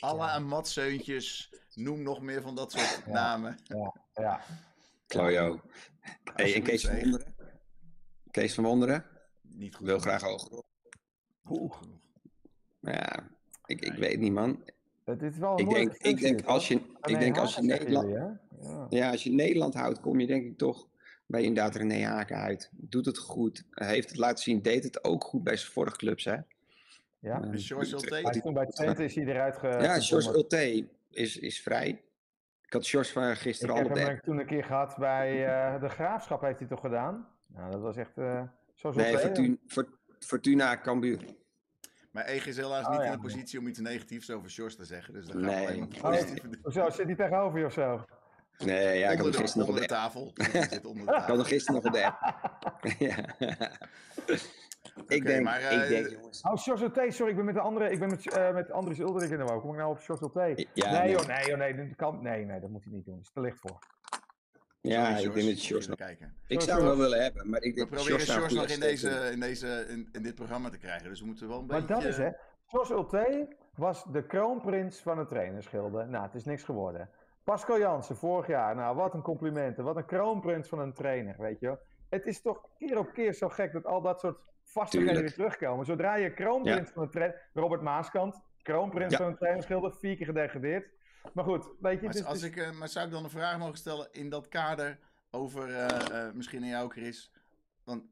Alla 0.00 0.26
ja. 0.26 0.34
en 0.34 0.44
Matseuntjes, 0.44 1.54
noem 1.74 2.02
nog 2.02 2.20
meer 2.20 2.42
van 2.42 2.54
dat 2.54 2.72
soort 2.72 3.02
ja. 3.06 3.12
namen. 3.12 3.58
Ja, 3.64 3.94
ja. 4.14 4.40
Klojo. 5.06 5.60
Hey, 6.34 6.54
en 6.54 6.62
Kees 6.62 6.86
van 6.86 6.94
Wonderen? 6.94 7.34
Kees 8.30 8.54
van 8.54 8.64
Wonderen? 8.64 9.04
Niet 9.42 9.74
goed. 9.74 9.86
Wil 9.86 9.98
graag 9.98 10.22
hoger. 10.22 10.62
Oeh. 11.48 11.74
Ja, 12.80 13.28
ik, 13.64 13.80
ik 13.80 13.94
weet 13.94 14.18
niet 14.18 14.32
man. 14.32 14.64
Het 15.08 15.22
is 15.22 15.38
wel 15.38 15.58
ik 15.58 15.68
denk, 15.68 15.92
ik 15.92 16.20
denk 16.20 16.44
als 16.44 16.68
je, 16.68 16.80
ik 17.02 17.18
denk 17.18 17.38
als 17.38 17.54
je 17.54 17.62
Nederland, 17.62 18.08
ja. 18.08 18.40
ja. 18.88 19.10
als 19.10 19.22
je 19.22 19.30
Nederland 19.30 19.74
houdt, 19.74 20.00
kom 20.00 20.20
je 20.20 20.26
denk 20.26 20.44
ik 20.44 20.58
toch 20.58 20.88
bij 21.26 21.42
inderdaad 21.42 21.76
René 21.76 22.04
Haken 22.04 22.36
uit. 22.36 22.70
Doet 22.72 23.06
het 23.06 23.18
goed, 23.18 23.64
heeft 23.70 24.08
het 24.08 24.18
laten 24.18 24.42
zien, 24.42 24.62
deed 24.62 24.84
het 24.84 25.04
ook 25.04 25.24
goed 25.24 25.42
bij 25.42 25.56
zijn 25.56 25.72
vorige 25.72 25.96
clubs, 25.96 26.24
hè? 26.24 26.36
Ja. 27.18 27.44
Uh, 27.44 27.50
George 27.52 27.92
Ulte? 27.92 28.40
Toen 28.40 28.54
bij 28.54 28.66
Twente 28.66 29.04
is 29.04 29.14
hij 29.14 29.24
eruit 29.24 29.56
ge... 29.56 29.66
Ja, 29.66 30.00
George 30.00 30.34
Ulte 30.34 30.88
is, 31.10 31.38
is 31.38 31.60
vrij. 31.60 31.88
Ik 32.62 32.72
had 32.72 32.86
George 32.86 33.12
van 33.12 33.36
gisteren 33.36 33.74
ik 33.74 33.80
al 33.80 33.86
op 33.86 33.96
Ik 33.96 33.98
heb 33.98 34.08
hem 34.08 34.20
toen 34.20 34.38
een 34.38 34.46
keer 34.46 34.64
gehad 34.64 34.96
bij 34.98 35.46
uh, 35.74 35.80
de 35.80 35.88
Graafschap, 35.88 36.40
heeft 36.40 36.58
hij 36.58 36.68
toch 36.68 36.80
gedaan? 36.80 37.28
Nou, 37.46 37.70
dat 37.70 37.80
was 37.80 37.96
echt... 37.96 38.18
Uh, 38.18 38.42
zo 38.74 38.90
nee, 38.90 39.18
Fortuna, 39.18 39.56
Fortuna 40.18 40.80
Cambuur. 40.80 41.24
Maar 42.10 42.24
Ege 42.24 42.48
is 42.48 42.56
helaas 42.56 42.84
oh, 42.84 42.90
niet 42.90 43.00
ja. 43.00 43.06
in 43.06 43.12
de 43.12 43.18
positie 43.18 43.58
om 43.58 43.66
iets 43.66 43.78
negatiefs 43.78 44.30
over 44.30 44.50
Sjors 44.50 44.76
te 44.76 44.84
zeggen. 44.84 45.14
Dus 45.14 45.26
dan 45.26 45.42
gaan 45.42 45.44
nee. 45.44 45.66
we 45.66 45.66
alleen 45.66 45.88
maar 46.02 46.86
oh, 46.86 46.90
zit 46.90 47.06
hij 47.06 47.14
tegenover 47.14 47.58
je 47.58 47.64
of 47.64 47.72
zo? 47.72 48.04
Nee, 48.58 48.98
ja, 48.98 49.10
ik 49.10 49.16
had 49.16 49.26
hem 49.26 49.34
gisteren 49.34 49.66
nog 49.66 49.76
op 49.76 49.82
de 49.82 49.88
tafel. 49.88 50.32
Ik 50.34 51.08
had 51.08 51.26
hem 51.26 51.42
gisteren 51.42 51.82
nog 51.82 51.84
op 51.84 51.92
de 51.92 52.04
app. 52.04 52.18
ja. 52.98 53.16
ik, 55.06 55.26
denk, 55.26 55.44
maar, 55.44 55.60
uh, 55.60 55.82
ik 55.82 55.88
denk, 55.88 56.08
jongens. 56.08 56.42
Oh, 56.42 56.56
Sjors 56.56 56.80
T, 56.80 57.14
sorry, 57.14 57.30
ik 57.30 57.36
ben 57.36 57.44
met 57.44 57.54
de 57.54 57.60
andere, 57.60 57.90
ik 57.90 57.98
ben 57.98 58.08
met, 58.08 58.36
uh, 58.36 58.52
met 58.52 58.70
Andries 58.70 58.98
Ulderik 58.98 59.30
in 59.30 59.38
de 59.38 59.44
wou. 59.44 59.60
Kom 59.60 59.70
ik 59.70 59.76
nou 59.76 59.90
op 59.90 60.00
Sjors 60.00 60.20
T? 60.20 60.66
Ja, 60.74 60.90
nee, 60.90 61.10
joh, 61.10 61.26
nee, 61.26 61.46
joh, 61.46 61.58
nee, 61.58 61.74
dat 61.76 61.96
kan, 61.96 62.22
nee, 62.22 62.44
nee, 62.44 62.60
dat 62.60 62.70
moet 62.70 62.84
hij 62.84 62.92
niet 62.92 63.04
doen. 63.04 63.14
Dat 63.14 63.24
is 63.24 63.32
te 63.32 63.40
licht 63.40 63.58
voor. 63.60 63.78
Ja, 64.80 65.16
ik 65.16 65.34
denk 65.34 65.46
dat 65.46 65.58
Sjors 65.58 65.86
nog... 65.86 65.96
kijken. 65.96 66.34
Ik 66.46 66.60
zou 66.60 66.78
hem 66.78 66.86
wel 66.88 66.96
willen 66.96 67.22
hebben, 67.22 67.50
maar 67.50 67.62
ik 67.62 67.74
denk 67.74 67.88
We 67.88 67.94
proberen 67.94 68.20
Sjors 68.20 68.54
nog 68.54 68.66
in, 68.66 68.80
deze, 68.80 69.30
in, 69.32 69.40
deze, 69.40 69.86
in, 69.88 70.08
in 70.12 70.22
dit 70.22 70.34
programma 70.34 70.68
te 70.68 70.78
krijgen. 70.78 71.08
Dus 71.08 71.20
we 71.20 71.26
moeten 71.26 71.48
wel 71.48 71.58
een 71.58 71.66
maar 71.66 71.80
beetje... 71.80 71.94
Maar 71.94 72.02
dat 72.02 72.12
is, 72.12 72.16
hè. 72.16 72.30
Jos 72.66 72.90
Ulte 72.90 73.48
was 73.74 74.04
de 74.04 74.26
kroonprins 74.26 75.00
van 75.00 75.18
het 75.18 75.28
trainerschilde. 75.28 76.04
Nou, 76.04 76.24
het 76.24 76.34
is 76.34 76.44
niks 76.44 76.62
geworden. 76.62 77.10
Pascal 77.44 77.78
Jansen, 77.78 78.16
vorig 78.16 78.46
jaar. 78.46 78.74
Nou, 78.74 78.96
wat 78.96 79.14
een 79.14 79.22
complimenten. 79.22 79.84
Wat 79.84 79.96
een 79.96 80.06
kroonprins 80.06 80.68
van 80.68 80.78
een 80.78 80.92
trainer, 80.92 81.34
weet 81.38 81.60
je 81.60 81.78
Het 82.08 82.26
is 82.26 82.40
toch 82.42 82.68
keer 82.78 82.98
op 82.98 83.12
keer 83.12 83.34
zo 83.34 83.48
gek 83.48 83.72
dat 83.72 83.86
al 83.86 84.00
dat 84.00 84.20
soort 84.20 84.38
vastigheden 84.62 85.20
weer 85.20 85.32
terugkomen. 85.32 85.86
Zodra 85.86 86.16
je 86.16 86.34
kroonprins 86.34 86.88
ja. 86.88 86.92
van 86.94 87.02
een 87.02 87.10
trainer... 87.10 87.40
Robert 87.54 87.82
Maaskant, 87.82 88.42
kroonprins 88.62 89.12
ja. 89.12 89.18
van 89.18 89.26
een 89.26 89.36
trainerschilde, 89.36 89.92
vier 89.92 90.16
keer 90.16 90.26
gedegradeerd. 90.26 90.88
Maar 91.32 91.44
goed, 91.44 91.68
weet 91.80 92.00
je... 92.00 92.04
Maar, 92.04 92.12
dus, 92.12 92.24
als 92.24 92.42
ik, 92.42 92.56
uh, 92.56 92.70
maar 92.70 92.88
zou 92.88 93.06
ik 93.06 93.12
dan 93.12 93.24
een 93.24 93.30
vraag 93.30 93.58
mogen 93.58 93.78
stellen 93.78 94.08
in 94.12 94.28
dat 94.28 94.48
kader 94.48 94.98
over, 95.30 95.68
uh, 95.68 95.86
uh, 96.10 96.32
misschien 96.32 96.62
aan 96.62 96.68
jou 96.68 96.90
Chris... 96.90 97.30
Want 97.84 98.02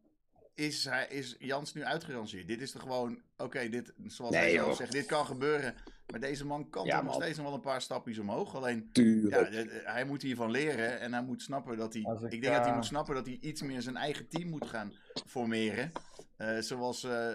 is, 0.57 0.85
hij, 0.85 1.07
is 1.09 1.37
Jans 1.39 1.75
nu 1.75 1.85
uitgerangeerd? 1.85 2.49
Dit 2.49 2.61
is 2.61 2.71
toch 2.71 2.83
gewoon, 2.83 3.13
oké, 3.13 3.43
okay, 3.43 3.69
dit, 3.69 3.93
zoals 4.07 4.35
nee, 4.35 4.43
hij 4.43 4.53
zelf 4.53 4.77
zegt, 4.77 4.93
dit 4.93 5.07
kan 5.07 5.27
gebeuren. 5.27 5.75
Maar 6.11 6.21
deze 6.21 6.47
man 6.47 6.71
kan 6.71 6.87
ja, 6.87 6.97
toch 6.97 7.05
nog 7.05 7.15
steeds 7.15 7.37
nog 7.37 7.47
wel 7.47 7.55
een 7.55 7.61
paar 7.61 7.83
stapjes 7.83 8.19
omhoog. 8.19 8.55
Alleen, 8.55 8.91
ja, 8.93 9.49
hij 9.85 10.05
moet 10.05 10.23
hiervan 10.23 10.51
leren 10.51 11.01
en 11.01 11.13
hij 11.13 11.23
moet 11.23 11.43
snappen 11.43 11.77
dat 11.77 11.93
hij, 11.93 12.03
ik, 12.03 12.33
ik, 12.33 12.41
denk 12.41 12.45
uh... 12.45 12.57
dat 12.57 12.67
hij 12.67 12.75
moet 12.75 12.85
snappen 12.85 13.15
dat 13.15 13.27
hij 13.27 13.39
iets 13.41 13.63
meer 13.63 13.83
zijn 13.83 13.97
eigen 13.97 14.29
team 14.29 14.49
moet 14.49 14.67
gaan 14.67 14.93
formeren. 15.27 15.93
Uh, 16.39 16.59
zoals 16.59 17.05
uh, 17.05 17.31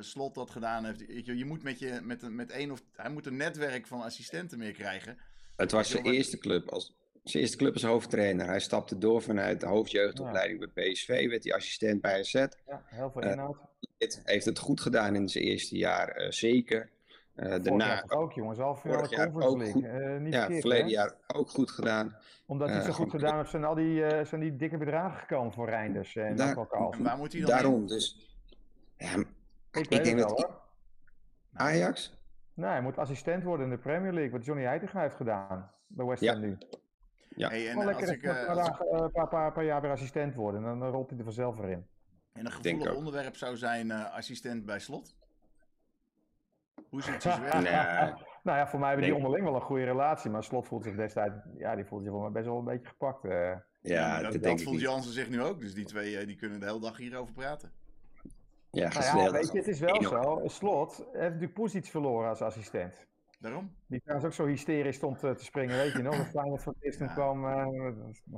Slot 0.00 0.34
dat 0.34 0.50
gedaan 0.50 0.84
heeft. 0.84 1.00
Je, 1.26 1.36
je 1.36 1.44
moet 1.44 1.62
met, 1.62 1.78
je, 1.78 2.00
met, 2.02 2.30
met 2.30 2.50
één 2.50 2.70
of, 2.70 2.82
hij 2.92 3.10
moet 3.10 3.26
een 3.26 3.36
netwerk 3.36 3.86
van 3.86 4.02
assistenten 4.02 4.58
meer 4.58 4.72
krijgen. 4.72 5.18
Het 5.56 5.70
was 5.70 5.90
zijn 5.90 6.04
eerste 6.04 6.38
club 6.38 6.68
als 6.68 6.99
zijn 7.22 7.42
eerste 7.42 7.58
club 7.58 7.72
als 7.72 7.82
hoofdtrainer. 7.82 8.46
Hij 8.46 8.60
stapte 8.60 8.98
door 8.98 9.22
vanuit 9.22 9.60
de 9.60 9.66
hoofdjeugdopleiding 9.66 10.60
ja. 10.60 10.66
bij 10.74 10.90
PSV, 10.90 11.28
werd 11.28 11.44
hij 11.44 11.54
assistent 11.54 12.00
bij 12.00 12.18
AZ. 12.18 12.32
Ja, 12.32 12.82
heel 12.84 13.10
veel 13.10 13.22
inhoud. 13.22 13.56
Uh, 13.98 14.08
heeft 14.24 14.44
het 14.44 14.58
goed 14.58 14.80
gedaan 14.80 15.14
in 15.14 15.28
zijn 15.28 15.44
eerste 15.44 15.76
jaar, 15.76 16.20
uh, 16.20 16.30
zeker. 16.30 16.90
Uh, 17.36 17.54
daarna 17.62 18.04
ook, 18.06 18.32
jongens, 18.32 18.58
al 18.58 18.76
veel 18.76 18.96
Conference 18.96 19.80
League. 19.80 20.18
niet 20.18 20.32
ja, 20.32 20.40
verkeerd, 20.40 20.60
verleden 20.60 20.86
hè? 20.86 20.92
jaar 20.92 21.14
ook 21.26 21.50
goed 21.50 21.70
gedaan. 21.70 22.16
Omdat 22.46 22.68
hij 22.68 22.82
zo 22.82 22.92
goed 22.92 23.10
gedaan 23.10 23.36
heeft, 23.36 23.50
zijn 23.50 23.64
al 23.64 23.74
die, 23.74 24.24
zijn 24.24 24.40
die 24.40 24.56
dikke 24.56 24.76
bedragen 24.76 25.18
gekomen 25.18 25.52
voor 25.52 25.68
Reinders 25.68 26.16
en 26.16 26.36
Daar, 26.36 26.56
en 26.90 27.02
waar 27.02 27.16
moet 27.16 27.32
hij 27.32 27.40
dan 27.40 27.50
Daarom, 27.50 27.80
in? 27.80 27.86
dus. 27.86 28.36
Ja, 28.96 29.16
ik, 29.72 29.86
ik 29.88 30.04
denk 30.04 30.18
wel, 30.18 30.28
dat 30.28 30.42
hoor. 30.42 30.60
Ajax? 31.52 32.18
Nee, 32.54 32.70
hij 32.70 32.82
moet 32.82 32.98
assistent 32.98 33.44
worden 33.44 33.66
in 33.66 33.72
de 33.72 33.78
Premier 33.78 34.12
League, 34.12 34.30
wat 34.30 34.44
Johnny 34.44 34.64
Heitinga 34.64 35.00
heeft 35.00 35.16
gedaan 35.16 35.70
bij 35.86 36.06
West 36.06 36.26
Ham 36.26 36.40
ja. 36.40 36.46
nu. 36.46 36.58
Ja. 37.36 37.48
Hey, 37.48 37.68
en 37.70 37.94
als 37.94 38.08
ik, 38.08 38.22
een 38.22 38.28
uh, 38.28 38.46
paar, 38.46 38.46
als 38.48 38.58
ik- 38.58 38.64
dagen, 38.64 39.02
een 39.02 39.10
paar, 39.10 39.28
paar, 39.28 39.52
paar 39.52 39.64
jaar 39.64 39.80
weer 39.80 39.90
assistent 39.90 40.34
worden. 40.34 40.64
En 40.64 40.78
dan 40.78 40.90
rolt 40.90 41.10
hij 41.10 41.18
er 41.18 41.24
vanzelf 41.24 41.56
weer 41.56 41.70
in. 41.70 41.86
en 42.32 42.46
een 42.46 42.50
Denk 42.50 42.54
gevoelig 42.64 42.88
ook. 42.90 42.96
onderwerp 42.96 43.36
zou 43.36 43.56
zijn 43.56 43.90
eh, 43.90 44.12
assistent 44.14 44.64
bij 44.64 44.78
slot. 44.78 45.16
Hoe 46.88 47.02
ziet 47.02 47.22
ze 47.22 47.40
werk? 47.40 47.54
Nee, 47.54 48.14
Nou 48.42 48.58
ja, 48.58 48.68
voor 48.68 48.78
mij 48.78 48.88
hebben 48.88 49.06
die 49.06 49.14
onderling 49.16 49.44
wel 49.44 49.54
een 49.54 49.60
goede 49.60 49.84
relatie. 49.84 50.30
Maar 50.30 50.44
Slot 50.44 50.66
voelt 50.66 50.84
zich 50.84 50.96
destijds, 50.96 51.34
ja, 51.58 51.74
die 51.74 51.84
voelt 51.84 52.02
zich 52.02 52.12
voor 52.12 52.22
mij 52.22 52.30
best 52.30 52.46
wel 52.46 52.58
een 52.58 52.64
beetje 52.64 52.88
gepakt. 52.88 53.24
eh. 53.24 53.52
Ja, 53.80 54.14
dat, 54.14 54.22
dat, 54.22 54.32
denk 54.32 54.44
dat 54.44 54.60
ik 54.60 54.66
voelt. 54.66 54.80
Jansen 54.80 55.12
zich 55.12 55.28
nu 55.28 55.42
ook. 55.42 55.60
Dus 55.60 55.74
die 55.74 55.84
twee 55.84 56.18
eh, 56.18 56.26
die 56.26 56.36
kunnen 56.36 56.60
de 56.60 56.66
hele 56.66 56.80
dag 56.80 56.96
hierover 56.96 57.34
praten. 57.34 57.72
Ja, 58.70 58.88
nou 58.88 59.18
ja, 59.22 59.30
weet 59.30 59.52
je, 59.52 59.58
het 59.58 59.68
is 59.68 59.80
wel 59.80 60.02
zo. 60.02 60.40
Slot 60.44 60.96
heeft 60.96 61.12
natuurlijk 61.14 61.54
Poes 61.54 61.72
verloren 61.82 62.28
als 62.28 62.42
assistent. 62.42 63.06
Daarom? 63.40 63.74
Die 63.86 64.00
trouwens 64.00 64.26
ook 64.26 64.34
zo 64.34 64.46
hysterisch 64.46 64.96
stond 64.96 65.18
te 65.18 65.34
springen, 65.38 65.76
weet 65.76 65.92
je 65.92 66.02
nog? 66.02 66.16
Dat 66.16 66.26
Feyenoord 66.26 66.62
voor 66.62 66.74
het 66.78 66.98
ja. 66.98 67.06
kwam. 67.06 67.44
Uh, 67.44 67.86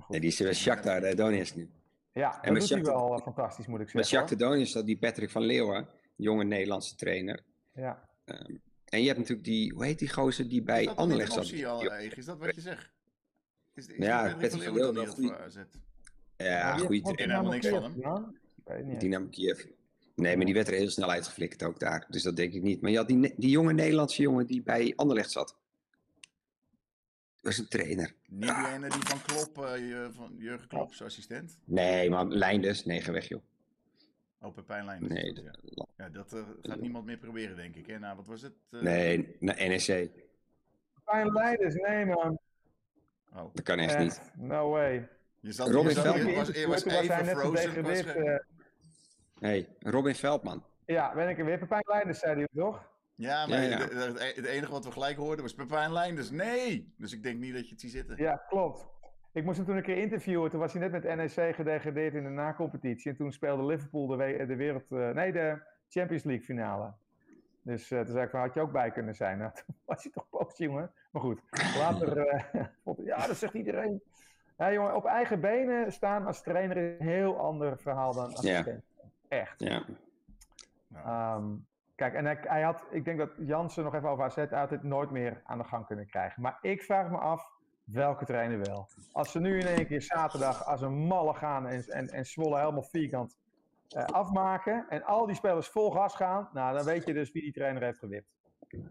ja, 0.09 0.19
die 0.19 0.29
is 0.29 0.37
bij 0.37 0.55
Shakhtar 0.55 1.05
uh, 1.05 1.15
Donetsk 1.15 1.57
nu. 1.57 1.71
Ja, 2.13 2.43
en 2.43 2.55
dat 2.55 2.63
doet 2.63 2.71
hij 2.71 2.83
wel 2.83 3.21
fantastisch, 3.23 3.67
moet 3.67 3.81
ik 3.81 3.89
zeggen. 3.89 4.01
Met 4.01 4.09
Shakhtar 4.09 4.39
Donetsk 4.39 4.75
dat 4.75 4.87
die 4.87 4.99
Patrick 4.99 5.31
van 5.31 5.43
Leeuwen, 5.43 5.89
jonge 6.17 6.45
Nederlandse 6.45 6.95
trainer. 6.95 7.43
Ja. 7.75 8.09
Um, 8.25 8.61
en 8.85 9.01
je 9.01 9.07
hebt 9.07 9.19
natuurlijk 9.19 9.47
die, 9.47 9.73
hoe 9.73 9.85
heet 9.85 9.99
die 9.99 10.13
gozer 10.13 10.49
die 10.49 10.63
bij 10.63 10.89
Anderlecht 10.89 11.33
zat? 11.33 11.51
Is 11.51 12.25
dat 12.25 12.39
wat 12.39 12.55
je 12.55 12.61
zegt? 12.61 12.91
Is, 13.75 13.87
is 13.87 13.97
ja, 13.97 14.35
Patrick 14.41 14.63
van 14.63 14.75
Leeuwen 14.75 14.95
wel 14.95 15.07
goed. 15.07 15.35
Ja, 16.37 16.77
goede 16.77 17.01
trainer. 17.01 17.11
Ik 17.11 17.19
helemaal 17.19 17.53
niks 17.53 17.69
van 17.69 18.33
hem. 18.65 18.99
Dynamo 18.99 19.27
Kiev. 19.27 19.65
Nee, 20.15 20.37
maar 20.37 20.45
die 20.45 20.55
werd 20.55 20.69
er 20.69 20.75
heel 20.75 20.91
snel 20.91 21.11
uitgeflikkerd 21.11 21.63
ook 21.63 21.81
daar. 21.81 22.07
Dus 22.09 22.23
dat 22.23 22.37
denk 22.37 22.53
ik 22.53 22.63
niet. 22.63 22.81
Maar 22.81 22.91
je 22.91 22.97
had 22.97 23.09
die, 23.09 23.35
die 23.37 23.51
jonge 23.51 23.73
Nederlandse 23.73 24.23
jongen 24.23 24.47
die 24.47 24.63
bij 24.63 24.93
Anderlecht 24.97 25.31
zat. 25.31 25.57
Dat 27.41 27.55
was 27.55 27.59
een 27.59 27.69
trainer. 27.69 28.15
Niet 28.29 28.55
die 28.55 28.67
ene 28.67 28.89
die 28.89 29.03
van 29.03 29.23
Klop, 29.23 29.59
uh, 29.59 30.09
van 30.17 30.35
Jurgen 30.37 30.69
Klop, 30.69 30.95
zijn 30.95 31.09
assistent? 31.09 31.59
Nee, 31.65 32.11
maar 32.11 32.27
Leinders, 32.27 32.85
nee, 32.85 33.01
ga 33.01 33.13
weg 33.13 33.29
joh. 33.29 33.43
Oh, 34.41 34.55
Pepijn 34.55 34.85
Leinders. 34.85 35.13
Nee, 35.13 35.33
dat, 35.33 35.45
ja. 35.45 35.87
ja 35.97 36.09
dat 36.09 36.35
uh, 36.35 36.43
gaat 36.63 36.81
niemand 36.81 37.05
meer 37.05 37.17
proberen, 37.17 37.57
denk 37.57 37.75
ik. 37.75 37.87
Hè? 37.87 37.99
Nou, 37.99 38.17
wat 38.17 38.27
was 38.27 38.43
het? 38.43 38.53
Uh... 38.71 38.83
Nee, 38.83 39.37
naar 39.41 39.57
NEC. 39.57 40.11
Pepijn 40.95 41.33
Leinders, 41.33 41.75
nee 41.75 42.07
man. 42.07 42.39
Oh. 43.35 43.55
Dat 43.55 43.65
kan 43.65 43.79
echt, 43.79 43.95
echt 43.95 44.03
niet. 44.03 44.49
No 44.49 44.71
way. 44.71 45.09
Je 45.41 45.53
zat, 45.53 45.69
Robin 45.71 45.89
je 45.89 45.95
zat, 45.95 46.23
was, 46.23 46.65
was, 46.67 46.85
was 46.85 47.09
even 47.09 47.27
frozen. 47.27 47.83
Was, 47.83 48.03
hey, 49.43 49.69
Robin 49.79 50.15
Veldman. 50.15 50.65
Ja, 50.87 51.15
ben 51.15 51.29
ik 51.29 51.39
er 51.39 51.45
weer. 51.45 51.59
Pepijn 51.59 51.83
Leinders, 51.87 52.19
zei 52.19 52.35
hij 52.35 52.49
toch? 52.55 52.91
Ja, 53.15 53.47
maar 53.47 53.63
ja, 53.63 53.79
Het, 53.79 54.45
enige 54.45 54.73
wat 54.73 54.85
we 54.85 54.91
gelijk 54.91 55.17
hoorden 55.17 55.43
was 55.43 55.55
Pepijn 55.55 55.93
Leinders. 55.93 56.31
Nee! 56.31 56.95
Dus 56.99 57.13
ik 57.13 57.23
denk 57.23 57.39
niet 57.39 57.55
dat 57.55 57.65
je 57.65 57.71
het 57.71 57.81
ziet 57.81 57.91
zitten. 57.91 58.17
Ja, 58.17 58.43
klopt. 58.49 58.87
Ik 59.33 59.45
moest 59.45 59.57
hem 59.57 59.67
toen 59.67 59.77
een 59.77 59.83
keer 59.83 59.97
interviewen. 59.97 60.51
Toen 60.51 60.61
was 60.61 60.73
hij 60.73 60.89
net 60.89 60.93
met 60.93 61.17
NEC 61.17 61.55
gedegradeerd 61.55 62.15
in 62.15 62.23
de 62.23 62.29
nacompetitie. 62.29 63.11
En 63.11 63.17
toen 63.17 63.33
speelde 63.33 63.65
Liverpool 63.65 64.07
de, 64.07 64.45
de 64.47 64.57
wereld... 64.57 64.85
Uh, 64.91 65.11
nee, 65.11 65.33
de 65.33 65.63
Champions 65.89 66.25
League 66.25 66.45
finale. 66.45 66.93
Dus 67.63 67.91
uh, 67.91 67.99
toen 67.99 68.13
zei 68.13 68.25
ik 68.25 68.31
van, 68.31 68.41
had 68.41 68.55
je 68.55 68.61
ook 68.61 68.73
bij 68.73 68.91
kunnen 68.91 69.15
zijn. 69.15 69.39
Nou, 69.39 69.53
toen 69.67 69.75
was 69.85 70.03
hij 70.03 70.13
toch 70.13 70.27
boos, 70.31 70.57
jongen. 70.57 70.93
Maar 71.11 71.23
goed, 71.23 71.41
later... 71.77 72.17
Uh, 72.85 73.07
ja, 73.07 73.27
dat 73.27 73.37
zegt 73.37 73.55
iedereen. 73.55 74.03
Ja, 74.59 74.73
jongen, 74.73 74.97
op 74.97 75.05
eigen 75.05 75.41
benen 75.41 75.93
staan 75.93 76.27
als 76.27 76.43
trainer 76.43 76.77
is 76.77 77.01
een 77.01 77.07
heel 77.07 77.39
ander 77.39 77.79
verhaal 77.79 78.13
dan 78.15 78.35
assistent. 78.35 78.85
Echt. 79.33 79.61
Ja. 79.61 79.85
Um, 81.37 81.67
kijk, 81.95 82.15
en 82.15 82.25
hij, 82.25 82.39
hij, 82.41 82.63
had, 82.63 82.83
ik 82.91 83.05
denk 83.05 83.19
dat 83.19 83.31
Jansen 83.39 83.85
nog 83.85 83.95
even 83.95 84.09
over 84.09 84.25
AZ 84.25 84.53
altijd 84.53 84.83
nooit 84.83 85.11
meer 85.11 85.41
aan 85.45 85.59
de 85.59 85.65
gang 85.65 85.87
kunnen 85.87 86.07
krijgen. 86.07 86.43
Maar 86.43 86.59
ik 86.61 86.83
vraag 86.83 87.11
me 87.11 87.19
af, 87.19 87.47
welke 87.85 88.25
trainer 88.25 88.59
wel? 88.59 88.89
Als 89.13 89.33
ze 89.33 89.41
nu 89.41 89.59
in 89.59 89.67
één 89.67 89.87
keer 89.87 90.03
zaterdag 90.03 90.65
als 90.65 90.81
een 90.81 90.95
malle 90.95 91.35
gaan 91.35 91.67
en, 91.67 91.85
en, 91.89 92.09
en 92.09 92.27
Zwolle 92.27 92.59
helemaal 92.59 92.83
vierkant 92.83 93.37
uh, 93.97 94.05
afmaken 94.05 94.87
en 94.89 95.05
al 95.05 95.27
die 95.27 95.37
spelers 95.37 95.69
vol 95.69 95.91
gas 95.91 96.15
gaan, 96.15 96.49
nou 96.53 96.77
dan 96.77 96.85
weet 96.85 97.07
je 97.07 97.13
dus 97.13 97.33
wie 97.33 97.43
die 97.43 97.53
trainer 97.53 97.83
heeft 97.83 97.99
gewipt. 97.99 98.29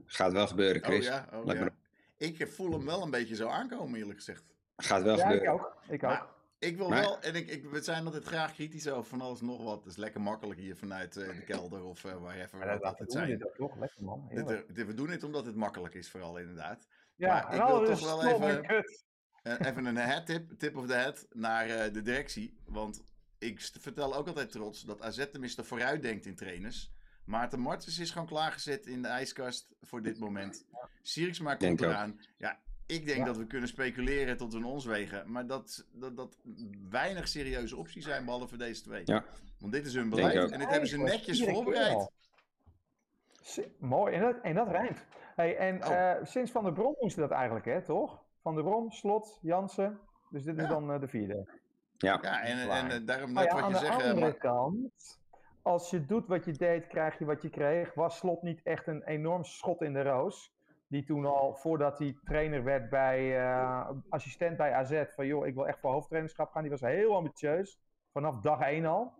Gaat 0.05 0.31
wel 0.31 0.47
gebeuren, 0.47 0.83
Chris. 0.83 1.07
Oh, 1.09 1.13
ja, 1.13 1.39
oh, 1.39 1.53
ja. 1.53 1.69
Ik 2.17 2.47
voel 2.47 2.71
hem 2.71 2.85
wel 2.85 3.01
een 3.01 3.11
beetje 3.11 3.35
zo 3.35 3.47
aankomen, 3.47 3.99
eerlijk 3.99 4.17
gezegd. 4.17 4.43
Gaat 4.77 5.03
wel 5.03 5.17
ja, 5.17 5.21
gebeuren. 5.21 5.53
Ik 5.53 5.53
ook. 5.53 5.75
Ik 5.87 6.03
ook. 6.03 6.39
Ik 6.61 6.77
wil 6.77 6.89
wel, 6.89 7.21
en 7.21 7.35
ik, 7.35 7.49
ik, 7.49 7.65
we 7.65 7.81
zijn 7.81 8.05
altijd 8.05 8.23
graag 8.23 8.53
kritisch 8.53 8.87
over 8.87 9.09
van 9.09 9.21
alles 9.21 9.41
nog 9.41 9.63
wat. 9.63 9.77
Het 9.77 9.91
is 9.91 9.97
lekker 9.97 10.21
makkelijk 10.21 10.59
hier 10.59 10.75
vanuit 10.75 11.15
uh, 11.15 11.27
de 11.27 11.43
kelder 11.43 11.83
of 11.83 12.03
uh, 12.03 12.11
even 12.35 12.57
Maar 12.57 12.79
dat, 12.79 12.97
dat 12.97 13.11
zijn. 13.11 13.27
Dit 13.27 13.55
toch 13.55 13.79
lekker 13.79 14.03
man. 14.03 14.29
Dit, 14.33 14.75
dit, 14.75 14.85
we 14.85 14.93
doen 14.93 15.09
het 15.09 15.23
omdat 15.23 15.45
het 15.45 15.55
makkelijk 15.55 15.93
is, 15.93 16.09
vooral 16.09 16.37
inderdaad. 16.37 16.87
Ja, 17.15 17.27
maar 17.27 17.55
ik 17.55 17.61
wil 17.61 17.85
toch 17.85 17.99
wel 17.99 18.25
even, 18.25 18.65
uh, 19.43 19.53
even 19.59 19.85
een 19.85 19.95
head 19.95 20.25
tip, 20.25 20.51
tip 20.57 20.75
of 20.75 20.87
the 20.87 20.93
head, 20.93 21.27
naar 21.29 21.91
de 21.91 22.01
directie. 22.01 22.57
Want 22.65 23.03
ik 23.37 23.59
vertel 23.79 24.15
ook 24.15 24.27
altijd 24.27 24.51
trots 24.51 24.81
dat 24.81 25.01
AZ 25.01 25.25
tenminste 25.31 25.63
vooruit 25.63 26.01
denkt 26.01 26.25
in 26.25 26.35
trainers. 26.35 26.91
Maarten 27.25 27.59
Martens 27.59 27.99
is 27.99 28.11
gewoon 28.11 28.27
klaargezet 28.27 28.85
in 28.85 29.01
de 29.01 29.07
ijskast 29.07 29.75
voor 29.81 30.01
dit 30.01 30.19
moment. 30.19 30.65
Sirius 31.01 31.37
komt 31.37 31.81
eraan. 31.81 32.19
Ja, 32.37 32.59
ik 32.91 33.05
denk 33.05 33.25
dat 33.25 33.37
we 33.37 33.47
kunnen 33.47 33.69
speculeren 33.69 34.37
tot 34.37 34.53
we 34.53 34.65
ons 34.65 34.85
wegen. 34.85 35.31
Maar 35.31 35.47
dat, 35.47 35.87
dat, 35.91 36.17
dat 36.17 36.37
weinig 36.89 37.27
serieuze 37.27 37.75
opties 37.75 38.05
zijn, 38.05 38.25
behalve 38.25 38.57
deze 38.57 38.83
twee. 38.83 39.01
Ja. 39.05 39.23
Want 39.59 39.73
dit 39.73 39.85
is 39.85 39.93
hun 39.93 40.09
beleid 40.09 40.51
en 40.51 40.59
dit 40.59 40.69
hebben 40.69 40.89
ze 40.89 40.97
netjes 40.97 41.43
voorbereid. 41.43 42.09
Mooi, 43.79 44.13
en 44.13 44.21
dat, 44.21 44.35
en 44.41 44.55
dat 44.55 44.67
rijmt. 44.67 45.05
Hey, 45.35 45.57
en 45.57 45.83
oh. 45.83 45.91
uh, 45.91 46.13
sinds 46.23 46.51
Van 46.51 46.63
der 46.63 46.73
Brom 46.73 46.95
moesten 46.99 47.21
dat 47.21 47.31
eigenlijk, 47.31 47.65
hè, 47.65 47.81
toch? 47.81 48.23
Van 48.41 48.55
der 48.55 48.63
Brom, 48.63 48.91
Slot, 48.91 49.39
Jansen. 49.41 49.99
Dus 50.29 50.43
dit 50.43 50.57
is 50.57 50.67
dan 50.67 50.93
uh, 50.93 50.99
de 50.99 51.07
vierde. 51.07 51.59
Ja, 51.97 52.19
ja 52.21 52.41
en, 52.41 52.69
en, 52.69 52.89
en 52.89 53.05
daarom 53.05 53.33
net 53.33 53.53
oh, 53.53 53.61
wat 53.61 53.71
je 53.71 53.77
zegt. 53.77 53.91
Aan 53.91 53.97
de 53.97 54.03
andere 54.03 54.19
maar... 54.19 54.33
kant, 54.33 55.19
als 55.61 55.89
je 55.89 56.05
doet 56.05 56.27
wat 56.27 56.45
je 56.45 56.51
deed, 56.51 56.87
krijg 56.87 57.19
je 57.19 57.25
wat 57.25 57.41
je 57.41 57.49
kreeg. 57.49 57.93
Was 57.93 58.17
Slot 58.17 58.41
niet 58.41 58.61
echt 58.63 58.87
een 58.87 59.03
enorm 59.03 59.43
schot 59.43 59.81
in 59.81 59.93
de 59.93 60.01
roos? 60.01 60.53
Die 60.91 61.03
toen 61.03 61.25
al, 61.25 61.53
voordat 61.53 61.99
hij 61.99 62.17
trainer 62.23 62.63
werd 62.63 62.89
bij, 62.89 63.39
uh, 63.39 63.89
assistent 64.09 64.57
bij 64.57 64.73
AZ, 64.73 65.03
van 65.07 65.25
joh, 65.25 65.47
ik 65.47 65.53
wil 65.53 65.67
echt 65.67 65.79
voor 65.79 65.91
hoofdtrainerschap 65.91 66.51
gaan. 66.51 66.61
Die 66.61 66.71
was 66.71 66.81
heel 66.81 67.15
ambitieus, 67.15 67.79
vanaf 68.11 68.41
dag 68.41 68.61
één 68.61 68.85
al. 68.85 69.13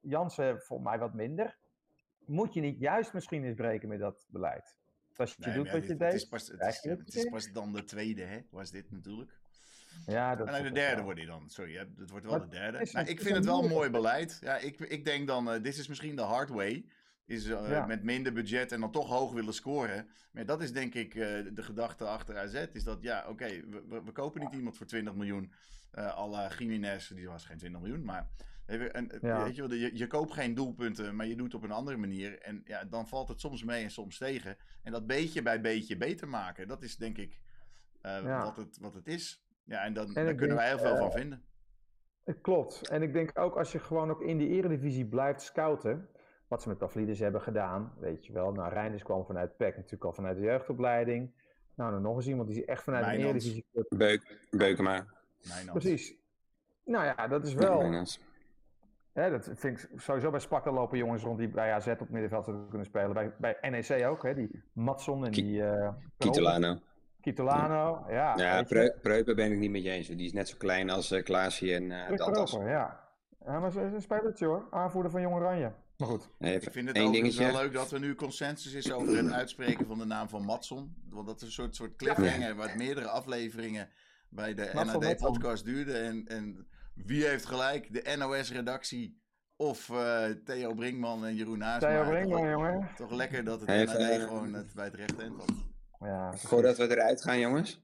Jansen 0.00 0.60
volgens 0.60 0.88
mij 0.88 0.98
wat 0.98 1.14
minder. 1.14 1.56
Moet 2.26 2.54
je 2.54 2.60
niet 2.60 2.78
juist 2.78 3.12
misschien 3.12 3.44
eens 3.44 3.56
breken 3.56 3.88
met 3.88 3.98
dat 3.98 4.26
beleid? 4.28 4.76
Als 5.16 5.36
je 5.38 5.52
doet 5.52 5.70
wat 5.70 5.86
je 5.86 5.96
deed, 5.96 6.12
het 6.12 6.14
is, 6.14 6.24
pas, 6.24 6.48
het, 6.48 7.14
is, 7.14 7.28
pas 7.28 7.52
dan 7.52 7.72
de 7.72 7.84
tweede, 7.84 8.22
hè, 8.22 8.38
was 8.50 8.70
dit 8.70 8.90
natuurlijk. 8.90 9.30
Ja, 10.06 10.36
dat 10.36 10.48
en 10.48 10.62
de 10.62 10.72
derde 10.72 11.02
wordt 11.02 11.18
hij 11.18 11.28
dan. 11.28 11.50
Sorry, 11.50 11.76
het 11.76 12.10
wordt 12.10 12.26
wel 12.26 12.40
de 12.40 12.48
derde. 12.48 12.78
Ik 13.04 13.20
vind 13.20 13.36
het 13.36 13.44
wel 13.44 13.62
een 13.62 13.70
mooi 13.70 13.90
beleid. 13.90 14.38
Ja, 14.40 14.56
ik, 14.56 14.80
ik 14.80 15.04
denk 15.04 15.26
dan, 15.26 15.54
uh, 15.54 15.62
dit 15.62 15.76
is 15.76 15.88
misschien 15.88 16.16
de 16.16 16.22
hard 16.22 16.48
way 16.48 16.84
is 17.26 17.46
uh, 17.46 17.86
met 17.86 18.02
minder 18.02 18.32
budget 18.32 18.72
en 18.72 18.80
dan 18.80 18.90
toch 18.90 19.08
hoog 19.08 19.32
willen 19.32 19.54
scoren. 19.54 20.08
Maar 20.32 20.46
dat 20.46 20.62
is 20.62 20.72
denk 20.72 20.94
ik 20.94 21.14
uh, 21.14 21.24
de 21.54 21.62
gedachte 21.62 22.04
achter 22.04 22.38
AZ. 22.38 22.66
Is 22.72 22.84
dat 22.84 23.02
ja, 23.02 23.20
oké, 23.20 23.30
okay, 23.30 23.64
we, 23.88 24.02
we, 24.04 24.12
kopen 24.12 24.40
niet 24.40 24.52
iemand 24.52 24.76
voor 24.76 24.86
20 24.86 25.14
miljoen. 25.14 25.52
Uh, 25.94 26.06
à 26.06 26.26
la 26.26 26.50
Jiménez, 26.58 27.08
die 27.08 27.28
was 27.28 27.44
geen 27.44 27.58
20 27.58 27.80
miljoen. 27.80 28.04
Maar 28.04 28.28
en, 28.66 29.10
ja. 29.20 29.44
weet 29.44 29.56
je, 29.56 29.78
je, 29.78 29.96
je 29.96 30.06
koopt 30.06 30.32
geen 30.32 30.54
doelpunten, 30.54 31.16
maar 31.16 31.26
je 31.26 31.36
doet 31.36 31.52
het 31.52 31.54
op 31.54 31.62
een 31.62 31.70
andere 31.70 31.96
manier. 31.96 32.38
En 32.38 32.62
ja, 32.64 32.84
dan 32.84 33.08
valt 33.08 33.28
het 33.28 33.40
soms 33.40 33.64
mee 33.64 33.82
en 33.82 33.90
soms 33.90 34.18
tegen. 34.18 34.56
En 34.82 34.92
dat 34.92 35.06
beetje 35.06 35.42
bij 35.42 35.60
beetje 35.60 35.96
beter 35.96 36.28
maken, 36.28 36.68
dat 36.68 36.82
is 36.82 36.96
denk 36.96 37.18
ik 37.18 37.40
wat, 38.22 38.56
het, 38.56 38.78
wat 38.80 38.94
het 38.94 39.06
is. 39.06 39.44
Ja, 39.64 39.84
en 39.84 39.92
dan, 39.92 40.14
en 40.14 40.24
daar 40.24 40.34
kunnen 40.34 40.56
wij 40.56 40.68
heel 40.68 40.78
veel 40.78 40.96
van 40.96 41.12
vinden. 41.12 41.42
Klopt. 42.40 42.88
En 42.88 43.02
ik 43.02 43.12
denk 43.12 43.38
ook 43.38 43.56
als 43.56 43.72
je 43.72 43.78
gewoon 43.78 44.10
ook 44.10 44.22
in 44.22 44.38
die 44.38 44.48
eredivisie 44.48 45.06
blijft 45.06 45.42
scouten 45.42 46.08
wat 46.54 46.62
ze 46.62 46.68
met 46.68 46.78
Pavlidis 46.78 47.18
hebben 47.18 47.40
gedaan, 47.40 47.92
weet 47.98 48.26
je 48.26 48.32
wel. 48.32 48.52
Nou, 48.52 48.72
Reinders 48.72 49.02
kwam 49.02 49.24
vanuit 49.24 49.56
PEC 49.56 49.76
natuurlijk 49.76 50.04
al 50.04 50.12
vanuit 50.12 50.36
de 50.36 50.42
jeugdopleiding. 50.42 51.32
Nou, 51.74 51.92
dan 51.92 52.02
nog 52.02 52.16
eens 52.16 52.26
iemand 52.26 52.48
die 52.48 52.64
echt 52.64 52.82
vanuit 52.82 53.04
de 53.04 53.16
Eredivisie... 53.16 53.64
Beuk, 53.88 54.46
Beukema. 54.50 55.06
Precies. 55.72 56.14
Nou 56.84 57.04
ja, 57.04 57.28
dat 57.28 57.46
is 57.46 57.54
wel... 57.54 58.04
Hè, 59.12 59.30
dat 59.30 59.50
vind 59.54 59.78
ik 59.80 60.00
sowieso 60.00 60.30
bij 60.30 60.40
Sparta 60.40 60.72
lopen 60.72 60.98
jongens 60.98 61.22
rond 61.22 61.38
die 61.38 61.48
bij 61.48 61.72
AZ 61.72 61.86
op 61.86 62.08
middenveld 62.08 62.44
zouden 62.44 62.68
kunnen 62.68 62.86
spelen. 62.86 63.12
Bij, 63.12 63.32
bij 63.38 63.70
NEC 63.70 64.06
ook, 64.06 64.22
hè, 64.22 64.34
die 64.34 64.62
Matson 64.72 65.24
en 65.24 65.30
die... 65.30 65.56
Uh, 65.56 65.88
Kitolano. 66.18 66.78
Kitolano, 67.20 68.04
ja. 68.08 68.36
Ja, 68.36 68.62
Preupen 69.02 69.36
ben 69.36 69.52
ik 69.52 69.58
niet 69.58 69.70
met 69.70 69.82
je 69.82 69.90
eens. 69.90 70.08
Die 70.08 70.26
is 70.26 70.32
net 70.32 70.48
zo 70.48 70.56
klein 70.58 70.90
als 70.90 71.12
uh, 71.12 71.22
Klaasje 71.22 71.74
en 71.74 71.82
uh, 71.82 72.16
Dantas. 72.16 72.52
ja. 72.52 73.00
ja, 73.46 73.60
maar 73.60 73.70
ze 73.70 73.80
is 73.80 73.92
een 73.92 74.02
spelertje 74.02 74.46
hoor. 74.46 74.66
Aanvoerder 74.70 75.10
van 75.10 75.20
Jong 75.20 75.34
Oranje. 75.34 75.72
Maar 76.06 76.18
goed. 76.18 76.28
ik 76.38 76.72
vind 76.72 76.88
het 76.88 76.98
ook 76.98 77.32
wel 77.32 77.62
leuk 77.62 77.72
dat 77.72 77.92
er 77.92 78.00
nu 78.00 78.14
consensus 78.14 78.72
is 78.72 78.92
over 78.92 79.16
het 79.16 79.32
uitspreken 79.32 79.86
van 79.86 79.98
de 79.98 80.04
naam 80.04 80.28
van 80.28 80.44
Matson. 80.44 80.94
Want 81.10 81.26
dat 81.26 81.36
is 81.36 81.42
een 81.42 81.52
soort, 81.52 81.76
soort 81.76 81.96
cliffhanger 81.96 82.54
wat 82.54 82.74
meerdere 82.74 83.08
afleveringen 83.08 83.88
bij 84.28 84.54
de 84.54 84.70
NAD-podcast 84.72 85.64
duurde. 85.64 85.98
En, 85.98 86.26
en 86.26 86.66
wie 86.94 87.26
heeft 87.26 87.46
gelijk? 87.46 87.92
De 87.92 88.16
NOS-redactie 88.16 89.22
of 89.56 89.88
uh, 89.88 90.24
Theo 90.44 90.74
Brinkman 90.74 91.24
en 91.24 91.34
Jeroen 91.34 91.60
Haasma. 91.60 91.88
Theo 91.88 92.10
Brinkman, 92.10 92.40
toch, 92.40 92.50
jongen. 92.50 92.90
Toch 92.96 93.10
lekker 93.10 93.44
dat 93.44 93.60
het 93.60 93.68
NAD 93.68 94.00
uh, 94.00 94.24
gewoon 94.24 94.54
het 94.54 94.74
bij 94.74 94.84
het 94.84 94.94
rechte 94.94 95.22
eind 95.22 95.36
had. 95.36 95.52
Ja, 96.00 96.36
Voordat 96.36 96.76
we 96.76 96.90
eruit 96.90 97.22
gaan, 97.22 97.38
jongens. 97.38 97.82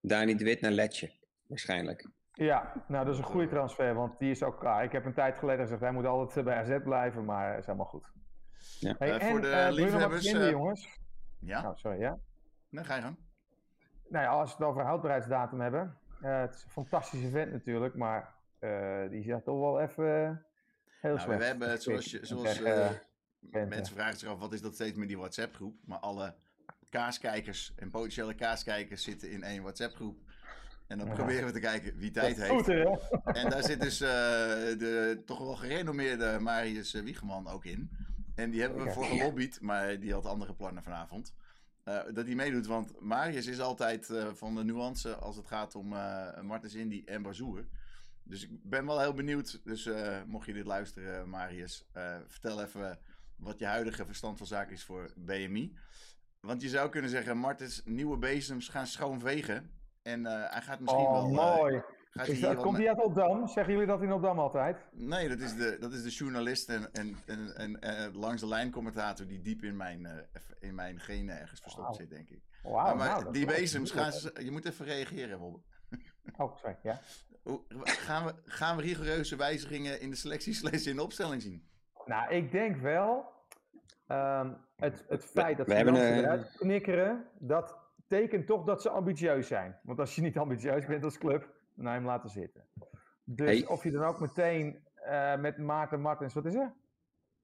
Dani 0.00 0.36
de 0.36 0.44
Wit 0.44 0.60
naar 0.60 0.70
Letje. 0.70 1.10
Waarschijnlijk. 1.46 2.08
Ja, 2.34 2.72
nou 2.88 3.04
dat 3.04 3.14
is 3.14 3.20
een 3.20 3.26
goede 3.26 3.48
transfer, 3.48 3.94
want 3.94 4.18
die 4.18 4.30
is 4.30 4.42
ook 4.42 4.58
klaar. 4.58 4.84
Ik 4.84 4.92
heb 4.92 5.04
een 5.04 5.14
tijd 5.14 5.38
geleden 5.38 5.60
gezegd, 5.60 5.80
hij 5.80 5.92
moet 5.92 6.06
altijd 6.06 6.44
bij 6.44 6.56
AZ 6.56 6.82
blijven, 6.82 7.24
maar 7.24 7.58
is 7.58 7.66
helemaal 7.66 7.86
goed. 7.86 8.12
Ja. 8.78 8.94
Hey, 8.98 9.14
uh, 9.14 9.28
voor 9.28 9.40
de 9.40 9.48
uh, 9.48 9.68
liefhebbers... 9.70 10.28
Vinden, 10.28 10.44
uh, 10.44 10.50
jongens? 10.50 10.98
Ja? 11.40 11.68
Oh, 11.68 11.76
sorry, 11.76 12.00
ja? 12.00 12.18
Nee, 12.68 12.84
ga 12.84 12.94
je 12.94 13.02
gang. 13.02 13.18
Nou 14.08 14.24
ja, 14.24 14.30
als 14.30 14.50
we 14.50 14.56
het 14.56 14.66
over 14.66 14.84
houdbaarheidsdatum 14.84 15.60
hebben. 15.60 15.98
het 16.20 16.54
is 16.54 16.64
een 16.64 16.70
fantastische 16.70 17.30
vent 17.30 17.52
natuurlijk, 17.52 17.94
maar 17.94 18.34
die 19.10 19.22
zegt 19.22 19.44
toch 19.44 19.60
wel 19.60 19.80
even 19.80 20.04
heel 21.00 21.14
nou, 21.14 21.18
slecht. 21.18 21.38
We 21.38 21.44
hebben, 21.44 21.82
zoals, 21.82 22.10
je, 22.10 22.26
zoals 22.26 22.60
mensen 23.50 23.94
vragen 23.94 24.18
zich 24.18 24.28
af, 24.28 24.38
wat 24.38 24.52
is 24.52 24.60
dat 24.60 24.74
steeds 24.74 24.98
met 24.98 25.08
die 25.08 25.18
WhatsApp-groep? 25.18 25.76
Maar 25.84 25.98
alle 25.98 26.34
kaaskijkers 26.90 27.74
en 27.76 27.90
potentiële 27.90 28.34
kaaskijkers 28.34 29.02
zitten 29.02 29.30
in 29.30 29.42
één 29.42 29.62
WhatsApp-groep. 29.62 30.18
En 30.86 30.98
dan 30.98 31.08
proberen 31.08 31.46
we 31.46 31.52
te 31.52 31.60
kijken 31.60 31.96
wie 31.96 32.10
tijd 32.10 32.36
heeft. 32.36 32.68
en 33.40 33.50
daar 33.50 33.62
zit 33.62 33.80
dus 33.80 34.00
uh, 34.00 34.08
de 34.08 35.22
toch 35.26 35.38
wel 35.38 35.56
gerenommeerde 35.56 36.38
Marius 36.40 36.92
Wiegeman 36.92 37.48
ook 37.48 37.64
in. 37.64 37.90
En 38.34 38.50
die 38.50 38.60
hebben 38.60 38.84
we 38.84 38.90
voor 38.90 39.04
gelobbyd, 39.04 39.60
maar 39.60 40.00
die 40.00 40.12
had 40.12 40.26
andere 40.26 40.54
plannen 40.54 40.82
vanavond. 40.82 41.34
Uh, 41.84 42.00
dat 42.12 42.26
hij 42.26 42.34
meedoet, 42.34 42.66
want 42.66 43.00
Marius 43.00 43.46
is 43.46 43.60
altijd 43.60 44.08
uh, 44.08 44.32
van 44.32 44.54
de 44.54 44.64
nuance 44.64 45.14
als 45.14 45.36
het 45.36 45.46
gaat 45.46 45.74
om 45.74 45.88
Martens 46.42 46.74
Indy 46.74 47.02
en 47.04 47.22
Bazoer. 47.22 47.64
Dus 48.22 48.42
ik 48.42 48.50
ben 48.62 48.86
wel 48.86 49.00
heel 49.00 49.14
benieuwd. 49.14 49.60
Dus 49.64 49.88
mocht 50.26 50.46
je 50.46 50.52
dit 50.52 50.66
luisteren, 50.66 51.28
Marius, 51.28 51.86
vertel 52.26 52.62
even 52.62 52.98
wat 53.36 53.58
je 53.58 53.66
huidige 53.66 54.06
verstand 54.06 54.38
van 54.38 54.46
zaken 54.46 54.72
is 54.72 54.84
voor 54.84 55.12
BMI. 55.16 55.76
Want 56.40 56.62
je 56.62 56.68
zou 56.68 56.90
kunnen 56.90 57.10
zeggen, 57.10 57.38
Martens 57.38 57.82
nieuwe 57.84 58.18
bezems 58.18 58.68
gaan 58.68 58.86
schoonvegen. 58.86 59.70
En 60.04 60.24
hij 60.24 60.62
gaat 60.62 60.80
misschien 60.80 61.04
oh, 61.04 61.12
wel... 61.12 61.28
mooi. 61.28 61.82
Is 62.22 62.40
dat, 62.40 62.56
komt 62.56 62.76
hij 62.76 62.88
uit 62.88 63.02
Opdam? 63.02 63.48
Zeggen 63.48 63.72
jullie 63.72 63.88
dat 63.88 64.02
in 64.02 64.12
Opdam 64.12 64.38
altijd? 64.38 64.76
Nee, 64.92 65.28
dat 65.28 65.40
is 65.40 65.56
de, 65.56 65.76
dat 65.80 65.92
is 65.92 66.02
de 66.02 66.10
journalist 66.10 66.68
en, 66.68 66.92
en, 66.92 67.16
en, 67.26 67.56
en, 67.56 67.80
en 67.80 68.16
langs 68.16 68.40
de 68.40 68.48
lijn 68.48 68.70
commentator 68.70 69.26
die 69.26 69.40
diep 69.40 69.62
in 69.62 69.76
mijn, 69.76 70.00
uh, 70.00 70.10
in 70.60 70.74
mijn 70.74 71.00
genen 71.00 71.40
ergens 71.40 71.60
verstopt 71.60 71.86
wow. 71.86 71.96
zit, 71.96 72.10
denk 72.10 72.28
ik. 72.28 72.42
Wow, 72.62 72.74
maar, 72.74 72.96
maar 72.96 73.20
nou, 73.20 73.32
die 73.32 73.46
bezems, 73.46 73.90
gaan 73.90 74.12
ze, 74.12 74.32
je 74.44 74.50
moet 74.50 74.66
even 74.66 74.84
reageren, 74.84 75.38
Bob. 75.38 75.60
Oh, 76.36 76.56
sorry, 76.56 76.76
ja. 76.82 77.00
Gaan 77.82 78.24
we, 78.26 78.34
gaan 78.44 78.76
we 78.76 78.82
rigoureuze 78.82 79.36
wijzigingen 79.36 80.00
in 80.00 80.10
de 80.10 80.16
selectie 80.16 80.70
in 80.90 80.96
de 80.96 81.02
opstelling 81.02 81.42
zien? 81.42 81.68
Nou, 82.04 82.34
ik 82.34 82.52
denk 82.52 82.76
wel... 82.76 83.32
Um, 84.08 84.56
het, 84.76 85.04
het 85.08 85.24
feit 85.24 85.56
dat 85.56 85.66
we 85.66 85.72
ze 85.72 85.78
hebben, 85.78 85.96
eruit 85.96 86.56
knikkeren, 86.56 87.26
dat 87.38 87.83
tekent 88.06 88.46
toch 88.46 88.64
dat 88.64 88.82
ze 88.82 88.88
ambitieus 88.90 89.46
zijn. 89.46 89.78
Want 89.82 89.98
als 89.98 90.14
je 90.14 90.22
niet 90.22 90.38
ambitieus 90.38 90.86
bent 90.86 91.04
als 91.04 91.18
club, 91.18 91.52
dan 91.74 91.86
hem 91.86 92.04
laten 92.04 92.30
zitten. 92.30 92.64
Dus 93.24 93.48
hey. 93.48 93.66
of 93.66 93.84
je 93.84 93.90
dan 93.90 94.04
ook 94.04 94.20
meteen 94.20 94.84
uh, 95.06 95.36
met 95.36 95.58
Maarten 95.58 96.00
Martens, 96.00 96.34
wat 96.34 96.46
is 96.46 96.54
er? 96.54 96.74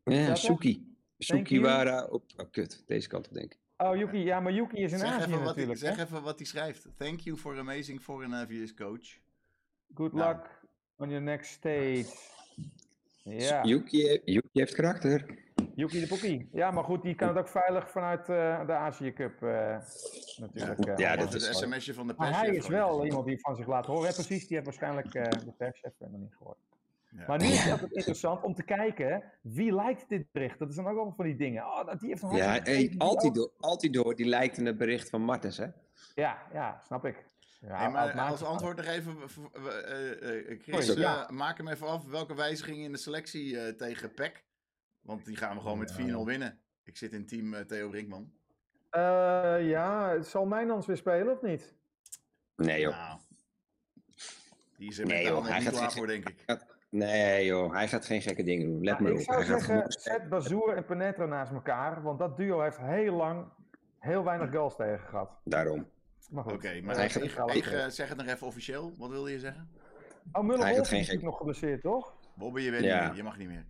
Ja, 0.05 0.35
Suki. 0.35 0.97
Suki 1.19 1.67
oh 1.67 2.15
kut, 2.51 2.83
deze 2.87 3.09
kant 3.09 3.29
op 3.29 3.35
denk 3.35 3.53
ik. 3.53 3.59
Oh, 3.77 3.97
Yuki, 3.97 4.19
ja, 4.19 4.41
maar 4.41 4.53
Yuki 4.53 4.77
is 4.77 4.93
in 4.93 4.99
zeg 4.99 5.09
Azië 5.09 5.33
even 5.33 5.45
natuurlijk. 5.45 5.81
Hij, 5.81 5.95
zeg 5.95 6.07
even 6.07 6.23
wat 6.23 6.39
hij 6.39 6.47
schrijft. 6.47 6.89
Thank 6.97 7.21
you 7.21 7.37
for 7.37 7.59
amazing 7.59 8.01
foreign 8.01 8.35
aviators 8.35 8.75
coach. 8.75 9.19
Good 9.95 10.13
nou. 10.13 10.35
luck 10.35 10.65
on 10.97 11.09
your 11.09 11.23
next 11.23 11.51
stage. 11.51 12.07
Ja. 13.23 13.65
Yuki, 13.65 14.21
Yuki 14.25 14.49
heeft 14.53 14.75
karakter. 14.75 15.40
Yuki 15.81 16.01
de 16.01 16.07
Poekie. 16.07 16.49
Ja, 16.53 16.71
maar 16.71 16.85
goed, 16.85 17.03
die 17.03 17.15
kan 17.15 17.29
het 17.29 17.37
ook 17.37 17.49
veilig 17.49 17.91
vanuit 17.91 18.29
uh, 18.29 18.67
de 18.67 18.73
Azië 18.73 19.13
Cup 19.13 19.43
uh, 19.43 19.77
natuurlijk. 20.37 20.87
Uh, 20.87 20.97
ja, 20.97 21.17
dat 21.17 21.35
is 21.35 21.47
het 21.47 21.57
sms'je 21.57 21.95
van 21.95 22.07
de 22.07 22.15
pers. 22.15 22.31
Maar 22.31 22.39
hij 22.41 22.55
is 22.55 22.67
wel 22.67 23.05
iemand 23.05 23.27
die 23.27 23.41
van 23.41 23.57
zich 23.57 23.67
laat 23.67 23.87
horen. 23.87 24.09
Ja, 24.09 24.13
precies, 24.13 24.47
die 24.47 24.57
heeft 24.57 24.65
waarschijnlijk 24.65 25.13
de 25.13 25.53
perschef 25.57 25.93
nog 25.99 26.21
niet 26.21 26.35
gehoord. 26.37 26.59
Ja. 27.11 27.25
Maar 27.27 27.39
nu 27.39 27.45
is 27.45 27.63
het 27.63 27.73
altijd 27.73 27.93
interessant 27.93 28.43
om 28.43 28.55
te 28.55 28.63
kijken, 28.63 29.23
wie 29.41 29.75
lijkt 29.75 30.09
dit 30.09 30.27
bericht? 30.33 30.59
Dat 30.59 30.69
is 30.69 30.75
dan 30.75 30.87
ook 30.87 30.97
allemaal 30.97 31.15
van 31.17 31.25
die 31.25 31.37
dingen. 31.37 31.65
Oh, 31.65 31.99
die 31.99 32.09
heeft 32.09 32.23
een 32.23 32.31
ja, 32.31 32.61
hey, 32.63 32.95
Altidoor, 32.99 33.51
Altidoor, 33.61 34.15
die 34.15 34.27
lijkt 34.27 34.57
in 34.59 34.67
het 34.67 34.79
bericht 34.79 35.11
van 35.11 35.23
Martens, 35.23 35.57
hè? 35.57 35.67
Ja, 36.15 36.39
ja, 36.53 36.81
snap 36.87 37.05
ik. 37.05 37.25
Ja, 37.61 37.77
hey, 37.77 37.91
maar 37.91 38.31
als 38.31 38.43
antwoord 38.43 38.77
nog 38.77 38.87
even, 38.87 39.17
Chris, 40.63 40.95
ja. 40.95 41.29
maak 41.31 41.57
hem 41.57 41.69
even 41.69 41.87
af. 41.87 42.05
Welke 42.07 42.35
wijzigingen 42.35 42.85
in 42.85 42.93
de 42.93 42.99
selectie 42.99 43.77
tegen 43.77 44.15
PEC? 44.15 44.43
Want 45.03 45.25
die 45.25 45.37
gaan 45.37 45.57
we 45.57 45.63
gewoon 45.63 45.79
met 45.79 45.93
4-0 46.01 46.25
winnen. 46.25 46.61
Ik 46.85 46.97
zit 46.97 47.13
in 47.13 47.27
team 47.27 47.55
uh, 47.55 47.61
Theo 47.61 47.89
Brinkman. 47.89 48.33
Uh, 48.91 49.69
ja, 49.69 50.23
zal 50.23 50.47
Mijnans 50.47 50.87
weer 50.87 50.97
spelen 50.97 51.33
of 51.33 51.43
niet? 51.43 51.75
Nee 52.57 52.81
joh. 52.81 52.97
Nou, 52.97 53.21
die 54.77 54.89
is 54.89 54.99
er 54.99 55.07
nee, 55.07 55.25
joh, 55.25 55.47
hij 55.47 55.61
gaat 55.61 55.73
klaar 55.73 55.93
voor, 55.93 56.07
denk 56.07 56.29
ik. 56.29 56.45
Nee 56.91 57.45
joh, 57.45 57.73
hij 57.73 57.89
gaat 57.89 58.05
geen 58.07 58.23
gekke 58.23 58.43
dingen 58.43 58.67
doen. 58.67 58.85
Let 58.85 59.01
nou, 59.01 59.03
maar 59.03 59.13
ik 59.13 59.29
op. 59.29 59.39
Ik 59.39 59.47
zou 59.47 59.61
zeggen, 59.61 59.85
zet 59.93 60.29
Bazoer 60.29 60.77
en 60.77 60.85
Penetra 60.85 61.27
naast 61.27 61.53
elkaar. 61.53 62.03
Want 62.03 62.19
dat 62.19 62.37
duo 62.37 62.61
heeft 62.61 62.79
heel 62.79 63.15
lang 63.15 63.53
heel 63.99 64.25
weinig 64.25 64.51
goals 64.51 64.77
tegen 64.77 65.09
gehad. 65.09 65.41
Daarom. 65.45 65.89
Oké, 66.35 66.53
okay, 66.53 66.81
maar 66.81 66.99
ik, 67.05 67.15
ik, 67.15 67.33
ik 67.55 67.67
uh, 67.67 67.87
zeg 67.87 68.09
het 68.09 68.17
nog 68.17 68.27
even 68.27 68.47
officieel. 68.47 68.95
Wat 68.97 69.11
wilde 69.11 69.31
je 69.31 69.39
zeggen? 69.39 69.71
Oh, 70.33 70.45
Muller 70.45 70.93
is 70.93 71.09
gek... 71.09 71.23
nog 71.23 71.37
geblesseerd, 71.37 71.83
toch? 71.83 72.15
Bobby, 72.35 72.61
je, 72.61 72.71
weet 72.71 72.83
ja. 72.83 72.99
niet 72.99 73.09
meer. 73.09 73.17
je 73.17 73.23
mag 73.23 73.37
niet 73.37 73.49
meer. 73.49 73.67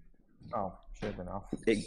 Oh, 0.51 0.75
shit, 0.93 1.17
ben 1.17 1.29
af. 1.29 1.45
Ik. 1.65 1.87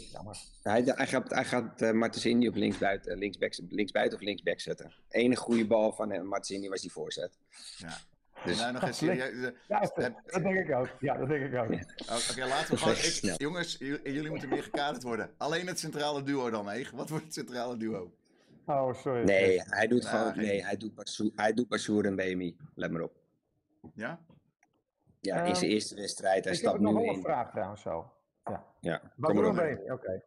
Hij, 0.62 0.82
hij 0.84 1.06
gaat, 1.06 1.30
hij 1.30 1.44
gaat 1.44 1.82
uh, 1.82 1.92
Martensini 1.92 2.48
op 2.48 2.54
linksbuiten, 2.54 3.18
linksback, 3.18 3.52
linksbuiten 3.68 4.18
of 4.18 4.24
linksback 4.24 4.60
zetten. 4.60 4.92
Enige 5.08 5.40
goede 5.40 5.66
bal 5.66 5.92
van 5.92 6.12
uh, 6.12 6.22
Martensini 6.22 6.68
was 6.68 6.80
die 6.80 6.92
voorzet. 6.92 7.38
Ja. 7.76 7.98
Dus, 8.44 8.58
nou, 8.58 8.72
nog 8.72 8.82
eens 8.86 8.98
serieus. 8.98 9.52
Ja, 9.68 9.80
dat 9.80 10.42
denk 10.42 10.68
ik 10.68 10.74
ook. 10.74 10.88
Ja, 11.00 11.16
dat 11.16 11.28
denk 11.28 11.44
ik 11.44 11.60
ook. 11.60 11.72
Ja. 11.72 11.80
Oké, 12.16 12.30
okay, 12.30 12.48
laten 12.48 12.70
we 12.70 12.76
gewoon. 12.76 12.94
Ik, 12.94 13.40
jongens, 13.40 13.76
jullie 13.78 14.30
moeten 14.30 14.48
meer 14.48 14.62
gekaderd 14.62 15.02
worden. 15.02 15.30
Alleen 15.36 15.66
het 15.66 15.78
centrale 15.78 16.22
duo 16.22 16.50
dan, 16.50 16.70
Eeg. 16.70 16.90
Wat 16.90 17.08
wordt 17.08 17.24
het 17.24 17.34
centrale 17.34 17.76
duo? 17.76 18.12
Oh, 18.66 18.94
sorry. 18.94 19.24
Nee, 19.24 19.60
hij 19.64 19.86
doet 19.86 20.02
nou, 20.02 20.16
gewoon. 20.16 20.44
Nee, 20.44 20.64
hij 20.64 20.76
doet, 20.76 20.94
Bassoer, 20.94 21.30
hij 21.34 21.52
doet 21.52 21.68
Bassoer 21.68 22.04
en 22.04 22.16
BMI. 22.16 22.56
Let 22.74 22.90
maar 22.90 23.02
op. 23.02 23.16
Ja? 23.94 24.20
Ja, 25.20 25.42
in 25.42 25.56
zijn 25.56 25.70
eerste 25.70 25.94
wedstrijd. 25.94 26.44
Hij 26.44 26.52
ik 26.52 26.58
stapt 26.58 26.72
heb 26.72 26.82
nog 26.82 26.92
nu 26.92 26.98
wel 26.98 27.08
in. 27.10 27.16
een 27.16 27.22
vraag 27.22 27.50
trouwens 27.50 27.82
zo. 27.82 28.12
Ja. 28.44 28.64
Ja, 28.80 29.12
kom 29.20 29.38
er 29.38 29.48
Oké. 29.48 29.92
Okay. 29.92 30.22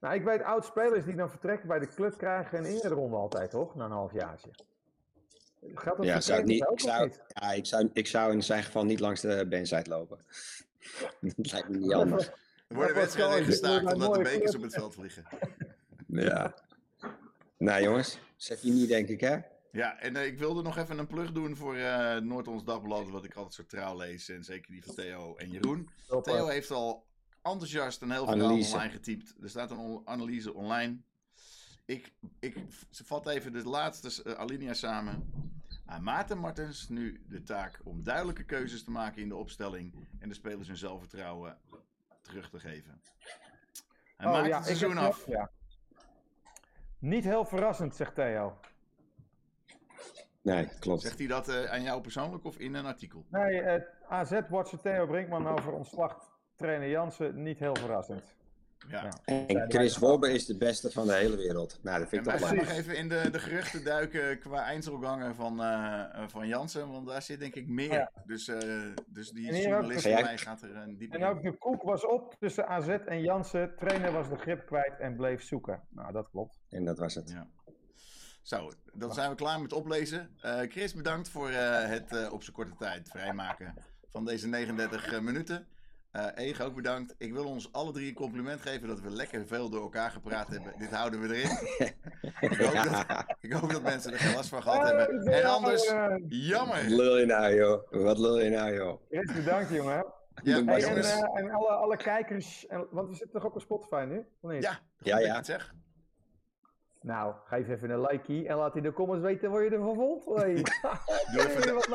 Nou, 0.00 0.14
ik 0.14 0.24
weet 0.24 0.42
oud-spelers 0.42 1.04
die 1.04 1.14
dan 1.14 1.30
vertrekken 1.30 1.68
bij 1.68 1.78
de 1.78 1.88
club 1.88 2.16
krijgen 2.16 2.58
een 2.58 2.64
eerder 2.64 2.90
ronde 2.90 3.16
altijd, 3.16 3.50
toch? 3.50 3.74
Na 3.74 3.84
een 3.84 3.90
halfjaartje. 3.90 4.50
Geldt 5.74 5.98
dat 5.98 6.06
ja, 6.06 6.20
zou 6.20 6.40
ik, 6.40 6.44
niet, 6.44 6.66
ook, 6.66 6.72
ik, 6.72 6.80
zou, 6.80 7.12
ja 7.28 7.52
ik, 7.52 7.66
zou, 7.66 7.90
ik 7.92 8.06
zou 8.06 8.32
in 8.32 8.42
zijn 8.42 8.62
geval 8.62 8.84
niet 8.84 9.00
langs 9.00 9.20
de 9.20 9.46
bandside 9.48 9.90
lopen. 9.90 10.18
dat 11.20 11.52
lijkt 11.52 11.68
me 11.68 11.76
niet 11.76 11.92
anders. 11.92 12.26
Er 12.68 12.76
worden 12.76 12.94
wedstrijden 12.94 13.44
gestaakt 13.44 13.92
omdat 13.92 14.14
de 14.14 14.22
bekers 14.22 14.54
op 14.54 14.62
het 14.62 14.74
veld 14.74 14.94
vliegen. 14.94 15.24
ja. 16.06 16.54
Nou 17.58 17.82
jongens, 17.82 18.18
niet 18.62 18.88
denk 18.88 19.08
ik 19.08 19.20
hè? 19.20 19.38
Ja, 19.70 20.00
en 20.00 20.16
uh, 20.16 20.26
ik 20.26 20.38
wilde 20.38 20.62
nog 20.62 20.76
even 20.78 20.98
een 20.98 21.06
plug 21.06 21.32
doen 21.32 21.56
voor 21.56 21.76
uh, 21.76 22.16
Noord-Ons 22.16 22.64
Dagblad, 22.64 23.08
wat 23.08 23.24
ik 23.24 23.34
altijd 23.34 23.54
zo 23.54 23.64
trouw 23.66 23.96
lees. 23.96 24.28
En 24.28 24.44
zeker 24.44 24.72
die 24.72 24.84
van 24.84 24.94
Theo 24.94 25.36
en 25.36 25.50
Jeroen. 25.50 25.90
Theo 26.22 26.46
heeft 26.46 26.70
al 26.70 27.04
enthousiast 27.44 28.02
een 28.02 28.10
heel 28.10 28.26
verhaal 28.26 28.50
online 28.50 28.90
getypt. 28.90 29.34
Er 29.42 29.48
staat 29.48 29.70
een 29.70 30.02
analyse 30.04 30.54
online. 30.54 30.96
Ik, 31.84 32.12
ik 32.40 32.56
vat 32.90 33.26
even 33.26 33.52
de 33.52 33.68
laatste 33.68 34.24
uh, 34.24 34.34
alinea 34.34 34.74
samen. 34.74 35.32
Aan 35.86 36.02
Maarten 36.02 36.38
Martens 36.38 36.88
nu 36.88 37.24
de 37.28 37.42
taak 37.42 37.80
om 37.84 38.02
duidelijke 38.02 38.44
keuzes 38.44 38.84
te 38.84 38.90
maken 38.90 39.22
in 39.22 39.28
de 39.28 39.36
opstelling 39.36 39.94
en 40.18 40.28
de 40.28 40.34
spelers 40.34 40.68
hun 40.68 40.76
zelfvertrouwen 40.76 41.58
terug 42.22 42.50
te 42.50 42.60
geven. 42.60 43.00
Hij 44.16 44.26
oh, 44.26 44.32
maakt 44.32 44.46
ja, 44.46 44.56
het 44.56 44.66
seizoen 44.66 44.98
af. 44.98 45.26
Ja. 45.26 45.50
Niet 46.98 47.24
heel 47.24 47.44
verrassend, 47.44 47.96
zegt 47.96 48.14
Theo. 48.14 48.58
Nee, 50.42 50.68
klopt. 50.78 51.02
Zegt 51.02 51.18
hij 51.18 51.26
dat 51.26 51.48
uh, 51.48 51.64
aan 51.64 51.82
jou 51.82 52.00
persoonlijk 52.00 52.44
of 52.44 52.58
in 52.58 52.74
een 52.74 52.86
artikel? 52.86 53.24
Nee, 53.28 53.62
uh, 53.62 53.74
AZ-watcher 54.08 54.80
Theo 54.80 55.06
Brinkman 55.06 55.48
over 55.48 55.72
ontslag 55.72 56.33
trainer 56.56 56.88
Jansen, 56.88 57.42
niet 57.42 57.58
heel 57.58 57.76
verrassend. 57.76 58.34
Ja. 58.88 59.02
ja. 59.02 59.46
En 59.46 59.70
Chris 59.70 59.98
Wobbe 59.98 60.32
is 60.32 60.46
de 60.46 60.56
beste 60.56 60.90
van 60.90 61.06
de 61.06 61.14
hele 61.14 61.36
wereld. 61.36 61.78
Nou, 61.82 61.98
dat 61.98 62.08
vind 62.08 62.26
ik 62.26 62.32
toch 62.36 62.54
nog 62.54 62.68
even 62.68 62.96
in 62.96 63.08
de, 63.08 63.30
de 63.30 63.38
geruchten 63.38 63.84
duiken 63.84 64.38
qua 64.38 64.64
eindselgangen 64.64 65.34
van, 65.34 65.60
uh, 65.60 66.04
van 66.26 66.48
Jansen, 66.48 66.90
want 66.90 67.06
daar 67.06 67.22
zit 67.22 67.40
denk 67.40 67.54
ik 67.54 67.68
meer. 67.68 67.92
Ja. 67.92 68.10
Dus, 68.24 68.48
uh, 68.48 68.58
dus 69.06 69.30
die 69.30 69.60
journalist 69.60 70.02
van 70.02 70.22
mij 70.22 70.38
gaat 70.38 70.62
er 70.62 70.76
een 70.76 70.98
diep 70.98 71.14
En 71.14 71.24
ook 71.24 71.42
de 71.42 71.52
koek 71.52 71.82
was 71.82 72.06
op 72.06 72.34
tussen 72.38 72.68
AZ 72.68 72.88
en 72.88 73.20
Jansen. 73.20 73.76
Trainer 73.76 74.12
was 74.12 74.28
de 74.28 74.36
grip 74.36 74.66
kwijt 74.66 74.98
en 74.98 75.16
bleef 75.16 75.42
zoeken. 75.42 75.82
Nou, 75.88 76.12
dat 76.12 76.30
klopt. 76.30 76.60
En 76.68 76.84
dat 76.84 76.98
was 76.98 77.14
het. 77.14 77.30
Ja. 77.30 77.46
Zo, 78.42 78.70
dan 78.92 79.14
zijn 79.14 79.30
we 79.30 79.36
klaar 79.36 79.60
met 79.60 79.72
oplezen. 79.72 80.30
Uh, 80.42 80.60
Chris, 80.60 80.94
bedankt 80.94 81.28
voor 81.28 81.50
het 81.50 82.30
op 82.30 82.42
zijn 82.42 82.56
korte 82.56 82.74
tijd 82.78 83.08
vrijmaken 83.08 83.74
van 84.12 84.24
deze 84.24 84.48
39 84.48 85.20
minuten. 85.20 85.66
Uh, 86.16 86.26
Ege, 86.34 86.64
ook 86.64 86.74
bedankt. 86.74 87.14
Ik 87.18 87.32
wil 87.32 87.44
ons 87.44 87.72
alle 87.72 87.92
drie 87.92 88.08
een 88.08 88.14
compliment 88.14 88.60
geven 88.60 88.88
dat 88.88 89.00
we 89.00 89.10
lekker 89.10 89.46
veel 89.46 89.70
door 89.70 89.82
elkaar 89.82 90.10
gepraat 90.10 90.48
hebben. 90.48 90.72
Dit 90.78 90.90
houden 90.90 91.20
we 91.20 91.34
erin. 91.34 91.50
ik, 92.50 92.58
hoop 92.58 92.74
dat, 92.74 93.24
ik, 93.40 93.52
hoop 93.52 93.70
dat, 93.70 93.82
mensen 93.82 94.12
er 94.12 94.18
geen 94.18 94.34
last 94.34 94.48
van 94.48 94.62
gehad 94.62 94.88
hebben. 94.88 95.32
En 95.32 95.44
anders, 95.44 95.92
jammer. 96.28 96.82
Wat 96.82 96.86
lul 96.86 97.18
je 97.18 97.26
nou, 97.26 97.54
joh? 97.54 97.90
Wat 97.90 98.18
lul 98.18 98.40
je 98.40 98.50
nou, 98.50 98.74
joh? 98.74 99.00
Chris, 99.08 99.32
bedankt, 99.32 99.70
jongen. 99.70 100.04
Ja, 100.42 100.64
hey, 100.64 100.84
en, 100.84 100.96
uh, 100.96 101.38
en 101.38 101.50
alle, 101.50 101.68
alle 101.68 101.96
kijkers, 101.96 102.66
en, 102.66 102.86
want 102.90 103.08
we 103.08 103.14
zitten 103.14 103.32
toch 103.32 103.44
ook 103.44 103.54
op 103.54 103.60
Spotify 103.60 104.04
nu? 104.08 104.26
Of 104.40 104.50
niet? 104.50 104.62
Ja, 104.62 104.78
ja, 104.98 105.18
ja. 105.18 105.38
Ik 105.38 105.44
zeg. 105.44 105.74
Nou, 107.00 107.34
geef 107.44 107.68
even 107.68 107.90
een 107.90 108.00
likeie 108.00 108.48
en 108.48 108.56
laat 108.56 108.76
in 108.76 108.82
de 108.82 108.92
comments 108.92 109.22
weten 109.22 109.50
waar 109.50 109.64
je 109.64 109.70
ervan 109.70 109.94
vond. 109.94 110.24
Hey. 110.24 110.54
Doe 111.32 111.48
even 111.48 111.74
wat 111.74 111.88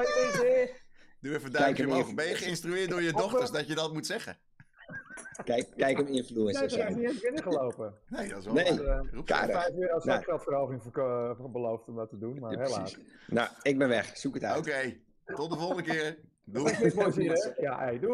Doe 1.22 1.36
even 1.36 1.52
duimpje 1.52 1.86
omhoog. 1.86 2.14
Ben 2.14 2.28
je 2.28 2.36
geïnstrueerd 2.36 2.90
door 2.90 3.02
je 3.02 3.12
dochters 3.12 3.52
dat 3.52 3.68
je 3.68 3.76
dat 3.76 3.94
moet 3.94 4.06
zeggen? 4.06 4.38
Kijk, 5.44 5.68
kijk 5.76 5.98
hem 5.98 6.08
influencer 6.08 6.62
nee, 6.62 6.70
zijn. 6.70 6.82
hij 6.82 6.92
is 6.92 6.98
niet 6.98 7.10
eens 7.10 7.22
binnengelopen. 7.22 7.94
Nee, 8.08 8.30
dat 8.30 8.38
is 8.38 8.46
wel 8.46 8.54
nee. 8.54 8.82
Uh, 8.82 9.02
Vijf 9.26 9.76
euro 9.76 10.00
zakgeldverhoging 10.00 10.94
nou. 10.94 11.50
beloofd 11.50 11.88
om 11.88 11.96
dat 11.96 12.10
te 12.10 12.18
doen, 12.18 12.40
maar 12.40 12.52
ja, 12.52 12.60
helaas. 12.60 12.98
Nou, 13.28 13.50
ik 13.62 13.78
ben 13.78 13.88
weg. 13.88 14.18
Zoek 14.18 14.34
het 14.34 14.44
uit. 14.44 14.58
Oké, 14.58 14.70
okay. 14.70 15.02
tot 15.26 15.50
de 15.50 15.58
volgende 15.58 15.84
keer. 15.84 16.18
Doei. 16.44 16.74
Ja, 17.58 17.80
hey, 17.80 18.00
doei. 18.00 18.14